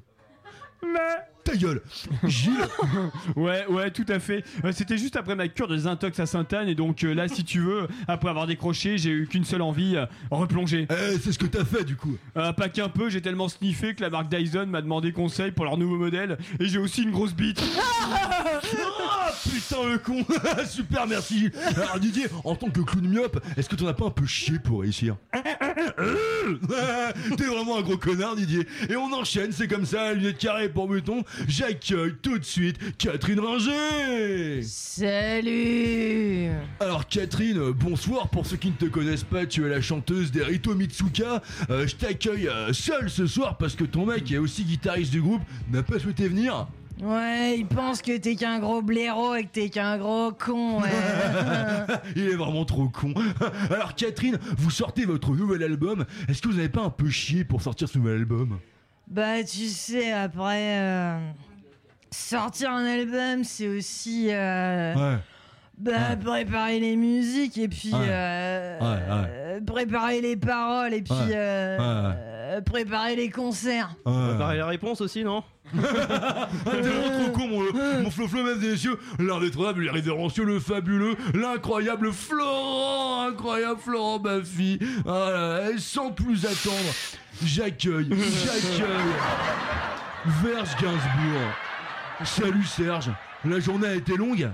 Ta 1.44 1.56
gueule 1.56 1.82
Gilles 2.26 2.54
Ouais, 3.36 3.66
ouais, 3.68 3.90
tout 3.90 4.06
à 4.10 4.20
fait. 4.20 4.44
Euh, 4.64 4.72
C'était 4.72 4.98
juste 4.98 5.16
après 5.16 5.36
ma 5.36 5.48
cure 5.48 5.68
de 5.68 5.76
Zintox 5.76 6.20
à 6.20 6.26
Sainte-Anne, 6.28 6.70
et 6.70 6.76
donc 6.76 7.04
euh, 7.04 7.14
là, 7.16 7.28
si 7.28 7.44
tu 7.44 7.60
veux, 7.60 7.88
après 8.08 8.30
avoir 8.30 8.46
décroché, 8.46 9.00
j'ai 9.00 9.10
eu 9.10 9.28
qu'une 9.28 9.44
seule 9.44 9.64
envie, 9.64 9.96
euh, 9.96 10.06
replonger. 10.30 10.88
Eh, 10.90 11.18
c'est 11.20 11.32
ce 11.32 11.40
que 11.40 11.48
t'as 11.48 11.66
fait 11.66 11.84
du 11.84 11.96
coup. 11.96 12.16
Euh, 12.38 12.54
pas 12.54 12.70
qu'un 12.70 12.90
peu, 12.90 13.10
j'ai 13.10 13.22
tellement 13.22 13.50
sniffé 13.50 13.96
que 13.96 14.02
la 14.04 14.12
marque 14.12 14.30
Dyson 14.30 14.68
m'a 14.68 14.82
demandé 14.84 15.12
conseil 15.14 15.52
pour 15.52 15.66
leur 15.66 15.78
nouveau 15.78 15.98
modèle, 15.98 16.38
et 16.60 16.68
j'ai 16.68 16.78
aussi 16.78 17.02
une 17.04 17.12
grosse 17.12 17.34
bite. 17.34 17.62
Ah 17.80 19.32
putain 19.44 19.84
le 19.90 19.98
con 19.98 20.24
Super 20.68 21.08
merci 21.08 21.40
Gilles. 21.40 21.54
Alors 21.76 22.00
Didier, 22.00 22.28
en 22.44 22.56
tant 22.56 22.70
que 22.70 22.82
clown 22.82 23.08
myope, 23.08 23.40
est-ce 23.58 23.68
que 23.68 23.76
t'en 23.76 23.88
as 23.88 23.94
pas 23.94 24.06
un 24.06 24.12
peu 24.12 24.28
chié 24.28 24.60
pour 24.60 24.82
réussir? 24.82 25.16
T'es 27.38 27.46
vraiment 27.46 27.78
un 27.78 27.82
gros 27.82 27.98
connard 27.98 28.36
Didier. 28.36 28.68
Et 28.90 28.96
on 28.96 29.12
enchaîne, 29.14 29.52
c'est 29.52 29.68
comme 29.68 29.86
ça, 29.86 30.14
lunettes 30.14 30.38
carrées 30.38 30.70
pour 30.70 30.88
bouton. 30.88 31.24
J'accueille 31.48 32.16
tout 32.22 32.38
de 32.38 32.44
suite 32.44 32.98
Catherine 32.98 33.40
Ringer 33.40 34.62
Salut 34.64 36.50
Alors 36.80 37.08
Catherine, 37.08 37.72
bonsoir. 37.72 38.30
Pour 38.30 38.46
ceux 38.46 38.58
qui 38.58 38.70
ne 38.70 38.76
te 38.76 38.86
connaissent 38.86 39.24
pas, 39.24 39.46
tu 39.46 39.66
es 39.66 39.70
la 39.70 39.82
chanteuse 39.82 40.32
des 40.32 40.44
Rito 40.44 40.76
Mitsuka. 40.76 41.42
Euh, 41.70 41.88
je 41.88 41.96
t'accueille 41.96 42.48
euh, 42.48 42.74
seule 42.74 43.10
ce 43.10 43.28
soir 43.28 43.58
parce 43.58 43.76
que 43.76 43.84
ton 43.84 44.06
mec, 44.06 44.24
qui 44.24 44.36
est 44.36 44.40
aussi 44.40 44.64
guitariste 44.64 45.12
du 45.12 45.22
groupe, 45.22 45.42
n'a 45.72 45.84
pas 45.84 46.00
souhaité 46.00 46.28
venir. 46.28 46.68
Ouais, 47.02 47.58
il 47.58 47.66
pense 47.66 48.02
que 48.04 48.16
t'es 48.18 48.36
qu'un 48.36 48.60
gros 48.60 48.84
blaireau 48.84 49.34
et 49.34 49.44
que 49.46 49.50
t'es 49.50 49.70
qu'un 49.70 49.98
gros 49.98 50.32
con, 50.34 50.82
ouais. 50.82 50.90
Il 52.16 52.28
est 52.30 52.36
vraiment 52.36 52.64
trop 52.64 52.90
con. 52.90 53.14
Alors 53.72 53.96
Catherine, 53.96 54.38
vous 54.58 54.70
sortez 54.70 55.06
votre 55.06 55.32
nouvel 55.32 55.64
album. 55.64 56.06
Est-ce 56.30 56.44
que 56.44 56.50
vous 56.50 56.56
n'avez 56.58 56.70
pas 56.70 56.84
un 56.84 56.92
peu 56.92 57.10
chié 57.10 57.44
pour 57.44 57.62
sortir 57.64 57.90
ce 57.90 57.98
nouvel 57.98 58.18
album? 58.18 58.60
Bah, 59.08 59.44
tu 59.44 59.66
sais, 59.68 60.12
après, 60.12 60.78
euh, 60.80 61.18
sortir 62.12 62.70
un 62.72 62.86
album, 62.86 63.44
c'est 63.46 63.68
aussi. 63.68 64.28
euh, 64.30 64.94
Ouais. 64.96 65.18
Bah, 65.80 66.16
préparer 66.24 66.80
les 66.80 66.96
musiques 66.96 67.58
et 67.58 67.68
puis 67.68 67.92
Ouais. 67.92 67.98
euh, 68.08 68.80
euh, 68.82 69.60
préparer 69.66 70.22
les 70.22 70.36
paroles 70.38 70.94
et 70.94 71.02
puis 71.02 71.14
Ouais. 71.16 71.78
Euh, 72.52 72.62
préparer 72.62 73.16
les 73.16 73.30
concerts. 73.30 73.96
Préparer 74.04 74.58
la 74.58 74.68
réponse 74.68 75.02
aussi, 75.02 75.24
non 75.24 75.44
Ah, 75.74 76.50
T'es 76.66 76.82
vraiment 76.82 77.24
trop 77.24 77.32
con, 77.32 77.48
mon, 77.48 78.02
mon 78.04 78.12
Flo-Flo, 78.12 78.44
mesdames 78.44 78.64
et 78.64 78.72
messieurs. 78.72 79.00
L'indétrônable, 79.20 79.84
l'irrévérencieux, 79.84 80.44
le 80.44 80.60
fabuleux, 80.60 81.16
l'incroyable 81.34 82.12
Florent, 82.12 83.28
incroyable 83.30 83.80
Florent. 83.80 84.22
Ah 84.26 85.10
là 85.10 85.32
là, 85.32 85.72
et 85.72 85.78
sans 85.78 86.12
plus 86.12 86.46
attendre, 86.46 86.94
j'accueille, 87.44 88.10
j'accueille 88.10 89.14
Verge 90.44 90.76
Gainsbourg. 90.76 91.54
Salut 92.26 92.66
Serge, 92.66 93.12
la 93.46 93.60
journée 93.60 93.88
a 93.88 93.96
été 93.96 94.18
longue? 94.18 94.50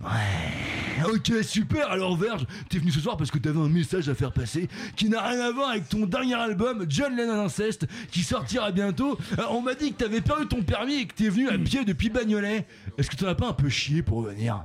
Ouais. 0.00 0.83
Ok, 1.12 1.32
super. 1.42 1.90
Alors 1.90 2.16
Verge, 2.16 2.46
t'es 2.68 2.78
venu 2.78 2.90
ce 2.90 3.00
soir 3.00 3.16
parce 3.16 3.30
que 3.30 3.38
t'avais 3.38 3.58
un 3.58 3.68
message 3.68 4.08
à 4.08 4.14
faire 4.14 4.32
passer 4.32 4.68
qui 4.96 5.08
n'a 5.08 5.26
rien 5.26 5.40
à 5.40 5.50
voir 5.52 5.70
avec 5.70 5.88
ton 5.88 6.06
dernier 6.06 6.34
album, 6.34 6.86
John 6.88 7.14
Lennon 7.16 7.44
Incest, 7.44 7.86
qui 8.10 8.22
sortira 8.22 8.70
bientôt. 8.72 9.18
Euh, 9.38 9.42
on 9.50 9.60
m'a 9.60 9.74
dit 9.74 9.92
que 9.92 9.98
t'avais 9.98 10.20
perdu 10.20 10.46
ton 10.46 10.62
permis 10.62 10.94
et 11.00 11.06
que 11.06 11.14
t'es 11.14 11.28
venu 11.28 11.48
à 11.48 11.58
pied 11.58 11.84
depuis 11.84 12.08
Bagnolet. 12.10 12.66
Est-ce 12.96 13.10
que 13.10 13.16
t'en 13.16 13.26
as 13.26 13.34
pas 13.34 13.48
un 13.48 13.52
peu 13.52 13.68
chié 13.68 14.02
pour 14.02 14.22
venir 14.22 14.64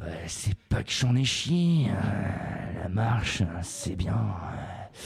Ouais, 0.00 0.24
c'est 0.26 0.56
pas 0.68 0.82
que 0.82 0.90
j'en 0.92 1.14
ai 1.14 1.24
chié. 1.24 1.86
euh, 1.88 2.82
la 2.82 2.88
marche, 2.88 3.42
c'est 3.62 3.96
bien. 3.96 4.12
euh, 4.14 4.96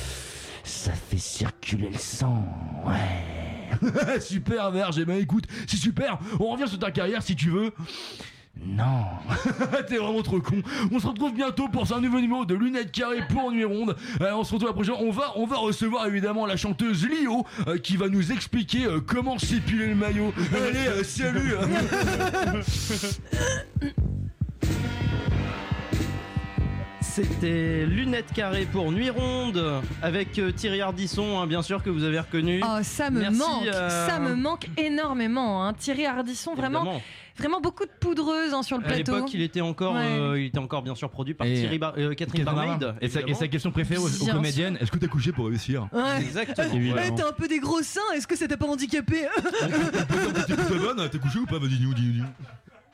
Ça 0.64 0.92
fait 0.92 1.18
circuler 1.18 1.90
le 1.90 1.98
sang. 1.98 2.44
Ouais. 2.86 4.20
super 4.20 4.70
Verge, 4.72 4.98
eh 4.98 5.04
ben 5.04 5.18
écoute, 5.20 5.44
c'est 5.68 5.76
super. 5.76 6.18
On 6.40 6.48
revient 6.50 6.66
sur 6.68 6.78
ta 6.78 6.90
carrière 6.90 7.22
si 7.22 7.36
tu 7.36 7.50
veux. 7.50 7.72
Non, 8.62 9.04
t'es 9.88 9.96
vraiment 9.96 10.22
trop 10.22 10.38
con. 10.40 10.60
On 10.92 10.98
se 10.98 11.06
retrouve 11.06 11.32
bientôt 11.32 11.68
pour 11.68 11.90
un 11.94 12.00
nouveau 12.00 12.20
numéro 12.20 12.44
de 12.44 12.54
lunettes 12.54 12.92
carrées 12.92 13.22
pour 13.30 13.50
nuit 13.52 13.64
ronde. 13.64 13.96
Euh, 14.20 14.32
on 14.34 14.44
se 14.44 14.52
retrouve 14.52 14.68
la 14.68 14.74
prochaine. 14.74 14.96
On 14.98 15.10
va, 15.10 15.32
on 15.36 15.46
va 15.46 15.56
recevoir 15.56 16.06
évidemment 16.06 16.44
la 16.46 16.56
chanteuse 16.58 17.06
Lio 17.06 17.46
euh, 17.68 17.78
qui 17.78 17.96
va 17.96 18.08
nous 18.08 18.32
expliquer 18.32 18.84
euh, 18.84 19.00
comment 19.00 19.38
s'épiler 19.38 19.86
le 19.86 19.94
maillot. 19.94 20.34
Allez, 20.54 20.88
euh, 20.88 21.02
salut. 21.04 21.54
C'était 27.00 27.86
Lunettes 27.86 28.32
carrées 28.32 28.66
pour 28.70 28.92
Nuit 28.92 29.10
Ronde 29.10 29.82
avec 30.02 30.38
euh, 30.38 30.52
Thierry 30.52 30.80
Ardisson, 30.80 31.40
hein, 31.40 31.46
bien 31.46 31.62
sûr, 31.62 31.82
que 31.82 31.90
vous 31.90 32.04
avez 32.04 32.20
reconnu. 32.20 32.60
Oh, 32.62 32.78
ça 32.82 33.10
me 33.10 33.20
Merci, 33.20 33.38
manque, 33.38 33.66
euh, 33.66 34.06
ça 34.06 34.18
me 34.20 34.34
manque 34.34 34.68
énormément. 34.76 35.64
hein. 35.66 35.72
Thierry 35.72 36.06
Ardisson, 36.06 36.54
vraiment, 36.54 36.80
Évidemment. 36.80 36.98
vraiment 36.98 37.02
beaucoup 37.62 37.84
de 37.84 37.90
poudreuse 38.00 38.54
hein, 38.54 38.62
sur 38.62 38.78
le 38.78 38.84
À 38.84 38.88
plateau. 38.88 39.14
l'époque, 39.14 39.34
il 39.34 39.42
était 39.42 39.60
encore, 39.60 39.94
Ouais. 39.94 40.00
euh, 40.18 40.40
il 40.40 40.46
était 40.46 40.58
encore 40.58 40.82
bien 40.82 40.94
sûr 40.94 41.10
produit 41.10 41.34
par 41.34 41.46
Et- 41.46 41.54
Thierry 41.54 41.78
Bar- 41.78 41.94
euh, 41.98 42.14
Catherine 42.14 42.44
Catherine 42.44 42.78
Barmaid. 42.78 42.94
Et 43.00 43.08
sa- 43.08 43.20
et 43.20 43.22
sa 43.22 43.28
évidemment. 43.28 43.50
question 43.50 43.70
préférée 43.70 44.00
aux- 44.00 44.26
comédiennes, 44.32 44.78
est-ce 44.80 44.90
que 44.90 44.98
t'as 44.98 45.06
couché 45.08 45.32
pour 45.32 45.46
réussir? 45.46 45.88
Ouais. 45.92 46.20
Exactement. 46.20 46.68
Eh, 46.74 47.14
t'as 47.14 47.28
un 47.28 47.32
peu 47.32 47.48
des 47.48 47.58
gros 47.58 47.82
seins, 47.82 48.00
est-ce 48.14 48.26
que 48.26 48.36
ça 48.36 48.46
t'a 48.48 48.56
pas 48.56 48.66
handicapé? 48.66 49.26
T'es 50.46 50.54
plutôt 50.54 50.78
bonne, 50.78 51.08
t'as 51.10 51.18
couché 51.18 51.38
ou 51.38 51.46
pas? 51.46 51.58
Vas-y, 51.58 51.70
dis-nous, 51.78 51.94
dis-nous. 51.94 52.24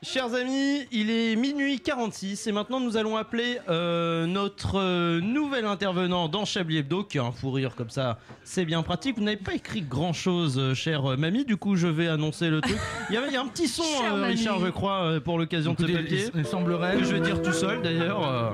Chers 0.03 0.35
amis, 0.35 0.85
il 0.91 1.09
est 1.09 1.35
minuit 1.35 1.79
46 1.79 2.45
et 2.45 2.51
maintenant 2.51 2.79
nous 2.79 2.97
allons 2.97 3.17
appeler 3.17 3.57
euh, 3.67 4.27
notre 4.27 4.77
euh, 4.79 5.19
nouvel 5.21 5.65
intervenant 5.65 6.27
dans 6.29 6.45
Chablis 6.45 6.77
Hebdo 6.77 7.03
qui 7.03 7.17
a 7.17 7.23
un 7.23 7.31
fou 7.31 7.49
rire 7.49 7.73
comme 7.75 7.89
ça, 7.89 8.19
c'est 8.43 8.63
bien 8.63 8.83
pratique. 8.83 9.17
Vous 9.17 9.23
n'avez 9.23 9.37
pas 9.37 9.55
écrit 9.55 9.81
grand 9.81 10.13
chose, 10.13 10.73
chère 10.75 11.13
euh, 11.13 11.17
mamie, 11.17 11.45
du 11.45 11.57
coup 11.57 11.75
je 11.75 11.87
vais 11.87 12.07
annoncer 12.07 12.49
le 12.51 12.61
truc. 12.61 12.77
Il 13.09 13.15
y, 13.15 13.17
avait, 13.17 13.29
il 13.29 13.33
y 13.33 13.37
a 13.37 13.41
un 13.41 13.47
petit 13.47 13.67
son, 13.67 13.81
Chère 13.81 14.13
euh, 14.13 14.21
mamie. 14.21 14.35
Richard, 14.35 14.59
je 14.59 14.67
crois, 14.67 15.01
euh, 15.03 15.19
pour 15.19 15.39
l'occasion 15.39 15.73
de 15.73 15.79
ce 15.79 15.83
Écoutez, 15.85 16.03
papier. 16.03 16.25
il, 16.31 16.39
il 16.41 16.45
semblerait. 16.45 16.97
Que 16.97 17.03
je 17.03 17.13
vais 17.15 17.19
dire 17.21 17.41
tout 17.41 17.51
seul 17.53 17.81
d'ailleurs. 17.81 18.21
euh, 18.27 18.53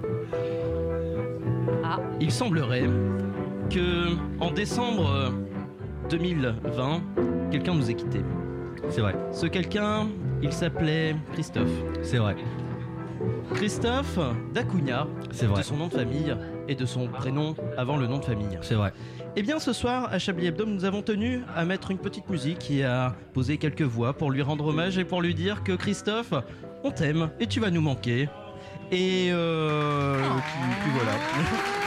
Il 2.22 2.32
semblerait 2.32 2.86
que 3.70 4.16
en 4.40 4.50
décembre 4.50 5.10
euh, 5.10 5.30
2020, 6.10 7.02
quelqu'un 7.52 7.74
nous 7.76 7.92
ait 7.92 7.96
quittés. 7.96 8.24
C'est 8.90 9.02
vrai. 9.02 9.16
Ce 9.34 9.46
quelqu'un, 9.46 10.08
il 10.44 10.52
s'appelait 10.52 11.16
Christophe. 11.34 11.72
C'est 12.02 12.18
vrai. 12.18 12.36
Christophe 13.56 14.20
Dacugna, 14.54 15.08
C'est 15.32 15.46
vrai. 15.46 15.62
de 15.62 15.66
son 15.66 15.78
nom 15.78 15.88
de 15.88 15.94
famille 15.94 16.36
et 16.68 16.76
de 16.76 16.86
son 16.86 17.08
prénom 17.08 17.56
avant 17.78 17.98
le 17.98 18.08
nom 18.08 18.20
de 18.20 18.26
famille. 18.26 18.58
C'est 18.62 18.76
vrai. 18.76 18.94
Eh 19.36 19.42
bien, 19.42 19.60
ce 19.60 19.74
soir, 19.74 20.10
à 20.12 20.20
Chablis 20.20 20.48
Hebdo, 20.48 20.66
nous 20.66 20.86
avons 20.86 21.02
tenu 21.02 21.42
à 21.56 21.64
mettre 21.66 21.92
une 21.92 21.98
petite 21.98 22.30
musique 22.30 22.70
et 22.70 22.84
à 22.84 23.16
poser 23.34 23.58
quelques 23.58 23.82
voix 23.82 24.14
pour 24.14 24.32
lui 24.32 24.42
rendre 24.42 24.68
hommage 24.68 24.98
et 24.98 25.06
pour 25.06 25.22
lui 25.22 25.34
dire 25.34 25.64
que 25.64 25.72
Christophe, 25.74 26.34
on 26.84 26.92
t'aime 26.92 27.30
et 27.40 27.48
tu 27.48 27.60
vas 27.60 27.72
nous 27.72 27.82
manquer. 27.82 28.28
Et 28.92 29.30
euh, 29.32 30.20
puis, 30.20 30.76
puis 30.82 30.92
voilà. 30.94 31.14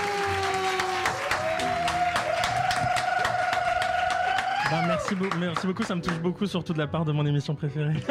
Bah, 4.70 4.82
merci, 4.86 5.14
beau- 5.14 5.28
merci 5.38 5.66
beaucoup, 5.66 5.82
ça 5.82 5.94
me 5.94 6.00
touche 6.00 6.18
beaucoup, 6.20 6.46
surtout 6.46 6.72
de 6.72 6.78
la 6.78 6.86
part 6.86 7.04
de 7.04 7.12
mon 7.12 7.24
émission 7.26 7.54
préférée. 7.54 7.94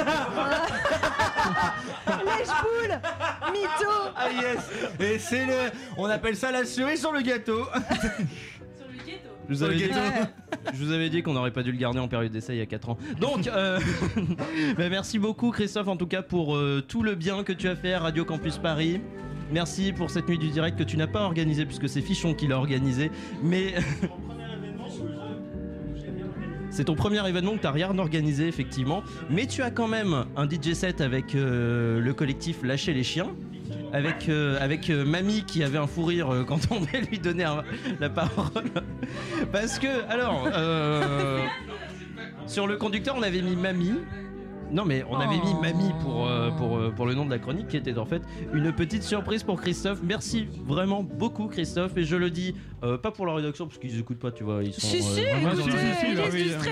Lèche-boule 2.07 2.99
Mytho 3.51 3.91
Ah 4.15 4.29
yes 4.31 4.69
Et 4.99 5.19
c'est 5.19 5.45
le... 5.45 5.53
On 5.97 6.05
appelle 6.05 6.35
ça 6.35 6.51
la 6.51 6.65
cerise 6.65 6.99
sur 6.99 7.11
le 7.11 7.21
gâteau 7.21 7.65
Je 9.47 9.53
vous, 9.53 9.63
avais 9.63 9.75
dit, 9.75 9.89
je 10.73 10.83
vous 10.83 10.91
avais 10.91 11.09
dit 11.09 11.21
qu'on 11.23 11.33
n'aurait 11.33 11.51
pas 11.51 11.61
dû 11.63 11.71
le 11.71 11.77
garder 11.77 11.99
en 11.99 12.07
période 12.07 12.31
d'essai 12.31 12.53
il 12.55 12.59
y 12.59 12.61
a 12.61 12.65
4 12.65 12.89
ans. 12.89 12.97
Donc, 13.19 13.47
euh, 13.47 13.79
bah, 14.77 14.89
merci 14.89 15.19
beaucoup 15.19 15.51
Christophe 15.51 15.87
en 15.87 15.97
tout 15.97 16.07
cas 16.07 16.21
pour 16.23 16.55
euh, 16.55 16.81
tout 16.87 17.03
le 17.03 17.15
bien 17.15 17.43
que 17.43 17.53
tu 17.53 17.67
as 17.67 17.75
fait 17.75 17.93
à 17.93 17.99
Radio 17.99 18.25
Campus 18.25 18.57
Paris. 18.57 19.01
Merci 19.51 19.93
pour 19.93 20.09
cette 20.09 20.27
nuit 20.27 20.39
du 20.39 20.49
direct 20.49 20.77
que 20.79 20.83
tu 20.83 20.97
n'as 20.97 21.05
pas 21.07 21.21
organisée 21.21 21.65
puisque 21.65 21.87
c'est 21.87 22.01
Fichon 22.01 22.33
qui 22.33 22.47
l'a 22.47 22.57
organisé. 22.57 23.11
Mais 23.43 23.75
c'est 26.76 26.84
ton 26.84 26.95
premier 26.95 27.26
événement 27.28 27.53
que 27.53 27.59
tu 27.59 27.63
n'as 27.63 27.71
rien 27.71 27.97
organisé 27.97 28.47
effectivement. 28.47 29.01
Mais 29.30 29.45
tu 29.47 29.61
as 29.61 29.71
quand 29.71 29.88
même 29.88 30.26
un 30.36 30.47
DJ 30.47 30.73
set 30.73 30.99
avec 30.99 31.34
euh, 31.34 32.01
le 32.01 32.13
collectif 32.13 32.63
Lâcher 32.63 32.93
les 32.93 33.03
chiens. 33.03 33.30
Avec, 33.93 34.28
euh, 34.28 34.59
euh, 34.89 35.05
Mamie 35.05 35.45
qui 35.45 35.63
avait 35.63 35.78
un 35.78 35.88
fou 35.88 36.03
rire 36.03 36.43
quand 36.45 36.59
on 36.71 36.82
lui 37.09 37.17
donner 37.17 37.45
la 38.01 38.09
parole. 38.09 38.65
Parce 39.53 39.80
que, 39.80 39.88
alors, 40.09 40.49
sur 42.45 42.67
le 42.67 42.76
conducteur, 42.76 43.15
on 43.17 43.23
avait 43.23 43.41
mis 43.41 43.55
Mamie. 43.55 44.01
Non, 44.72 44.84
mais 44.86 45.05
on 45.09 45.18
avait 45.20 45.38
mis 45.38 45.53
Mamie 45.61 45.93
pour, 46.01 46.28
euh, 46.28 46.49
pour, 46.51 46.78
euh, 46.78 46.91
pour 46.91 47.05
le 47.05 47.13
nom 47.13 47.26
de 47.26 47.30
la 47.32 47.39
chronique, 47.39 47.68
qui 47.68 47.78
était 47.78 47.97
en 47.97 48.05
fait 48.05 48.22
une 48.53 48.72
petite 48.74 49.03
surprise 49.03 49.43
pour 49.43 49.61
Christophe. 49.61 49.99
Merci 50.03 50.47
vraiment 50.66 51.03
beaucoup, 51.03 51.47
Christophe. 51.47 51.95
Et 51.97 52.03
je 52.03 52.16
le 52.16 52.30
dis, 52.32 52.55
euh, 52.84 52.97
pas 52.97 53.11
pour 53.11 53.26
la 53.26 53.34
rédaction, 53.34 53.68
parce 53.68 53.78
qu'ils 53.78 53.99
écoutent 53.99 54.20
pas, 54.20 54.32
tu 54.32 54.43
vois. 54.43 54.63
Ils 54.63 54.74
sont, 54.74 54.82
Si, 54.88 55.01
si, 55.01 55.22
écoutez, 55.22 55.26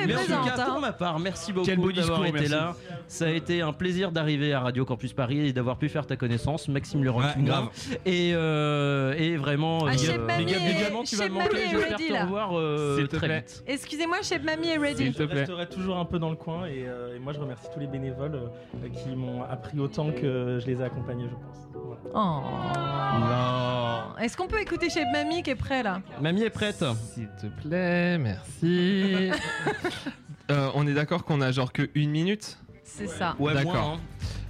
Mais 0.08 0.16
en 0.16 0.20
tout 0.20 0.46
cas, 0.46 0.56
hein. 0.58 0.66
pour 0.72 0.80
ma 0.82 0.92
part, 0.94 1.20
merci 1.20 1.54
beaucoup 1.54 1.68
d'avoir 1.68 1.92
discours, 1.94 2.26
été 2.26 2.34
merci. 2.34 2.50
là. 2.52 2.76
Ça 3.08 3.26
a 3.26 3.30
été 3.30 3.62
un 3.62 3.74
plaisir 3.74 4.12
d'arriver 4.12 4.54
à 4.54 4.60
Radio 4.62 4.86
Campus 4.86 5.14
Paris 5.14 5.40
et 5.48 5.54
d'avoir 5.54 5.78
pu 5.78 5.90
faire 5.90 6.06
ta 6.06 6.16
connaissance, 6.16 6.68
Maxime 6.68 7.04
Leroy. 7.04 7.24
Ouais, 7.24 7.44
grave. 7.44 7.70
Et, 8.06 8.32
euh, 8.34 9.14
et 9.18 9.38
vraiment, 9.38 9.86
Ah, 9.88 9.92
euh, 9.94 9.98
Chef 9.98 10.18
Mamie 10.20 10.46
les 10.46 10.52
gars, 10.52 10.58
est- 10.60 10.72
évidemment, 10.72 11.04
tu 11.04 11.16
vas 11.16 11.30
me 11.30 11.34
manquer. 11.34 11.50
Mamie 11.54 11.64
est 11.66 11.70
Je 11.72 11.78
vais 11.78 11.84
ready, 11.90 12.08
te 12.08 12.14
là. 12.14 12.24
revoir 12.26 12.50
euh, 12.58 13.08
très 13.08 13.36
vite. 13.40 13.64
Excusez-moi, 13.68 14.18
Chef 14.24 14.44
Mamie 14.44 14.68
est 14.70 14.78
ready. 14.78 15.14
Je 15.18 15.24
resterai 15.24 15.68
toujours 15.70 15.98
un 15.98 16.06
peu 16.06 16.20
dans 16.20 16.30
le 16.30 16.36
coin 16.36 16.66
et, 16.68 16.86
et 17.16 17.20
moi 17.20 17.34
je 17.34 17.40
remercie 17.40 17.68
tous 17.74 17.80
les 17.80 17.83
bénévoles 17.88 18.36
euh, 18.36 18.90
qui 18.90 19.16
m'ont 19.16 19.44
appris 19.44 19.80
autant 19.80 20.12
que 20.12 20.60
je 20.62 20.68
les 20.68 20.82
ai 20.82 20.84
accompagnés, 20.84 21.26
je 21.30 21.36
pense. 21.36 21.58
Voilà. 22.14 24.14
Oh. 24.16 24.20
Est-ce 24.22 24.38
qu'on 24.38 24.48
peut 24.48 24.62
écouter 24.62 24.90
Chef 24.90 25.08
Mamie 25.12 25.44
qui 25.44 25.50
est 25.52 25.56
prêt 25.56 25.84
là? 25.84 26.02
Mamie 26.22 26.44
est 26.44 26.50
prête. 26.50 26.84
S'il 27.14 27.30
te 27.42 27.48
plaît, 27.62 28.18
merci. 28.18 29.32
Euh, 30.52 30.70
on 30.76 30.86
est 30.86 30.94
d'accord 30.94 31.24
qu'on 31.24 31.40
a 31.40 31.54
genre 31.54 31.72
que 31.72 31.90
une 31.96 32.12
minute? 32.12 32.58
C'est 32.84 33.08
ça. 33.08 33.34
Ouais, 33.40 33.54
D'accord. 33.54 33.98
hein. 33.98 34.00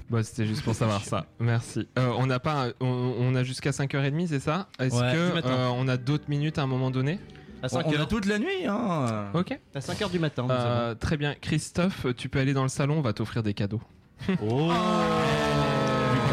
Bah, 0.10 0.24
c'était 0.24 0.48
juste 0.48 0.64
pour 0.64 0.74
savoir 0.74 1.02
ça. 1.04 1.28
Merci. 1.40 1.88
Euh, 2.00 2.12
on 2.18 2.26
n'a 2.26 2.40
pas, 2.40 2.70
on, 2.82 3.14
on 3.20 3.36
a 3.36 3.44
jusqu'à 3.44 3.70
5h30, 3.70 4.26
c'est 4.28 4.40
ça? 4.40 4.68
Est-ce 4.80 4.96
Ouais, 4.96 5.14
que 5.14 5.48
euh, 5.48 5.68
on 5.70 5.88
a 5.88 5.96
d'autres 5.98 6.28
minutes 6.30 6.58
à 6.58 6.64
un 6.64 6.68
moment 6.68 6.90
donné? 6.90 7.20
À 7.64 7.68
On, 7.68 7.70
5 7.70 7.86
on 7.88 7.92
a 7.94 7.98
heures. 8.00 8.08
toute 8.10 8.26
la 8.26 8.40
nuit, 8.40 8.66
hein. 8.68 9.30
Ok. 9.34 9.58
À 9.74 9.80
5h 9.80 10.12
du 10.12 10.20
matin. 10.20 10.46
Euh, 10.50 10.96
très 10.96 11.16
bien. 11.16 11.34
Christophe, 11.34 12.06
tu 12.18 12.28
peux 12.28 12.40
aller 12.40 12.54
dans 12.54 12.64
le 12.64 12.70
salon, 12.70 12.98
on 12.98 13.02
va 13.02 13.14
t'offrir 13.14 13.42
des 13.42 13.54
cadeaux. 13.54 13.82
Oh. 14.30 14.34
Vu 14.34 14.40
qu'on 14.42 14.68
n'a 14.68 14.72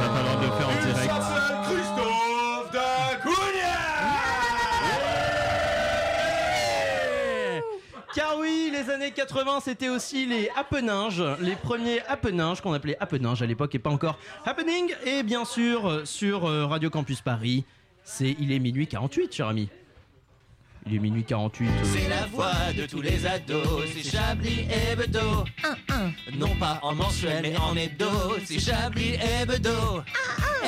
pas 0.08 0.22
le 0.22 0.26
droit 0.26 0.40
de 0.40 0.46
le 0.46 0.52
faire 0.52 0.68
en 0.68 0.80
direct. 0.84 1.12
Christophe 1.64 2.10
Car 8.14 8.36
oui, 8.40 8.72
les 8.72 8.90
années 8.90 9.12
80, 9.12 9.60
c'était 9.62 9.88
aussi 9.88 10.26
les 10.26 10.50
happeninges, 10.56 11.22
les 11.40 11.54
premiers 11.54 12.00
happeninges 12.08 12.60
qu'on 12.60 12.72
appelait 12.72 12.96
happeninges 12.98 13.40
à 13.40 13.46
l'époque 13.46 13.72
et 13.76 13.78
pas 13.78 13.90
encore 13.90 14.18
happening. 14.44 14.92
Et 15.06 15.22
bien 15.22 15.44
sûr, 15.44 16.00
sur 16.04 16.46
euh, 16.46 16.66
Radio 16.66 16.90
Campus 16.90 17.20
Paris, 17.20 17.64
c'est 18.02 18.34
il 18.40 18.50
est 18.50 18.58
minuit 18.58 18.88
48, 18.88 19.32
cher 19.32 19.46
ami. 19.46 19.68
Il 20.86 20.94
est 20.94 20.98
minuit 20.98 21.24
48. 21.24 21.68
euh, 21.68 21.72
C'est 21.84 22.08
la 22.08 22.26
voix 22.26 22.52
de 22.76 22.86
tous 22.86 23.00
les 23.02 23.26
ados, 23.26 23.84
c'est 23.94 24.10
Chablis 24.10 24.66
Hebdo. 24.70 25.44
Non 26.36 26.54
pas 26.56 26.78
en 26.82 26.94
mensuel, 26.94 27.42
mais 27.42 27.56
en 27.58 27.76
hebdo, 27.76 28.08
c'est 28.44 28.58
Chablis 28.58 29.14
Hebdo. 29.14 30.02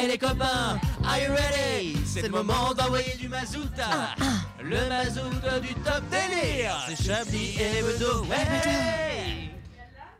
Et 0.03 0.07
les 0.07 0.19
copains, 0.19 0.79
are 1.05 1.19
you 1.19 1.33
ready? 1.33 1.97
C'est 2.05 2.23
le 2.23 2.29
moment 2.29 2.73
d'envoyer 2.75 3.17
du 3.17 3.29
mazouta. 3.29 4.15
Le 4.63 4.89
mazout 4.89 5.61
du 5.63 5.75
top 5.77 6.03
délire, 6.11 6.77
c'est 6.89 7.05
Chablis 7.05 7.57
Hebdo. 7.59 8.25
Ouais 8.25 9.51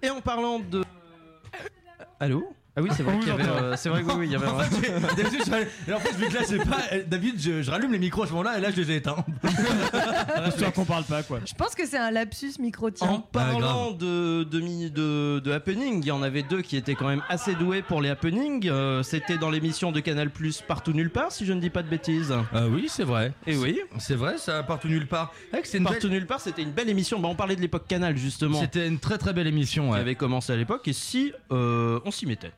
Et 0.03 0.11
en 0.11 0.21
parlant 0.21 0.59
de. 0.59 0.83
Allô? 2.19 2.55
Ah 2.75 2.81
oui, 2.81 2.89
c'est 2.97 3.03
vrai 3.03 3.19
qu'il 3.19 3.29
y 3.29 3.31
avait. 3.33 3.43
euh, 3.47 3.77
c'est 3.77 3.91
vrai 3.91 4.03
que 4.03 4.07
oui, 4.09 4.15
oui, 4.21 4.27
il 4.29 4.33
y 4.33 4.35
avait. 4.35 4.47
J'ai- 4.47 5.17
d'habitude, 5.23 5.43
je 5.47 5.91
et 5.91 5.95
en 5.95 5.99
fait, 6.01 6.13
vu 6.17 6.27
que 6.29 6.35
là, 6.35 6.41
c'est 6.47 6.57
pas. 6.59 6.81
David, 7.07 7.39
je, 7.39 7.61
je 7.63 7.71
rallume 7.71 7.93
les 7.93 7.99
micros 7.99 8.23
à 8.23 8.27
ce 8.27 8.33
moment-là 8.33 8.57
et 8.57 8.61
là, 8.63 8.71
je 8.71 8.81
les 8.81 8.93
ai 8.93 8.97
éteints. 8.97 9.17
Histoire 10.49 10.73
qu'on 10.73 10.87
parle 10.87 11.05
pas, 11.05 11.23
quoi. 11.23 11.41
Je 11.45 11.53
pense 11.55 11.75
que 11.75 11.87
c'est 11.87 11.99
un 11.99 12.11
lapsus 12.11 12.53
En 13.01 13.19
parlant 13.21 13.91
de, 13.91 14.45
de, 14.45 14.61
mi- 14.61 14.91
de, 14.91 15.41
de 15.41 15.53
happening, 15.53 16.03
il 16.03 16.07
y 16.07 16.11
en 16.11 16.23
avait 16.23 16.43
deux 16.43 16.63
qui 16.63 16.77
étaient 16.79 16.95
quand 16.95 17.09
même 17.09 17.23
assez 17.29 17.55
doués 17.55 17.83
pour 17.83 18.01
les 18.01 18.09
happenings. 18.09 18.67
Euh, 18.69 19.03
C'était 19.03 19.37
dans 19.37 19.51
l'émission 19.51 19.93
de 19.93 20.01
Canal 20.01 20.31
Plus 20.31 20.63
Partout 20.63 20.93
Nulle 20.93 21.11
part, 21.11 21.31
si 21.31 21.45
je 21.45 21.53
ne 21.53 21.61
dis 21.61 21.71
pas 21.71 21.83
de 21.83 21.89
bêtises. 21.89 22.33
Ah 22.55 22.67
oui, 22.69 22.87
c'est 22.89 23.05
vrai. 23.05 23.33
Et 23.47 23.57
oui. 23.57 23.81
C'est 23.99 24.15
vrai, 24.17 24.39
ça 24.39 24.63
partout 24.63 24.89
nulle 24.89 25.07
part. 25.09 25.33
Ouais, 25.53 25.61
que 25.61 25.69
c'est 25.69 25.77
une 25.79 25.85
Partout 25.85 26.09
belle- 26.09 26.13
Nulle 26.19 26.27
part, 26.27 26.41
c'était 26.41 26.63
une 26.63 26.73
belle 26.73 26.89
émission. 26.89 27.19
Bah, 27.21 27.29
on 27.31 27.35
parlait 27.35 27.57
de 27.57 27.61
l'époque 27.61 27.87
Canal, 27.87 28.17
justement. 28.17 28.61
C'était 28.61 28.89
une 28.89 28.99
très 28.99 29.19
très 29.19 29.33
belle 29.35 29.47
émission. 29.47 29.89
Qui 29.89 29.93
ouais. 29.95 29.99
avait 30.01 30.15
commencé 30.15 30.53
à 30.53 30.57
l'époque, 30.57 30.89
et 30.89 30.93
si 30.93 31.33
euh, 31.51 32.01
on 32.05 32.11
s'y 32.11 32.25
mettait. 32.27 32.53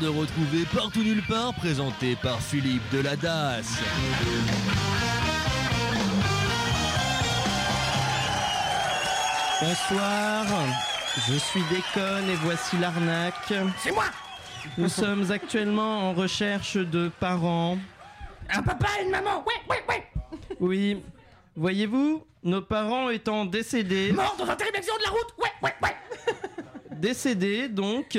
De 0.00 0.08
retrouver 0.08 0.64
Partout 0.72 1.02
Nulle 1.02 1.22
part, 1.22 1.52
présenté 1.54 2.16
par 2.16 2.40
Philippe 2.40 2.82
Deladas. 2.90 3.82
Bonsoir, 9.60 10.46
je 11.28 11.34
suis 11.34 11.60
Déconne 11.70 12.30
et 12.30 12.34
voici 12.36 12.78
l'arnaque. 12.78 13.52
C'est 13.78 13.92
moi 13.92 14.04
Nous 14.78 14.88
sommes 14.88 15.30
actuellement 15.30 16.08
en 16.08 16.14
recherche 16.14 16.76
de 16.76 17.10
parents. 17.20 17.76
Un 18.54 18.62
papa 18.62 18.86
et 19.00 19.04
une 19.04 19.10
maman, 19.10 19.44
ouais, 19.46 19.54
ouais, 19.68 19.84
ouais 19.88 20.08
Oui, 20.60 21.02
voyez-vous, 21.56 22.24
nos 22.42 22.62
parents 22.62 23.10
étant 23.10 23.44
décédés. 23.44 24.12
Mort 24.12 24.34
dans 24.38 24.48
un 24.48 24.56
terrible 24.56 24.78
accident 24.78 24.96
de 24.96 25.02
la 25.02 25.10
route, 25.10 25.34
ouais, 25.38 25.52
ouais, 25.62 25.74
ouais 25.82 25.96
Décédés, 26.96 27.68
donc, 27.68 28.18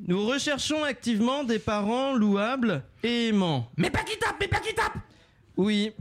nous 0.00 0.26
recherchons 0.26 0.84
activement 0.84 1.44
des 1.44 1.58
parents 1.58 2.14
louables 2.14 2.82
et 3.02 3.28
aimants. 3.28 3.68
Mais 3.76 3.90
pas 3.90 4.02
qui 4.02 4.16
tape, 4.18 4.36
mais 4.40 4.48
pas 4.48 4.60
qui 4.60 4.74
tape 4.74 4.96
Oui. 5.56 5.92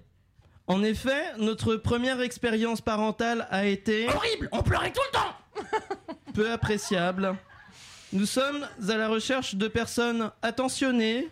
En 0.67 0.83
effet, 0.83 1.33
notre 1.37 1.75
première 1.75 2.21
expérience 2.21 2.81
parentale 2.81 3.47
a 3.49 3.65
été 3.65 4.07
Horrible, 4.09 4.49
on 4.51 4.61
pleurait 4.61 4.91
tout 4.91 5.01
le 5.11 5.17
temps 5.17 5.95
peu 6.33 6.51
appréciable. 6.51 7.35
Nous 8.13 8.25
sommes 8.25 8.67
à 8.87 8.97
la 8.97 9.07
recherche 9.07 9.55
de 9.55 9.67
personnes 9.67 10.31
attentionnées 10.41 11.29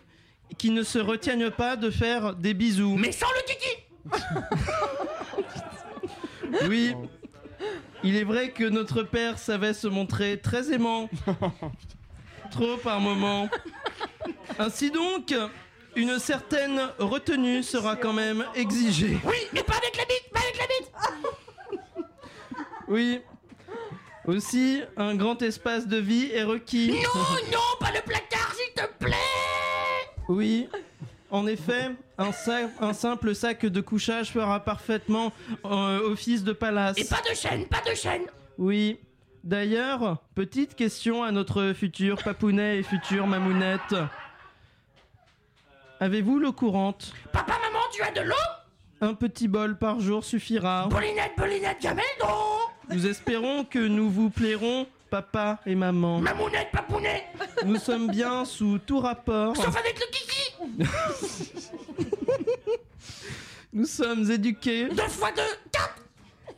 qui 0.58 0.70
ne 0.70 0.82
se 0.82 0.98
retiennent 0.98 1.50
pas 1.50 1.76
de 1.76 1.90
faire 1.90 2.34
des 2.34 2.54
bisous. 2.54 2.96
Mais 2.96 3.12
sans 3.12 3.26
le 3.26 3.42
kiki 3.46 4.22
Oui, 6.68 6.94
il 8.02 8.16
est 8.16 8.24
vrai 8.24 8.50
que 8.50 8.64
notre 8.64 9.02
père 9.02 9.38
savait 9.38 9.74
se 9.74 9.86
montrer 9.86 10.38
très 10.38 10.72
aimant. 10.72 11.10
Trop 12.50 12.76
par 12.76 13.00
moment. 13.00 13.48
Ainsi 14.58 14.90
donc, 14.90 15.34
une 15.94 16.18
certaine 16.18 16.80
retenue 16.98 17.62
sera 17.62 17.96
quand 17.96 18.12
même 18.12 18.44
exigée. 18.54 19.18
Oui, 19.24 19.36
mais 19.52 19.62
pas 19.62 19.76
avec 19.76 19.96
la 19.96 20.04
bite, 20.04 20.30
pas 20.32 20.40
avec 20.40 20.58
la 20.58 20.66
bite 20.66 20.92
Oui. 22.88 23.20
Aussi, 24.26 24.82
un 24.96 25.14
grand 25.14 25.40
espace 25.42 25.86
de 25.86 25.98
vie 25.98 26.30
est 26.32 26.42
requis. 26.42 26.90
Non, 26.90 27.52
non, 27.52 27.58
pas 27.78 27.92
le 27.92 28.00
placard, 28.02 28.52
s'il 28.54 28.72
te 28.74 28.86
plaît 28.98 29.14
Oui. 30.28 30.68
En 31.30 31.46
effet, 31.46 31.90
un, 32.18 32.32
sa- 32.32 32.70
un 32.80 32.92
simple 32.92 33.34
sac 33.34 33.66
de 33.66 33.80
couchage 33.80 34.30
fera 34.32 34.60
parfaitement 34.60 35.32
euh, 35.64 36.10
office 36.10 36.42
de 36.44 36.52
palace. 36.52 36.96
Et 36.98 37.04
pas 37.04 37.20
de 37.28 37.34
chaîne, 37.36 37.66
pas 37.66 37.82
de 37.88 37.94
chaîne 37.94 38.22
Oui. 38.58 38.98
D'ailleurs, 39.46 40.18
petite 40.34 40.74
question 40.74 41.22
à 41.22 41.30
notre 41.30 41.72
futur 41.72 42.20
papounet 42.20 42.78
et 42.78 42.82
future 42.82 43.28
mamounette. 43.28 43.94
Avez-vous 46.00 46.40
l'eau 46.40 46.52
courante? 46.52 47.12
Papa, 47.32 47.52
maman, 47.52 47.84
tu 47.92 48.02
as 48.02 48.10
de 48.10 48.22
l'eau? 48.22 48.34
Un 49.00 49.14
petit 49.14 49.46
bol 49.46 49.78
par 49.78 50.00
jour 50.00 50.24
suffira. 50.24 50.88
Paulinette, 50.90 51.80
jamais 51.80 52.02
d'eau 52.18 52.26
Nous 52.92 53.06
espérons 53.06 53.62
que 53.64 53.78
nous 53.78 54.10
vous 54.10 54.30
plairons, 54.30 54.88
papa 55.10 55.60
et 55.64 55.76
maman. 55.76 56.18
Mamounette, 56.18 56.72
papounet 56.72 57.26
Nous 57.64 57.76
sommes 57.76 58.08
bien 58.08 58.44
sous 58.44 58.78
tout 58.78 58.98
rapport. 58.98 59.56
Sauf 59.56 59.76
avec 59.76 60.00
le 60.00 60.06
kiki 60.10 60.90
Nous 63.72 63.86
sommes 63.86 64.28
éduqués. 64.28 64.88
Deux 64.88 65.02
fois 65.02 65.30
deux, 65.36 65.42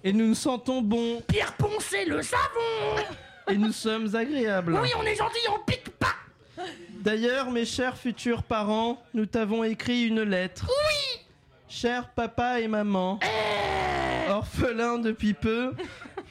Et 0.04 0.12
nous 0.12 0.28
nous 0.28 0.34
sentons 0.34 0.80
bons. 0.80 1.22
Pierre 1.26 1.54
Poncé, 1.54 2.04
le 2.04 2.22
savon 2.22 3.02
Et 3.48 3.56
nous 3.56 3.72
sommes 3.72 4.14
agréables. 4.14 4.78
Oui, 4.80 4.90
on 4.98 5.02
est 5.02 5.16
gentil, 5.16 5.40
on 5.50 5.58
pique 5.64 5.90
pas 5.90 6.14
D'ailleurs, 7.00 7.50
mes 7.50 7.64
chers 7.64 7.96
futurs 7.96 8.42
parents, 8.42 9.02
nous 9.14 9.26
t'avons 9.26 9.64
écrit 9.64 10.04
une 10.06 10.22
lettre. 10.22 10.66
Oui 10.68 11.20
Cher 11.68 12.08
papa 12.10 12.60
et 12.60 12.68
maman, 12.68 13.20
orphelins 14.30 14.98
depuis 14.98 15.34
peu, 15.34 15.74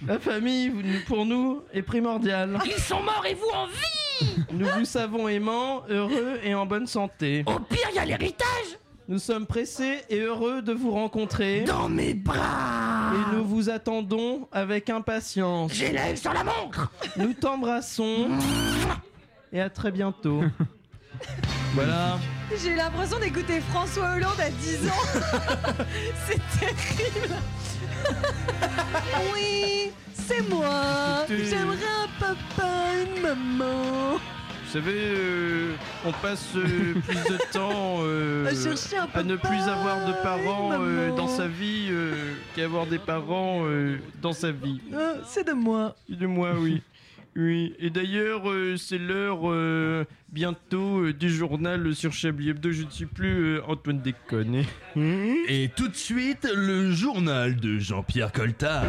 la 0.05 0.17
famille 0.17 0.71
pour 1.05 1.25
nous 1.25 1.63
est 1.73 1.83
primordiale. 1.83 2.57
Ils 2.65 2.81
sont 2.81 3.01
morts 3.01 3.23
et 3.29 3.35
vous 3.35 3.49
en 3.53 3.67
vie 3.67 4.43
Nous 4.51 4.65
vous 4.65 4.85
savons 4.85 5.27
aimants, 5.27 5.83
heureux 5.89 6.39
et 6.43 6.55
en 6.55 6.65
bonne 6.65 6.87
santé. 6.87 7.43
Au 7.45 7.59
pire, 7.59 7.87
il 7.91 7.95
y 7.97 7.99
a 7.99 8.05
l'héritage 8.05 8.77
Nous 9.09 9.19
sommes 9.19 9.45
pressés 9.45 10.03
et 10.09 10.19
heureux 10.19 10.61
de 10.61 10.73
vous 10.73 10.91
rencontrer. 10.91 11.61
Dans 11.61 11.87
mes 11.87 12.13
bras 12.13 13.13
Et 13.13 13.35
nous 13.35 13.45
vous 13.45 13.69
attendons 13.69 14.49
avec 14.51 14.89
impatience. 14.89 15.71
J'ai 15.73 15.93
l'œil 15.93 16.17
sur 16.17 16.33
la 16.33 16.43
montre 16.43 16.91
Nous 17.15 17.33
t'embrassons. 17.33 18.27
Et 19.53 19.61
à 19.61 19.69
très 19.69 19.91
bientôt. 19.91 20.43
Voilà. 21.73 22.19
J'ai 22.61 22.75
l'impression 22.75 23.19
d'écouter 23.19 23.59
François 23.71 24.13
Hollande 24.15 24.39
à 24.39 24.49
10 24.49 24.87
ans. 24.87 25.23
C'est 26.27 26.41
terrible. 26.59 27.35
oui, 29.33 29.91
c'est 30.13 30.47
moi. 30.49 31.25
J'aimerais 31.27 31.77
un 31.77 32.19
papa, 32.19 32.71
une 33.03 33.21
maman. 33.21 34.19
Vous 34.67 34.73
savez, 34.73 34.95
euh, 34.97 35.71
on 36.05 36.11
passe 36.11 36.53
euh, 36.57 36.93
plus 37.07 37.15
de 37.15 37.53
temps 37.53 37.99
euh, 38.01 38.45
À 39.13 39.23
ne 39.23 39.37
plus 39.37 39.61
avoir 39.61 40.05
de 40.05 40.11
parents 40.21 40.71
euh, 40.73 41.15
dans 41.15 41.29
sa 41.29 41.47
vie 41.47 41.87
euh, 41.89 42.33
qu'avoir 42.53 42.85
des 42.85 42.99
parents 42.99 43.61
euh, 43.63 43.95
dans 44.21 44.33
sa 44.33 44.51
vie. 44.51 44.81
Ah, 44.93 45.13
c'est 45.25 45.47
de 45.47 45.53
moi. 45.53 45.95
De 46.09 46.27
moi, 46.27 46.51
oui. 46.59 46.81
Oui, 47.39 47.75
et 47.77 47.91
d'ailleurs, 47.91 48.49
euh, 48.49 48.77
c'est 48.77 48.97
l'heure 48.97 49.41
euh, 49.43 50.05
bientôt 50.29 51.01
euh, 51.03 51.13
du 51.13 51.29
journal 51.29 51.93
sur 51.93 52.11
Chablis 52.11 52.49
Hebdo. 52.49 52.71
Je 52.71 52.83
ne 52.83 52.89
suis 52.89 53.05
plus 53.05 53.57
euh, 53.57 53.61
Antoine 53.67 54.01
Déconne. 54.01 54.63
Et 55.47 55.69
tout 55.75 55.87
de 55.87 55.95
suite, 55.95 56.47
le 56.51 56.91
journal 56.91 57.55
de 57.57 57.77
Jean-Pierre 57.77 58.31
Coltard. 58.31 58.85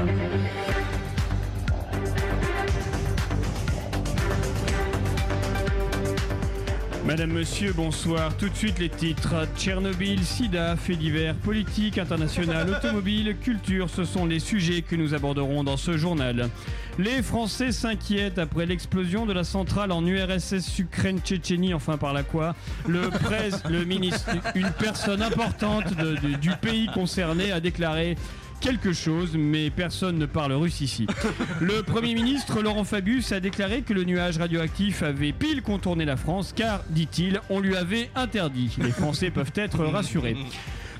Madame, 7.08 7.32
monsieur, 7.32 7.72
bonsoir. 7.72 8.36
Tout 8.36 8.50
de 8.50 8.54
suite 8.54 8.78
les 8.78 8.90
titres. 8.90 9.34
Tchernobyl, 9.56 10.22
sida, 10.22 10.76
faits 10.76 10.98
divers, 10.98 11.34
politique 11.36 11.96
internationale, 11.96 12.68
automobile, 12.76 13.34
culture, 13.40 13.88
ce 13.88 14.04
sont 14.04 14.26
les 14.26 14.38
sujets 14.38 14.82
que 14.82 14.94
nous 14.94 15.14
aborderons 15.14 15.64
dans 15.64 15.78
ce 15.78 15.96
journal. 15.96 16.50
Les 16.98 17.22
Français 17.22 17.72
s'inquiètent 17.72 18.38
après 18.38 18.66
l'explosion 18.66 19.24
de 19.24 19.32
la 19.32 19.44
centrale 19.44 19.90
en 19.90 20.04
URSS 20.04 20.78
Ukraine-Tchétchénie, 20.80 21.72
enfin 21.72 21.96
par 21.96 22.12
là 22.12 22.24
quoi. 22.24 22.54
Le 22.86 23.08
presse, 23.08 23.62
le 23.70 23.84
ministre, 23.86 24.28
une 24.54 24.70
personne 24.78 25.22
importante 25.22 25.96
de- 25.96 26.16
de- 26.16 26.34
du 26.36 26.50
pays 26.60 26.88
concerné 26.92 27.52
a 27.52 27.60
déclaré 27.60 28.16
quelque 28.60 28.92
chose, 28.92 29.36
mais 29.36 29.70
personne 29.70 30.18
ne 30.18 30.26
parle 30.26 30.52
russe 30.52 30.80
ici. 30.80 31.06
Le 31.60 31.82
Premier 31.82 32.14
ministre 32.14 32.62
Laurent 32.62 32.84
Fabius 32.84 33.32
a 33.32 33.40
déclaré 33.40 33.82
que 33.82 33.92
le 33.92 34.04
nuage 34.04 34.38
radioactif 34.38 35.02
avait 35.02 35.32
pile 35.32 35.62
contourné 35.62 36.04
la 36.04 36.16
France, 36.16 36.52
car, 36.54 36.82
dit-il, 36.90 37.40
on 37.50 37.60
lui 37.60 37.76
avait 37.76 38.10
interdit. 38.14 38.76
Les 38.82 38.90
Français 38.90 39.30
peuvent 39.30 39.52
être 39.54 39.84
rassurés. 39.84 40.36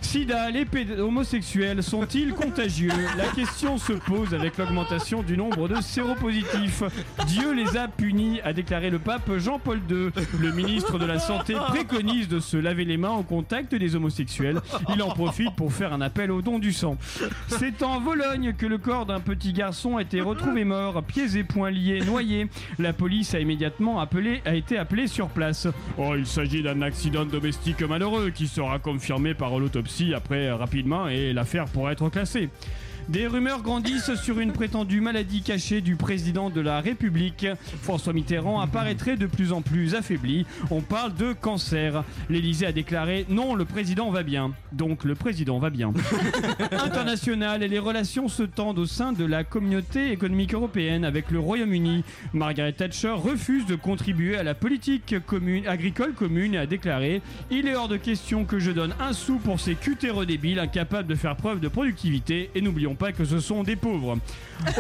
Sida, 0.01 0.51
les 0.51 0.67
homosexuels 0.99 1.83
sont-ils 1.83 2.33
contagieux? 2.33 2.93
La 3.17 3.27
question 3.27 3.79
se 3.79 3.93
pose 3.93 4.33
avec 4.33 4.57
l'augmentation 4.57 5.23
du 5.23 5.37
nombre 5.37 5.69
de 5.69 5.81
séropositifs. 5.81 6.83
Dieu 7.27 7.53
les 7.53 7.77
a 7.77 7.89
punis, 7.89 8.41
a 8.43 8.53
déclaré 8.53 8.91
le 8.91 8.99
pape 8.99 9.31
Jean-Paul 9.39 9.81
II. 9.91 10.11
Le 10.41 10.53
ministre 10.53 10.99
de 10.99 11.05
la 11.05 11.19
Santé 11.19 11.55
préconise 11.69 12.29
de 12.29 12.39
se 12.41 12.57
laver 12.57 12.85
les 12.85 12.97
mains 12.97 13.13
au 13.13 13.23
contact 13.23 13.75
des 13.75 13.97
homosexuels. 13.97 14.61
Il 14.95 15.03
en 15.03 15.09
profite 15.09 15.55
pour 15.57 15.73
faire 15.73 15.93
un 15.93 16.01
appel 16.01 16.31
au 16.31 16.43
don 16.43 16.59
du 16.59 16.73
sang. 16.73 16.97
C'est 17.49 17.83
en 17.83 18.01
Vologne 18.01 18.55
que 18.57 18.67
le 18.67 18.79
corps 18.79 19.07
d'un 19.07 19.21
petit 19.21 19.53
garçon 19.53 19.97
a 19.97 20.03
été 20.03 20.21
retrouvé 20.21 20.65
mort, 20.65 21.03
pieds 21.03 21.37
et 21.37 21.45
poings 21.45 21.71
liés, 21.71 22.01
noyé. 22.07 22.49
La 22.79 22.93
police 22.93 23.35
a 23.35 23.41
immédiatement 23.41 24.01
appelé, 24.01 24.43
a 24.47 24.55
été 24.55 24.79
appelée 24.79 25.07
sur 25.07 25.29
place. 25.29 25.67
Oh, 25.99 26.15
il 26.17 26.27
s'agit 26.27 26.63
d'un 26.63 26.83
accident 26.83 27.25
domestique 27.25 27.83
malheureux 27.83 28.31
qui 28.31 28.47
sera 28.47 28.79
confirmé 28.79 29.35
par 29.35 29.59
l'autopsie 29.59 29.88
après 30.15 30.47
euh, 30.49 30.57
rapidement 30.57 31.09
et 31.09 31.33
l'affaire 31.33 31.67
pourra 31.67 31.93
être 31.93 32.09
classée. 32.11 32.49
Des 33.09 33.27
rumeurs 33.27 33.63
grandissent 33.63 34.15
sur 34.17 34.39
une 34.39 34.53
prétendue 34.53 35.01
maladie 35.01 35.41
cachée 35.41 35.81
du 35.81 35.97
président 35.97 36.51
de 36.51 36.61
la 36.61 36.83
République. 36.83 37.47
François 37.81 38.13
Mitterrand 38.13 38.61
apparaîtrait 38.61 39.17
de 39.17 39.25
plus 39.25 39.53
en 39.53 39.63
plus 39.63 39.95
affaibli. 39.95 40.45
On 40.71 40.83
parle 40.83 41.15
de 41.15 41.33
cancer. 41.33 42.05
L'Élysée 42.29 42.67
a 42.67 42.73
déclaré 42.73 43.25
non, 43.31 43.55
le 43.55 43.65
président 43.65 44.11
va 44.11 44.23
bien. 44.23 44.53
Donc 44.73 45.05
le 45.05 45.15
président 45.15 45.59
va 45.59 45.71
bien. 45.71 45.95
International 46.71 47.63
et 47.63 47.69
les 47.69 47.79
relations 47.79 48.29
se 48.29 48.43
tendent 48.43 48.79
au 48.79 48.85
sein 48.85 49.13
de 49.13 49.25
la 49.25 49.43
communauté 49.43 50.13
économique 50.13 50.53
européenne 50.53 51.07
avec 51.07 51.31
le 51.31 51.39
Royaume-Uni. 51.39 52.05
Margaret 52.35 52.73
Thatcher 52.73 53.15
refuse 53.17 53.65
de 53.65 53.75
contribuer 53.75 54.37
à 54.37 54.43
la 54.43 54.55
politique 54.55 55.15
commune, 55.25 55.67
agricole 55.67 56.13
commune 56.13 56.53
et 56.53 56.59
a 56.59 56.67
déclaré 56.67 57.23
Il 57.51 57.69
est 57.69 57.75
hors 57.75 57.89
de 57.89 57.97
question 57.97 58.45
que 58.45 58.59
je 58.59 58.71
donne 58.71 58.93
un 59.01 59.15
sou 59.15 59.39
pour 59.39 59.61
ces 59.61 59.77
cutéreux 59.77 60.27
débiles 60.27 60.59
incapables 60.59 61.09
de 61.09 61.15
faire 61.15 61.37
preuve 61.37 61.61
de 61.61 61.69
productivité 61.69 62.51
et 62.55 62.61
n'oublions 62.61 62.98
pas 62.99 63.13
que 63.13 63.25
ce 63.25 63.41
sont 63.41 63.63
des 63.63 63.77
pauvres. 63.77 64.19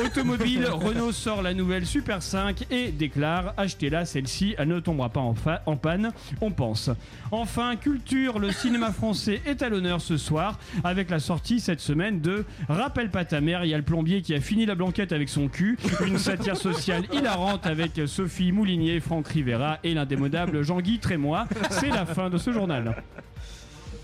Automobile, 0.05 0.67
Renault 0.73 1.13
sort 1.13 1.41
la 1.43 1.55
nouvelle 1.55 1.87
Super 1.87 2.23
5 2.23 2.67
et 2.71 2.91
déclare 2.91 3.55
Achetez-la, 3.57 4.05
celle-ci, 4.05 4.55
elle 4.59 4.69
ne 4.69 4.81
tombera 4.81 5.09
pas 5.09 5.21
en, 5.21 5.35
fa- 5.35 5.63
en 5.67 5.77
panne, 5.77 6.13
on 6.41 6.51
pense. 6.51 6.91
Enfin, 7.31 7.77
culture, 7.77 8.39
le 8.39 8.51
cinéma 8.53 8.93
français 8.93 9.41
est 9.47 9.63
à 9.63 9.69
l'honneur 9.69 10.01
ce 10.01 10.17
soir 10.17 10.59
avec 10.85 11.11
la 11.11 11.21
sortie 11.21 11.61
cette 11.61 11.81
semaine 11.81 12.21
de 12.21 12.45
Rappelle 12.69 13.11
pas 13.11 13.25
ta 13.25 13.41
mère, 13.41 13.65
il 13.65 13.71
y 13.71 13.75
a 13.75 13.79
le 13.79 13.85
plombier 13.85 14.21
qui 14.23 14.35
a 14.35 14.41
fini 14.41 14.67
la 14.67 14.75
blanquette 14.75 15.13
avec 15.13 15.29
son 15.29 15.49
cul, 15.49 15.79
une 16.07 16.19
satire 16.19 16.57
sociale 16.57 17.05
hilarante 17.13 17.67
avec 17.67 17.93
Sophie 18.07 18.51
Moulinier, 18.53 19.01
Franck 19.01 19.29
Rivera 19.29 19.79
et 19.85 19.95
l'indémodable 19.95 20.63
Jean-Guy 20.63 20.99
Trémois. 20.99 21.47
C'est 21.71 21.89
la 21.91 22.05
fin 22.05 22.29
de 22.31 22.39
ce 22.39 22.53
journal. 22.53 22.97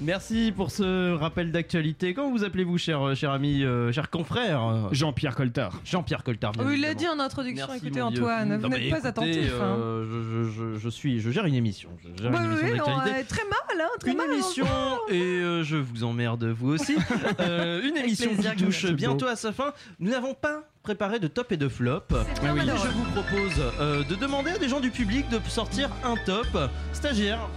Merci 0.01 0.53
pour 0.55 0.70
ce 0.70 1.12
rappel 1.14 1.53
d'actualité. 1.53 2.14
Comment 2.14 2.30
vous 2.30 2.45
appelez-vous, 2.45 2.76
cher, 2.78 3.01
euh, 3.01 3.14
cher 3.14 3.30
ami, 3.30 3.62
euh, 3.62 3.92
cher 3.92 4.11
confrère 4.11 4.88
Jean-Pierre 4.92 5.34
Coltard. 5.36 5.72
Jean-Pierre 5.84 6.22
Coltard. 6.24 6.53
bien 6.53 6.64
Oh, 6.66 6.70
il 6.72 6.80
l'a 6.80 6.90
évidemment. 6.90 7.14
dit 7.14 7.20
en 7.20 7.24
introduction, 7.24 7.66
Merci, 7.70 7.86
écoutez 7.86 8.01
mon 8.03 8.11
vieux. 8.11 8.20
Antoine, 8.20 8.57
vous 8.57 8.62
Non, 8.62 8.68
mais 8.68 8.78
n'êtes 8.80 8.90
pas 8.90 8.97
écoutez, 8.99 9.09
attentif. 9.09 9.53
hein. 9.61 9.76
euh, 9.78 10.05
je, 10.05 10.45
je- 10.51 10.51
je- 10.74 10.78
je 10.80 10.88
suis, 10.88 11.20
je 11.20 11.30
gère 11.30 11.47
une 11.47 11.55
émission. 11.55 11.88
Je 12.16 12.22
gère 12.22 12.32
Bah 12.32 12.38
une 12.40 12.51
émission 12.51 12.66
oui, 12.72 12.76
d'actualité. 12.78 13.11
euh, 13.20 13.22
très 13.28 13.45
mal, 13.45 13.80
hein, 13.86 13.88
très 14.01 14.11
Une 14.11 14.16
mal. 14.18 14.30
émission 14.32 14.66
et 15.11 15.20
euh, 15.22 15.62
je 15.62 15.76
vous 15.76 16.05
emmerde 16.05 16.45
vous 16.45 16.70
aussi. 16.70 16.97
Euh, 17.40 17.82
une 17.88 17.97
émission 17.97 18.32
plaisir, 18.32 18.55
qui 18.57 18.64
touche 18.64 18.86
bientôt 18.92 19.26
à 19.26 19.36
sa 19.36 19.53
fin. 19.53 19.72
Nous 19.99 20.11
n'avons 20.11 20.34
pas 20.34 20.62
préparé 20.82 21.18
de 21.18 21.26
top 21.28 21.53
et 21.53 21.57
de 21.57 21.68
flop. 21.68 22.03
bien, 22.11 22.24
Mais 22.42 22.53
malheureux. 22.55 22.78
je 22.84 22.90
vous 22.90 23.05
propose 23.22 23.62
euh, 23.80 24.05
de 24.05 24.14
demander 24.14 24.51
à 24.53 24.59
des 24.59 24.68
gens 24.68 24.80
du 24.80 24.90
public 24.90 25.28
de 25.30 25.38
sortir 25.49 25.90
un 26.05 26.14
top. 26.26 26.47
Stagiaire. 26.92 27.49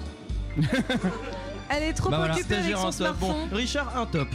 Elle 1.69 1.83
est 1.83 1.93
trop 1.93 2.09
Bah 2.09 2.17
voilà. 2.17 2.33
occupée 2.35 2.55
avec 2.55 2.75
son. 2.77 3.13
Bon. 3.19 3.35
Richard 3.51 3.95
un 3.97 4.05
top. 4.05 4.27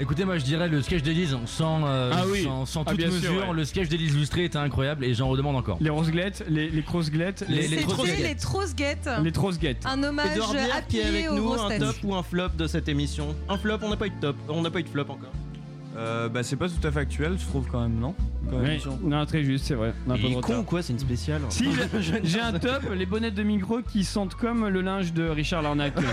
Écoutez, 0.00 0.24
moi 0.24 0.38
je 0.38 0.44
dirais 0.44 0.68
le 0.68 0.80
sketch 0.80 1.02
d'Élise 1.02 1.36
sans, 1.46 1.84
euh, 1.84 2.12
Ah 2.14 2.22
oui. 2.30 2.44
sans, 2.44 2.64
sans 2.66 2.84
Ah, 2.86 2.90
toute 2.92 3.00
sûr, 3.00 3.10
mesure. 3.12 3.48
ouais. 3.48 3.52
Le 3.54 3.64
sketch 3.64 3.88
d'Élise 3.88 4.14
illustré 4.14 4.44
était 4.44 4.56
incroyable 4.58 5.04
et 5.04 5.12
j'en 5.12 5.28
redemande 5.28 5.56
encore. 5.56 5.76
Les 5.80 5.90
roseglettes, 5.90 6.44
les, 6.48 6.68
les 6.70 6.82
crosseglettes, 6.84 7.44
Les- 7.48 7.62
les 7.66 7.68
les 7.78 7.82
trosguettes. 8.36 9.10
les 9.24 9.32
trosguettes. 9.32 9.84
Un 9.86 10.00
hommage 10.04 10.32
Edouard 10.34 10.52
Bière 10.52 10.76
à 10.76 10.82
qui 10.82 10.98
est 10.98 11.02
avec 11.04 11.16
pied 11.22 11.28
aux 11.28 11.34
nous, 11.34 11.52
un 11.52 11.78
top 11.80 11.96
ou 12.04 12.14
un 12.14 12.22
flop 12.22 12.50
de 12.56 12.68
cette 12.68 12.88
émission. 12.88 13.34
Un 13.48 13.58
flop, 13.58 13.78
on 13.82 13.88
n'a 13.88 13.96
pas 13.96 14.06
eu 14.06 14.10
de 14.10 14.20
top, 14.20 14.36
on 14.48 14.62
n'a 14.62 14.70
pas 14.70 14.78
eu 14.78 14.84
de 14.84 14.88
flop 14.88 15.02
encore. 15.08 15.32
Euh, 15.98 16.28
bah, 16.28 16.44
c'est 16.44 16.54
pas 16.56 16.68
tout 16.68 16.86
à 16.86 16.92
fait 16.92 17.00
actuel, 17.00 17.36
je 17.40 17.44
trouve 17.44 17.66
quand 17.70 17.80
même, 17.80 17.98
non 17.98 18.14
Oui, 18.52 18.80
non, 19.02 19.26
très 19.26 19.42
juste, 19.42 19.64
c'est 19.66 19.74
vrai. 19.74 19.92
On 20.06 20.12
a 20.12 20.14
pas 20.14 20.20
Il 20.20 20.26
de 20.26 20.32
est 20.32 20.36
retard. 20.36 20.56
con 20.58 20.62
quoi, 20.62 20.80
c'est 20.80 20.92
une 20.92 20.98
spéciale. 21.00 21.40
Si, 21.48 21.68
j'ai- 22.00 22.20
j'ai 22.22 22.40
un 22.40 22.52
top, 22.52 22.82
les 22.94 23.04
bonnettes 23.04 23.34
de 23.34 23.42
micro 23.42 23.80
qui 23.82 24.04
sentent 24.04 24.36
comme 24.36 24.68
le 24.68 24.80
linge 24.80 25.12
de 25.12 25.28
Richard 25.28 25.62
Larnac. 25.62 25.94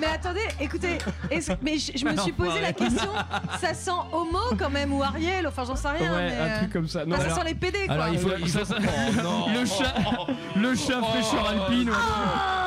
Mais 0.00 0.06
attendez, 0.08 0.40
écoutez, 0.60 0.98
est-ce- 1.30 1.52
mais 1.62 1.78
je, 1.78 1.92
je 1.96 2.04
me 2.04 2.16
suis 2.16 2.32
posé 2.32 2.60
la 2.60 2.72
question, 2.72 3.10
ça 3.60 3.72
sent 3.74 3.90
homo 4.12 4.38
quand 4.58 4.70
même 4.70 4.92
ou 4.92 5.02
Ariel, 5.02 5.46
enfin 5.46 5.62
j'en 5.64 5.76
sais 5.76 5.88
rien. 5.88 6.12
ouais, 6.12 6.26
mais, 6.30 6.36
un 6.36 6.44
euh, 6.46 6.58
truc 6.58 6.72
comme 6.72 6.88
ça. 6.88 7.04
Non, 7.06 7.16
ça 7.16 7.22
alors- 7.24 7.38
sent 7.38 7.44
les 7.46 7.54
PD 7.54 7.78
quoi. 7.86 7.94
Alors 7.94 8.08
il 8.08 8.18
faut, 8.18 8.30
il 8.38 8.48
faut- 8.48 8.58
Ça, 8.58 8.64
ça- 8.64 8.78
le 9.54 9.64
chat, 9.64 9.94
le 10.56 10.74
chat 10.74 11.00
fraîcheur 11.00 11.48
alpine. 11.48 11.88
ouais. 11.90 11.94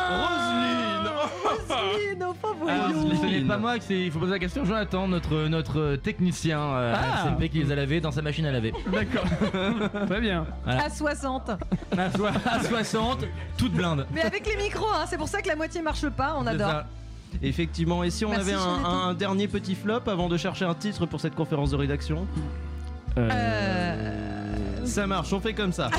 Roselyne. 0.09 0.76
Ce 1.69 3.25
n'est 3.25 3.41
pas 3.41 3.57
moi, 3.57 3.77
que 3.77 3.83
c'est- 3.83 4.05
il 4.05 4.11
faut 4.11 4.19
poser 4.19 4.31
la 4.33 4.39
question. 4.39 4.65
Jonathan, 4.65 5.07
notre, 5.07 5.47
notre 5.47 5.95
technicien 5.97 6.59
euh, 6.59 6.93
Ah. 6.95 7.23
SMP 7.23 7.49
qui 7.49 7.59
les 7.63 7.71
a 7.71 7.75
lavés 7.75 8.01
dans 8.01 8.11
sa 8.11 8.21
machine 8.21 8.45
à 8.45 8.51
laver. 8.51 8.73
D'accord. 8.91 9.25
Très 10.07 10.21
bien. 10.21 10.45
À 10.65 10.89
60. 10.89 11.51
À, 11.97 12.11
soi- 12.11 12.31
à 12.45 12.63
60, 12.63 13.25
toute 13.57 13.73
blinde. 13.73 14.05
Mais 14.13 14.21
avec 14.21 14.45
les 14.47 14.55
micros, 14.61 14.87
hein, 14.93 15.05
c'est 15.07 15.17
pour 15.17 15.27
ça 15.27 15.41
que 15.41 15.47
la 15.47 15.55
moitié 15.55 15.81
marche 15.81 16.07
pas, 16.09 16.35
on 16.37 16.43
C'est 16.43 16.49
adore. 16.49 16.69
ça. 16.69 16.85
Effectivement, 17.41 18.03
et 18.03 18.09
si 18.09 18.23
on 18.25 18.29
Merci, 18.29 18.51
avait 18.51 18.59
un, 18.59 18.63
Jonathan. 18.77 18.89
un 19.09 19.13
dernier 19.13 19.47
petit 19.47 19.75
flop 19.75 20.01
avant 20.07 20.29
de 20.29 20.37
chercher 20.37 20.65
un 20.65 20.73
titre 20.73 21.05
pour 21.05 21.19
cette 21.19 21.35
conférence 21.35 21.71
de 21.71 21.75
rédaction 21.75 22.25
Euh... 23.17 24.85
Ça 24.85 25.05
marche, 25.07 25.33
on 25.33 25.39
fait 25.39 25.53
comme 25.53 25.73
ça. 25.73 25.89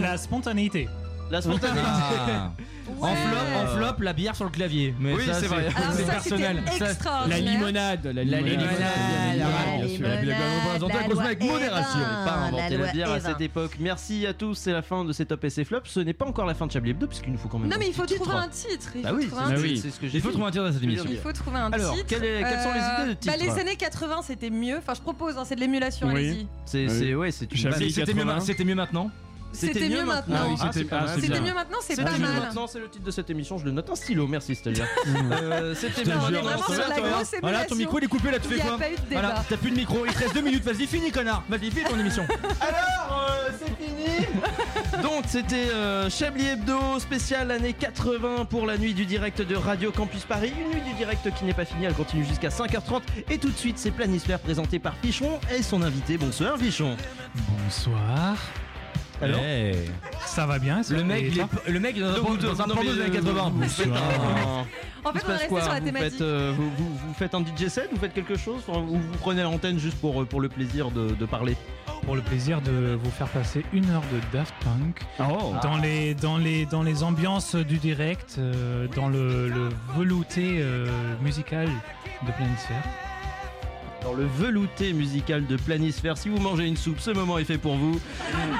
La 0.00 0.16
spontanéité. 0.16 0.88
La 1.30 1.40
spontanéité. 1.42 1.80
Ah. 2.28 2.50
En 3.00 3.14
flop, 3.14 3.36
en 3.56 3.66
flop, 3.76 4.02
la 4.02 4.12
bière 4.12 4.34
sur 4.36 4.44
le 4.44 4.50
clavier. 4.50 4.94
Mais 4.98 5.14
Oui, 5.14 5.22
c'est 5.26 5.46
vrai. 5.46 5.68
Alors 5.74 5.92
c'est 5.92 6.06
personnel. 6.06 6.62
La 7.28 7.38
limonade, 7.38 8.04
la 8.06 8.12
La 8.12 8.40
limonade. 8.40 8.68
la 9.38 9.88
sûr. 9.88 9.96
limonade. 9.96 10.24
La 10.24 10.34
la 10.78 11.04
consommer 11.04 11.26
avec 11.26 11.42
modération. 11.42 11.98
Pas 12.24 12.32
inventer 12.48 12.76
la, 12.76 12.92
bière 12.92 13.10
à 13.10 13.20
cette 13.20 13.40
époque. 13.40 13.76
Merci 13.80 14.26
à 14.26 14.34
tous, 14.34 14.54
c'est 14.54 14.72
la 14.72 14.82
fin 14.82 15.04
de 15.04 15.12
ces 15.12 15.26
top 15.26 15.44
et 15.44 15.50
ces 15.50 15.64
flops. 15.64 15.88
Ce 15.90 16.00
n'est 16.00 16.12
pas 16.12 16.26
encore 16.26 16.46
la 16.46 16.54
fin 16.54 16.66
de 16.66 16.72
Chablis 16.72 16.90
Hebdo, 16.90 17.06
puisqu'il 17.06 17.32
nous 17.32 17.38
faut 17.38 17.48
quand 17.48 17.58
même. 17.58 17.70
Non 17.70 17.76
mais 17.78 17.88
il 17.88 17.94
faut 17.94 18.06
titre. 18.06 18.22
trouver 18.22 18.36
un 18.36 18.48
titre. 18.48 18.92
Il 18.94 19.02
Bah 19.02 19.10
faut 19.10 19.16
oui, 19.16 19.26
trouver 19.28 19.42
c'est 19.42 19.46
un 19.46 19.50
Bah 19.50 19.56
ce- 19.94 20.00
que 20.00 20.08
j'ai 20.08 20.18
Il 20.18 20.20
faut 20.22 20.30
trouver 20.30 20.46
un 20.46 20.50
titre 20.50 20.64
dans 20.64 20.72
cette 20.72 20.82
émission. 20.82 21.04
Il 21.10 21.18
faut 21.18 21.32
trouver 21.32 21.58
un 21.58 21.72
Alors, 21.72 21.94
titre. 21.94 22.14
est- 22.14 22.42
quelles 22.42 22.60
sont 22.60 22.72
les 22.74 22.80
idées 22.80 23.14
de 23.14 23.26
bah, 23.26 23.32
titres 23.32 23.36
Les 23.54 23.60
années 23.60 23.76
80 23.76 24.20
c'était 24.22 24.50
mieux. 24.50 24.76
Enfin 24.78 24.94
je 24.94 25.00
propose, 25.00 25.36
hein, 25.38 25.44
c'est 25.46 25.54
de 25.56 25.60
l'émulation, 25.60 26.08
allez-y. 26.08 26.46
C'est, 26.64 26.86
Oui. 26.86 26.94
c'est, 26.98 27.14
ouais, 27.14 27.30
c'est 27.30 27.50
une 27.50 27.56
Chablis 27.58 27.86
base. 27.86 27.94
C'était 27.94 28.14
mieux, 28.14 28.24
80. 28.24 28.40
c'était 28.40 28.64
mieux 28.64 28.74
maintenant. 28.74 29.10
C'était 29.52 29.88
mieux 29.88 30.04
maintenant. 30.04 30.36
Ah 30.40 30.46
oui, 30.48 30.54
Ah, 30.60 30.66
c'était 30.72 30.78
c'est 30.80 30.84
pas 30.84 30.98
ah, 31.00 31.04
mal. 31.06 31.14
c'est 31.14 31.20
C'était 31.22 31.32
bien. 31.32 31.42
mieux 31.48 31.54
maintenant, 31.54 31.78
c'est 31.82 31.96
pas 32.02 32.10
mieux 32.12 32.18
mal. 32.18 32.40
maintenant, 32.40 32.66
c'est 32.66 32.78
le 32.78 32.88
titre 32.88 33.04
de 33.04 33.10
cette 33.10 33.30
émission. 33.30 33.58
Je 33.58 33.64
le 33.64 33.72
note 33.72 33.90
un 33.90 33.94
stylo, 33.96 34.26
merci 34.26 34.54
Stagia. 34.54 34.84
euh, 35.06 35.74
c'était 35.74 36.04
Non, 36.10 36.16
on 36.22 36.28
est 36.28 36.30
bien. 36.32 36.40
vraiment 36.42 36.62
sur 36.62 36.72
la 36.72 36.84
grosse 36.84 36.98
émulation. 37.00 37.38
Voilà, 37.42 37.64
ton 37.64 37.74
micro 37.74 37.98
il 37.98 38.04
est 38.04 38.08
coupé 38.08 38.30
là, 38.30 38.38
tu 38.38 38.44
Il 38.46 38.50
fais 38.50 38.54
n'y 38.56 38.60
a 38.62 38.64
quoi 38.64 38.78
pas 38.78 38.90
eu 38.90 38.94
de 38.96 39.00
Voilà, 39.10 39.28
débat. 39.28 39.44
t'as 39.48 39.56
plus 39.56 39.70
de 39.70 39.76
micro, 39.76 40.06
il 40.06 40.12
te 40.12 40.18
reste 40.18 40.34
deux 40.34 40.40
minutes, 40.42 40.64
vas-y, 40.64 40.86
finis 40.86 41.10
connard, 41.10 41.42
vas-y, 41.48 41.70
finis 41.70 41.84
ton 41.88 41.98
émission. 41.98 42.26
Alors, 42.60 43.28
euh, 43.28 43.50
c'est 43.58 43.84
fini 43.84 44.26
Donc, 45.02 45.24
c'était 45.26 45.70
euh, 45.74 46.08
Chablis 46.10 46.46
Hebdo, 46.48 46.98
spécial 46.98 47.50
année 47.50 47.72
80 47.72 48.44
pour 48.46 48.66
la 48.66 48.76
nuit 48.78 48.94
du 48.94 49.06
direct 49.06 49.40
de 49.42 49.56
Radio 49.56 49.90
Campus 49.92 50.24
Paris. 50.24 50.52
Une 50.58 50.68
nuit 50.78 50.88
du 50.88 50.94
direct 50.94 51.28
qui 51.38 51.44
n'est 51.44 51.54
pas 51.54 51.64
finie, 51.64 51.86
elle 51.86 51.94
continue 51.94 52.24
jusqu'à 52.24 52.48
5h30. 52.48 53.02
Et 53.30 53.38
tout 53.38 53.50
de 53.50 53.56
suite, 53.56 53.78
c'est 53.78 53.90
Planisphère 53.90 54.38
présenté 54.38 54.78
par 54.78 54.94
Fichon 55.02 55.40
et 55.56 55.62
son 55.62 55.82
invité. 55.82 56.18
Bonsoir, 56.18 56.56
Fichon. 56.58 56.96
Bonsoir. 57.64 58.36
Alors 59.22 59.40
Ça 60.24 60.46
va 60.46 60.58
bien 60.58 60.82
ça 60.82 60.94
Le 60.94 61.04
mec, 61.04 61.24
il 61.30 61.38
est, 61.40 61.70
le 61.70 61.80
mec 61.80 61.94
il 61.96 62.02
est 62.02 62.06
dans 62.06 62.12
un, 62.12 62.16
Donc, 62.16 62.22
porno- 62.26 62.40
vous- 62.40 62.46
dans 62.46 62.62
un 62.62 62.66
non, 62.66 62.74
porno 62.74 62.90
mais, 62.90 62.96
des 62.96 63.02
années 63.02 63.10
euh, 63.18 63.20
80. 63.22 63.52
Vous 63.54 63.68
faites 63.68 63.86
un- 63.88 63.90
En 65.02 65.12
fait, 65.12 65.18
Il 65.18 65.20
se 65.20 65.26
on 65.26 65.28
est 65.28 65.32
passe 65.32 65.32
resté 65.32 65.48
quoi 65.48 65.60
sur 65.62 65.72
la 65.72 65.78
vous 65.80 65.86
thématique. 65.86 66.10
faites, 66.12 66.20
euh, 66.20 66.52
vous, 66.56 66.70
vous- 66.76 66.94
vous 67.06 67.14
faites 67.14 67.34
un 67.34 67.40
DJ 67.40 67.68
set, 67.68 67.88
vous 67.90 67.98
faites 67.98 68.12
quelque 68.12 68.36
chose, 68.36 68.60
ou 68.68 68.96
vous 68.98 69.16
prenez 69.20 69.42
l'antenne 69.42 69.78
juste 69.78 69.96
pour, 69.98 70.20
euh, 70.20 70.24
pour 70.26 70.40
le 70.42 70.48
plaisir 70.50 70.90
de, 70.90 71.08
de 71.14 71.24
parler 71.26 71.56
Pour 72.04 72.16
le 72.16 72.22
plaisir 72.22 72.60
de 72.60 72.98
vous 73.02 73.10
faire 73.10 73.28
passer 73.28 73.64
une 73.72 73.88
heure 73.90 74.02
de 74.12 74.20
Daft 74.36 74.54
Punk 74.62 75.00
Oh. 75.20 75.54
dans, 75.62 75.76
les, 75.78 76.14
dans, 76.14 76.36
les, 76.36 76.66
dans 76.66 76.82
les 76.82 77.02
ambiances 77.02 77.54
du 77.56 77.78
direct, 77.78 78.36
euh, 78.38 78.86
dans 78.94 79.08
le, 79.08 79.48
le 79.48 79.68
velouté 79.96 80.58
euh, 80.60 80.86
musical 81.22 81.68
de 82.26 82.32
Planisphère. 82.32 82.82
Dans 84.02 84.12
le 84.12 84.26
velouté 84.26 84.92
musical 84.92 85.46
de 85.46 85.56
Planisphère. 85.56 86.16
Si 86.16 86.28
vous 86.28 86.38
mangez 86.38 86.66
une 86.66 86.76
soupe, 86.76 87.00
ce 87.00 87.10
moment 87.10 87.38
est 87.38 87.44
fait 87.44 87.58
pour 87.58 87.76
vous. 87.76 88.00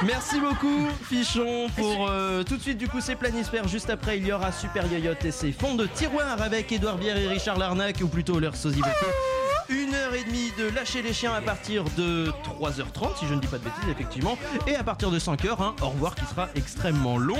Merci 0.07 0.41
beaucoup, 0.41 0.89
Fichon, 1.09 1.69
pour 1.77 2.09
euh, 2.09 2.43
tout 2.43 2.57
de 2.57 2.63
suite. 2.63 2.79
Du 2.79 2.89
coup, 2.89 3.01
c'est 3.01 3.17
Planisphère. 3.17 3.67
Juste 3.69 3.91
après, 3.91 4.19
il 4.19 4.27
y 4.27 4.33
aura 4.33 4.53
Super 4.53 4.87
Yoyote 4.87 5.25
et 5.25 5.31
ses 5.31 5.53
fonds 5.53 5.75
de 5.75 5.87
tiroir 5.87 6.41
avec 6.41 6.73
Édouard 6.73 6.99
Bière 6.99 7.17
et 7.17 7.29
Richard 7.29 7.59
Larnac, 7.59 8.01
ou 8.03 8.09
plutôt 8.09 8.39
leur 8.39 8.57
sosie. 8.57 8.81
Une 9.71 9.95
heure 9.95 10.15
et 10.15 10.25
demie 10.25 10.51
de 10.59 10.69
lâcher 10.75 11.01
les 11.01 11.13
chiens 11.13 11.33
à 11.33 11.41
partir 11.41 11.85
de 11.97 12.33
3h30, 12.61 13.19
si 13.19 13.27
je 13.27 13.35
ne 13.35 13.41
dis 13.41 13.47
pas 13.47 13.59
de 13.59 13.65
bêtises, 13.65 13.89
effectivement. 13.89 14.37
Et 14.67 14.75
à 14.75 14.83
partir 14.83 15.11
de 15.11 15.19
5h, 15.19 15.63
un 15.63 15.75
au 15.83 15.91
revoir 15.91 16.17
qui 16.17 16.25
sera 16.25 16.49
extrêmement 16.57 17.19
long. 17.19 17.39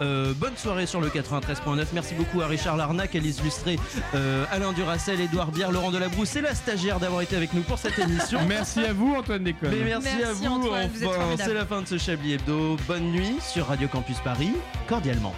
Euh, 0.00 0.32
bonne 0.34 0.56
soirée 0.56 0.86
sur 0.86 1.00
le 1.00 1.08
93.9. 1.08 1.86
Merci 1.92 2.14
beaucoup 2.14 2.40
à 2.40 2.46
Richard 2.46 2.76
Larnac, 2.76 3.16
Alice 3.16 3.42
Lustré, 3.42 3.78
euh, 4.14 4.44
Alain 4.52 4.72
Duracel, 4.72 5.20
Édouard 5.20 5.50
Bière, 5.50 5.72
Laurent 5.72 5.90
Delabrousse 5.90 6.36
et 6.36 6.40
la 6.40 6.54
stagiaire 6.54 7.00
d'avoir 7.00 7.22
été 7.22 7.36
avec 7.36 7.52
nous 7.52 7.62
pour 7.62 7.78
cette 7.78 7.98
émission. 7.98 8.38
Merci 8.48 8.84
à 8.84 8.92
vous, 8.92 9.14
Antoine 9.16 9.42
Déconne. 9.42 9.70
Mais 9.70 9.84
merci, 9.84 10.22
à 10.22 10.32
vous. 10.32 10.46
Antoine, 10.46 10.90
enfin, 11.04 11.36
c'est 11.36 11.54
la 11.54 11.66
fin 11.66 11.82
de 11.82 11.86
ce 11.88 11.98
Chablis 11.98 12.34
Hebdo. 12.34 12.76
Bonne 12.86 13.10
nuit 13.10 13.36
sur 13.40 13.66
Radio 13.66 13.88
Campus 13.88 14.18
Paris, 14.20 14.52
cordialement. 14.88 15.34